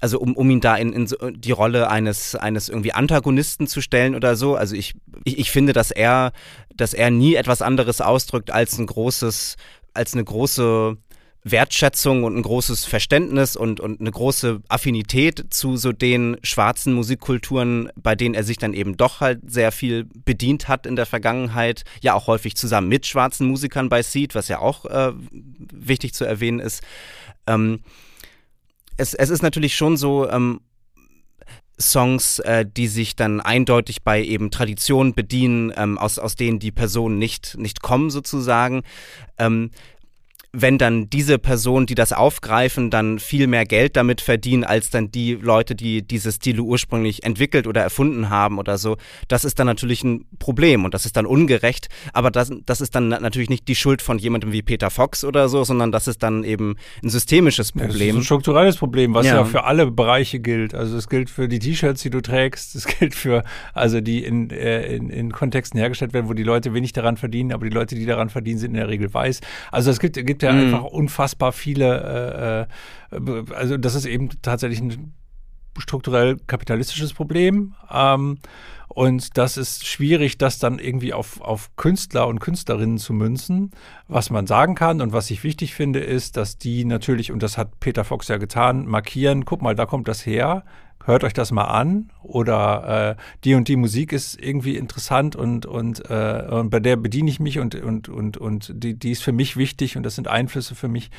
also 0.00 0.20
um, 0.20 0.36
um 0.36 0.48
ihn 0.48 0.60
da 0.60 0.76
in, 0.76 0.92
in 0.92 1.08
die 1.40 1.50
Rolle 1.50 1.90
eines, 1.90 2.36
eines 2.36 2.68
irgendwie 2.68 2.92
Antagonisten 2.92 3.66
zu 3.66 3.80
stellen 3.80 4.14
oder 4.14 4.36
so. 4.36 4.54
Also 4.54 4.76
ich, 4.76 4.94
ich, 5.24 5.38
ich 5.38 5.50
finde, 5.50 5.72
dass 5.72 5.90
er, 5.90 6.30
dass 6.72 6.94
er 6.94 7.10
nie 7.10 7.34
etwas 7.34 7.62
anderes 7.62 8.00
ausdrückt 8.00 8.52
als 8.52 8.78
ein 8.78 8.86
großes, 8.86 9.56
als 9.94 10.14
eine 10.14 10.22
große 10.22 10.96
Wertschätzung 11.50 12.24
und 12.24 12.36
ein 12.36 12.42
großes 12.42 12.84
Verständnis 12.84 13.56
und, 13.56 13.80
und 13.80 14.00
eine 14.00 14.10
große 14.10 14.60
Affinität 14.68 15.46
zu 15.50 15.76
so 15.76 15.92
den 15.92 16.36
schwarzen 16.42 16.92
Musikkulturen, 16.92 17.90
bei 17.96 18.14
denen 18.14 18.34
er 18.34 18.44
sich 18.44 18.58
dann 18.58 18.74
eben 18.74 18.96
doch 18.96 19.20
halt 19.20 19.40
sehr 19.46 19.72
viel 19.72 20.06
bedient 20.24 20.68
hat 20.68 20.86
in 20.86 20.96
der 20.96 21.06
Vergangenheit. 21.06 21.84
Ja, 22.00 22.14
auch 22.14 22.26
häufig 22.26 22.56
zusammen 22.56 22.88
mit 22.88 23.06
schwarzen 23.06 23.48
Musikern 23.48 23.88
bei 23.88 24.02
Seed, 24.02 24.34
was 24.34 24.48
ja 24.48 24.58
auch 24.58 24.84
äh, 24.86 25.12
wichtig 25.30 26.14
zu 26.14 26.24
erwähnen 26.24 26.60
ist. 26.60 26.82
Ähm, 27.46 27.80
es, 28.96 29.14
es 29.14 29.30
ist 29.30 29.42
natürlich 29.42 29.76
schon 29.76 29.96
so, 29.96 30.28
ähm, 30.28 30.60
Songs, 31.80 32.40
äh, 32.40 32.66
die 32.66 32.88
sich 32.88 33.14
dann 33.14 33.40
eindeutig 33.40 34.02
bei 34.02 34.22
eben 34.22 34.50
Traditionen 34.50 35.14
bedienen, 35.14 35.72
ähm, 35.76 35.96
aus, 35.96 36.18
aus 36.18 36.34
denen 36.34 36.58
die 36.58 36.72
Personen 36.72 37.18
nicht, 37.18 37.56
nicht 37.56 37.82
kommen 37.82 38.10
sozusagen. 38.10 38.82
Ähm, 39.38 39.70
wenn 40.52 40.78
dann 40.78 41.10
diese 41.10 41.38
Personen, 41.38 41.86
die 41.86 41.94
das 41.94 42.12
aufgreifen, 42.12 42.90
dann 42.90 43.18
viel 43.18 43.46
mehr 43.46 43.66
Geld 43.66 43.96
damit 43.96 44.22
verdienen, 44.22 44.64
als 44.64 44.88
dann 44.88 45.10
die 45.10 45.34
Leute, 45.34 45.74
die 45.74 46.02
diese 46.02 46.32
Stile 46.32 46.62
ursprünglich 46.62 47.24
entwickelt 47.24 47.66
oder 47.66 47.82
erfunden 47.82 48.30
haben 48.30 48.58
oder 48.58 48.78
so, 48.78 48.96
das 49.28 49.44
ist 49.44 49.58
dann 49.58 49.66
natürlich 49.66 50.02
ein 50.04 50.24
Problem 50.38 50.86
und 50.86 50.94
das 50.94 51.04
ist 51.04 51.16
dann 51.16 51.26
ungerecht. 51.26 51.88
Aber 52.14 52.30
das, 52.30 52.50
das 52.64 52.80
ist 52.80 52.94
dann 52.94 53.08
natürlich 53.08 53.50
nicht 53.50 53.68
die 53.68 53.74
Schuld 53.74 54.00
von 54.00 54.18
jemandem 54.18 54.52
wie 54.52 54.62
Peter 54.62 54.90
Fox 54.90 55.22
oder 55.22 55.50
so, 55.50 55.64
sondern 55.64 55.92
das 55.92 56.08
ist 56.08 56.22
dann 56.22 56.44
eben 56.44 56.76
ein 57.04 57.10
systemisches 57.10 57.72
Problem. 57.72 57.90
Ja, 57.90 57.96
das 57.98 58.06
ist 58.06 58.16
ein 58.16 58.24
strukturelles 58.24 58.76
Problem, 58.78 59.12
was 59.12 59.26
ja. 59.26 59.36
ja 59.36 59.44
für 59.44 59.64
alle 59.64 59.90
Bereiche 59.90 60.40
gilt. 60.40 60.74
Also 60.74 60.96
es 60.96 61.10
gilt 61.10 61.28
für 61.28 61.48
die 61.48 61.58
T-Shirts, 61.58 62.00
die 62.02 62.10
du 62.10 62.22
trägst, 62.22 62.74
es 62.74 62.86
gilt 62.86 63.14
für, 63.14 63.44
also 63.74 64.00
die 64.00 64.24
in, 64.24 64.48
äh, 64.48 64.96
in, 64.96 65.10
in 65.10 65.30
Kontexten 65.30 65.78
hergestellt 65.78 66.14
werden, 66.14 66.28
wo 66.28 66.32
die 66.32 66.42
Leute 66.42 66.72
wenig 66.72 66.94
daran 66.94 67.18
verdienen, 67.18 67.52
aber 67.52 67.68
die 67.68 67.74
Leute, 67.74 67.94
die 67.94 68.06
daran 68.06 68.30
verdienen, 68.30 68.58
sind 68.58 68.70
in 68.70 68.78
der 68.78 68.88
Regel 68.88 69.12
weiß. 69.12 69.40
Also 69.70 69.90
es 69.90 70.00
gibt, 70.00 70.14
gibt 70.14 70.37
ja 70.42 70.48
ja 70.48 70.54
mhm. 70.54 70.74
einfach 70.74 70.84
unfassbar 70.84 71.52
viele, 71.52 72.66
äh, 73.10 73.16
äh, 73.16 73.54
also 73.54 73.76
das 73.76 73.94
ist 73.94 74.06
eben 74.06 74.30
tatsächlich 74.42 74.80
ein 74.80 75.14
strukturell 75.78 76.38
kapitalistisches 76.46 77.12
Problem. 77.12 77.74
Ähm, 77.90 78.38
und 78.88 79.36
das 79.36 79.56
ist 79.56 79.86
schwierig, 79.86 80.38
das 80.38 80.58
dann 80.58 80.80
irgendwie 80.80 81.12
auf, 81.12 81.40
auf 81.40 81.70
Künstler 81.76 82.26
und 82.26 82.40
Künstlerinnen 82.40 82.98
zu 82.98 83.12
münzen. 83.12 83.70
Was 84.08 84.30
man 84.30 84.46
sagen 84.46 84.74
kann 84.74 85.00
und 85.00 85.12
was 85.12 85.30
ich 85.30 85.44
wichtig 85.44 85.74
finde, 85.74 86.00
ist, 86.00 86.36
dass 86.36 86.58
die 86.58 86.84
natürlich, 86.84 87.30
und 87.30 87.42
das 87.42 87.58
hat 87.58 87.78
Peter 87.78 88.02
Fox 88.02 88.26
ja 88.28 88.38
getan, 88.38 88.86
markieren, 88.86 89.44
guck 89.44 89.62
mal, 89.62 89.76
da 89.76 89.86
kommt 89.86 90.08
das 90.08 90.26
her 90.26 90.64
hört 91.08 91.24
euch 91.24 91.32
das 91.32 91.50
mal 91.50 91.64
an 91.64 92.10
oder 92.22 93.16
äh, 93.18 93.22
die 93.42 93.54
und 93.54 93.66
die 93.66 93.76
Musik 93.76 94.12
ist 94.12 94.40
irgendwie 94.40 94.76
interessant 94.76 95.34
und, 95.34 95.66
und, 95.66 96.08
äh, 96.08 96.46
und 96.50 96.70
bei 96.70 96.78
der 96.78 96.96
bediene 96.96 97.30
ich 97.30 97.40
mich 97.40 97.58
und, 97.58 97.74
und, 97.74 98.08
und, 98.08 98.36
und 98.36 98.72
die, 98.74 98.94
die 98.94 99.10
ist 99.10 99.22
für 99.22 99.32
mich 99.32 99.56
wichtig 99.56 99.96
und 99.96 100.04
das 100.04 100.14
sind 100.14 100.28
Einflüsse 100.28 100.74
für 100.74 100.88
mich, 100.88 101.10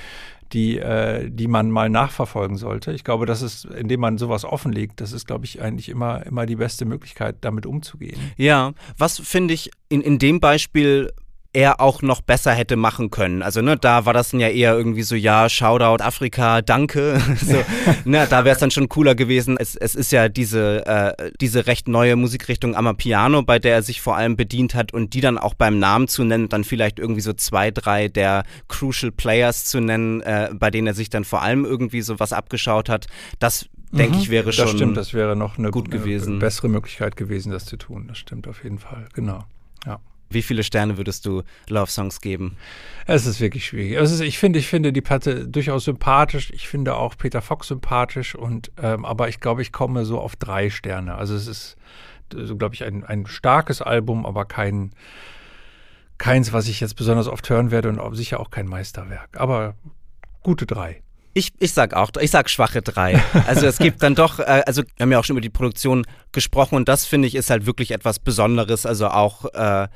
die, 0.54 0.78
äh, 0.78 1.30
die 1.30 1.48
man 1.48 1.72
mal 1.72 1.90
nachverfolgen 1.90 2.56
sollte. 2.56 2.92
Ich 2.94 3.04
glaube, 3.04 3.26
das 3.26 3.42
ist, 3.42 3.66
indem 3.66 4.00
man 4.00 4.18
sowas 4.18 4.46
offenlegt, 4.46 5.02
das 5.02 5.12
ist, 5.12 5.26
glaube 5.26 5.46
ich, 5.46 5.62
eigentlich 5.62 5.90
immer, 5.90 6.26
immer 6.26 6.46
die 6.46 6.56
beste 6.56 6.86
Möglichkeit, 6.86 7.38
damit 7.42 7.66
umzugehen. 7.66 8.20
Ja, 8.38 8.74
was 8.98 9.20
finde 9.20 9.54
ich 9.54 9.72
in, 9.90 10.02
in 10.02 10.20
dem 10.20 10.40
Beispiel 10.40 11.12
er 11.52 11.82
auch 11.82 12.02
noch 12.04 12.22
besser 12.22 12.52
hätte 12.52 12.76
machen 12.76 13.10
können. 13.10 13.42
Also 13.42 13.62
ne, 13.62 13.76
da 13.76 14.06
war 14.06 14.14
das 14.14 14.30
dann 14.30 14.40
ja 14.40 14.50
eher 14.50 14.76
irgendwie 14.76 15.02
so, 15.02 15.16
ja, 15.16 15.50
Shoutout 15.50 16.04
Afrika, 16.04 16.62
danke. 16.62 17.20
so, 17.44 17.64
ne, 18.06 18.28
da 18.30 18.46
wäre 18.46 18.54
es 18.54 18.60
dann 18.60 18.70
schon 18.70 18.88
cooler 18.88 19.16
gewesen. 19.16 19.58
Es, 19.58 19.76
es 19.76 19.96
ist 19.96 20.12
ja 20.12 20.30
diese, 20.30 20.86
äh, 20.86 21.32
diese 21.42 21.66
recht 21.66 21.88
neue 21.88 22.16
Musikrichtung 22.16 22.76
Amapiano, 22.76 23.42
bei 23.42 23.58
der 23.58 23.76
er 23.76 23.82
sich 23.82 24.00
vor 24.00 24.16
allem 24.16 24.36
bedient 24.36 24.76
hat 24.76 24.94
und 24.94 25.14
die 25.16 25.22
dann 25.22 25.40
auch 25.40 25.56
beim 25.56 25.80
Namen 25.80 26.08
zu 26.08 26.24
nennen, 26.24 26.50
dann 26.50 26.64
vielleicht 26.64 27.00
irgendwie 27.00 27.22
so 27.22 27.34
zwei, 27.34 27.72
drei 27.72 28.10
der 28.10 28.44
Crucial 28.68 29.12
Players 29.12 29.66
zu 29.66 29.80
nennen, 29.80 30.22
äh, 30.22 30.52
bei 30.54 30.70
denen 30.70 30.88
er 30.88 30.94
sich 30.94 31.10
dann 31.10 31.26
vor 31.26 31.42
allem 31.42 31.66
irgendwie 31.66 32.02
so 32.02 32.20
was 32.20 32.32
abgeschaut 32.32 32.90
hat. 32.90 33.08
Das 33.40 33.68
denke 33.92 34.18
mhm. 34.18 34.22
ich, 34.22 34.30
wäre 34.30 34.54
schon. 34.54 34.66
Das 34.66 34.76
stimmt, 34.76 34.98
das 34.98 35.14
wäre 35.16 35.36
noch 35.36 35.58
eine, 35.58 35.72
gut 35.72 35.90
gewesen. 35.90 36.34
Eine 36.34 36.40
bessere 36.40 36.70
Möglichkeit 36.70 37.16
gewesen, 37.16 37.52
das 37.52 37.66
zu 37.66 37.78
tun. 37.78 38.06
Das 38.08 38.20
stimmt 38.20 38.48
auf 38.48 38.64
jeden 38.64 38.78
Fall. 38.78 39.08
Genau. 39.14 39.46
Ja. 39.86 40.00
Wie 40.30 40.42
viele 40.42 40.64
Sterne 40.64 40.98
würdest 40.98 41.26
du 41.26 41.44
Love 41.70 41.90
Songs 41.90 42.22
geben? 42.22 42.58
Es 43.06 43.26
ist 43.26 43.40
wirklich 43.40 43.66
schwierig. 43.66 43.98
Also 43.98 44.24
ich 44.24 44.38
finde, 44.38 44.60
ich 44.60 44.68
finde 44.68 44.94
die 44.94 45.02
Platte 45.02 45.48
durchaus 45.48 45.86
sympathisch. 45.86 46.52
Ich 46.52 46.68
finde 46.68 46.96
auch 46.96 47.18
Peter 47.18 47.42
Fox 47.42 47.68
sympathisch 47.68 48.36
und 48.36 48.72
ähm, 48.82 49.06
aber 49.06 49.30
ich 49.30 49.40
glaube, 49.40 49.62
ich 49.62 49.72
komme 49.72 50.06
so 50.06 50.20
auf 50.20 50.36
drei 50.36 50.70
Sterne. 50.70 51.16
Also 51.16 51.36
es 51.36 51.48
ist, 51.48 51.78
so 52.32 52.56
glaube 52.56 52.76
ich, 52.76 52.84
ein, 52.84 53.04
ein 53.04 53.26
starkes 53.26 53.82
Album, 53.82 54.26
aber 54.26 54.46
kein 54.46 54.92
keins, 56.20 56.54
was 56.54 56.68
ich 56.68 56.80
jetzt 56.82 56.96
besonders 56.96 57.28
oft 57.28 57.50
hören 57.50 57.72
werde 57.72 57.90
und 57.90 58.16
sicher 58.16 58.40
auch 58.40 58.52
kein 58.52 58.68
Meisterwerk. 58.68 59.40
Aber 59.40 59.74
gute 60.44 60.68
drei. 60.68 61.02
Ich, 61.34 61.54
ich 61.60 61.74
sag 61.74 61.94
auch, 61.94 62.12
ich 62.20 62.32
sag 62.32 62.50
schwache 62.50 62.82
drei. 62.82 63.22
Also 63.48 63.66
es 63.66 63.78
gibt 63.78 64.04
dann 64.04 64.16
doch, 64.16 64.40
äh, 64.40 64.64
also 64.66 64.84
wir 64.84 65.04
haben 65.04 65.12
ja 65.12 65.20
auch 65.20 65.24
schon 65.24 65.36
über 65.36 65.42
die 65.42 65.50
Produktion 65.50 66.06
gesprochen 66.32 66.76
und 66.76 66.90
das 66.90 67.06
finde 67.06 67.28
ich 67.28 67.36
ist 67.36 67.50
halt 67.50 67.66
wirklich 67.66 67.92
etwas 67.92 68.20
Besonderes. 68.20 68.86
Also 68.86 69.08
auch 69.08 69.46
äh, 69.54 69.88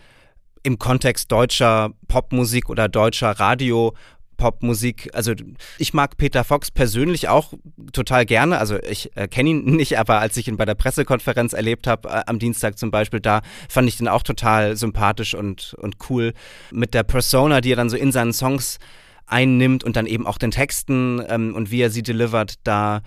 im 0.63 0.80
Kontext 0.80 1.32
deutscher 1.32 1.91
Popmusik 2.08 2.69
oder 2.69 2.88
deutscher 2.88 3.32
Radio 3.32 3.93
Popmusik. 4.38 5.10
Also 5.13 5.34
ich 5.78 5.93
mag 5.93 6.17
Peter 6.17 6.43
Fox 6.43 6.71
persönlich 6.71 7.28
auch 7.30 7.54
total 7.91 8.26
gerne. 8.26 8.58
Also 8.58 8.78
ich 8.82 9.15
äh, 9.15 9.28
kenne 9.28 9.52
ihn 9.52 9.65
nicht, 9.76 9.99
aber 9.99 10.19
als 10.19 10.38
ich 10.38 10.47
ihn 10.47 10.58
bei 10.58 10.65
der 10.65 10.76
Pressekonferenz 10.76 11.54
erlebt 11.54 11.88
habe, 11.88 12.10
äh, 12.10 12.23
am 12.26 12.39
Dienstag 12.39 12.78
zum 12.78 12.91
Beispiel, 12.91 13.19
da 13.19 13.41
fand 13.69 13.88
ich 13.88 13.97
den 13.97 14.08
auch 14.08 14.23
total 14.23 14.76
sympathisch 14.76 15.36
und, 15.36 15.76
und 15.80 15.95
cool. 16.10 16.34
Mit 16.71 16.93
der 16.93 17.04
Persona, 17.04 17.62
die 17.62 17.73
er 17.73 17.78
dann 17.78 17.89
so 17.89 17.97
in 17.97 18.12
seinen 18.12 18.34
Songs 18.34 18.80
einnimmt 19.28 19.84
und 19.84 19.95
dann 19.95 20.06
eben 20.06 20.28
auch 20.28 20.38
den 20.38 20.52
Texten 20.52 21.21
ähm, 21.28 21.56
und 21.56 21.71
wie 21.71 21.82
er 21.82 21.89
sie 21.89 22.04
delivert, 22.04 22.56
da 22.63 23.02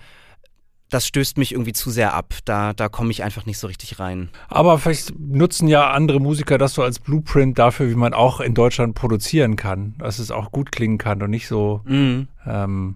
das 0.89 1.05
stößt 1.05 1.37
mich 1.37 1.51
irgendwie 1.51 1.73
zu 1.73 1.89
sehr 1.89 2.13
ab. 2.13 2.33
Da, 2.45 2.73
da 2.73 2.89
komme 2.89 3.11
ich 3.11 3.23
einfach 3.23 3.45
nicht 3.45 3.57
so 3.57 3.67
richtig 3.67 3.99
rein. 3.99 4.29
Aber 4.47 4.77
vielleicht 4.77 5.17
nutzen 5.19 5.67
ja 5.67 5.91
andere 5.91 6.19
Musiker 6.19 6.57
das 6.57 6.73
so 6.73 6.83
als 6.83 6.99
Blueprint 6.99 7.59
dafür, 7.59 7.89
wie 7.89 7.95
man 7.95 8.13
auch 8.13 8.39
in 8.39 8.53
Deutschland 8.53 8.95
produzieren 8.95 9.55
kann, 9.55 9.95
dass 9.99 10.19
es 10.19 10.31
auch 10.31 10.51
gut 10.51 10.71
klingen 10.71 10.97
kann 10.97 11.21
und 11.21 11.29
nicht 11.29 11.47
so 11.47 11.81
mhm. 11.85 12.27
ähm, 12.45 12.95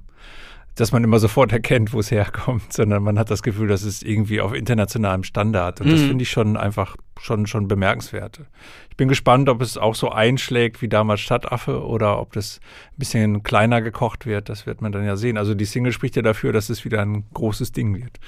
dass 0.75 0.91
man 0.91 1.03
immer 1.03 1.19
sofort 1.19 1.51
erkennt, 1.51 1.93
wo 1.93 1.99
es 1.99 2.11
herkommt, 2.11 2.71
sondern 2.73 3.03
man 3.03 3.19
hat 3.19 3.29
das 3.29 3.43
Gefühl, 3.43 3.67
das 3.67 3.83
ist 3.83 4.03
irgendwie 4.03 4.41
auf 4.41 4.53
internationalem 4.53 5.23
Standard. 5.23 5.81
Und 5.81 5.87
mhm. 5.87 5.91
das 5.91 6.01
finde 6.01 6.23
ich 6.23 6.31
schon 6.31 6.57
einfach 6.57 6.95
schon, 7.19 7.45
schon 7.45 7.67
bemerkenswert. 7.67 8.41
Ich 8.89 8.97
bin 8.97 9.07
gespannt, 9.07 9.49
ob 9.49 9.61
es 9.61 9.77
auch 9.77 9.95
so 9.95 10.09
einschlägt 10.09 10.81
wie 10.81 10.87
damals 10.87 11.21
Stadtaffe 11.21 11.83
oder 11.85 12.19
ob 12.19 12.33
das 12.33 12.59
ein 12.93 12.99
bisschen 12.99 13.43
kleiner 13.43 13.81
gekocht 13.81 14.25
wird. 14.25 14.49
Das 14.49 14.65
wird 14.65 14.81
man 14.81 14.91
dann 14.91 15.05
ja 15.05 15.15
sehen. 15.15 15.37
Also 15.37 15.53
die 15.53 15.65
Single 15.65 15.91
spricht 15.91 16.15
ja 16.15 16.21
dafür, 16.21 16.53
dass 16.53 16.69
es 16.69 16.85
wieder 16.85 17.01
ein 17.01 17.25
großes 17.33 17.71
Ding 17.71 17.95
wird. 17.95 18.19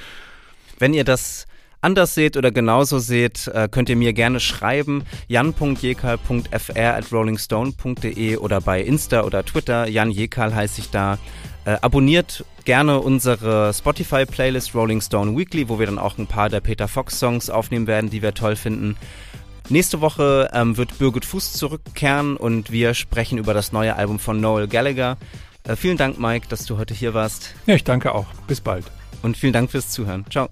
Wenn 0.79 0.93
ihr 0.93 1.03
das 1.03 1.47
anders 1.83 2.15
seht 2.15 2.37
oder 2.37 2.51
genauso 2.51 2.99
seht, 2.99 3.47
äh, 3.47 3.67
könnt 3.69 3.89
ihr 3.89 3.95
mir 3.95 4.13
gerne 4.13 4.39
schreiben. 4.39 5.03
jan.jekal.fr 5.27 6.77
at 6.77 7.11
rollingstone.de 7.11 8.37
oder 8.37 8.61
bei 8.61 8.81
Insta 8.81 9.23
oder 9.23 9.43
Twitter. 9.43 9.87
Jan 9.87 10.09
Jekal 10.09 10.55
heiße 10.55 10.81
ich 10.81 10.89
da. 10.89 11.17
Äh, 11.65 11.77
abonniert 11.81 12.45
gerne 12.65 12.99
unsere 12.99 13.73
Spotify-Playlist 13.73 14.75
Rolling 14.75 15.01
Stone 15.01 15.37
Weekly, 15.37 15.69
wo 15.69 15.79
wir 15.79 15.85
dann 15.85 15.99
auch 15.99 16.17
ein 16.17 16.27
paar 16.27 16.49
der 16.49 16.61
Peter 16.61 16.87
Fox-Songs 16.87 17.49
aufnehmen 17.49 17.87
werden, 17.87 18.09
die 18.09 18.21
wir 18.21 18.33
toll 18.33 18.55
finden. 18.55 18.97
Nächste 19.69 20.01
Woche 20.01 20.49
ähm, 20.53 20.75
wird 20.75 20.97
Birgit 20.99 21.25
Fuß 21.25 21.53
zurückkehren 21.53 22.35
und 22.35 22.71
wir 22.71 22.93
sprechen 22.93 23.37
über 23.37 23.53
das 23.53 23.71
neue 23.71 23.95
Album 23.95 24.19
von 24.19 24.41
Noel 24.41 24.67
Gallagher. 24.67 25.17
Äh, 25.63 25.77
vielen 25.77 25.97
Dank, 25.97 26.19
Mike, 26.19 26.47
dass 26.49 26.65
du 26.65 26.77
heute 26.77 26.93
hier 26.93 27.13
warst. 27.13 27.55
Ja, 27.65 27.75
ich 27.75 27.85
danke 27.85 28.13
auch. 28.13 28.27
Bis 28.47 28.59
bald. 28.59 28.85
Und 29.21 29.37
vielen 29.37 29.53
Dank 29.53 29.71
fürs 29.71 29.89
Zuhören. 29.89 30.25
Ciao. 30.29 30.49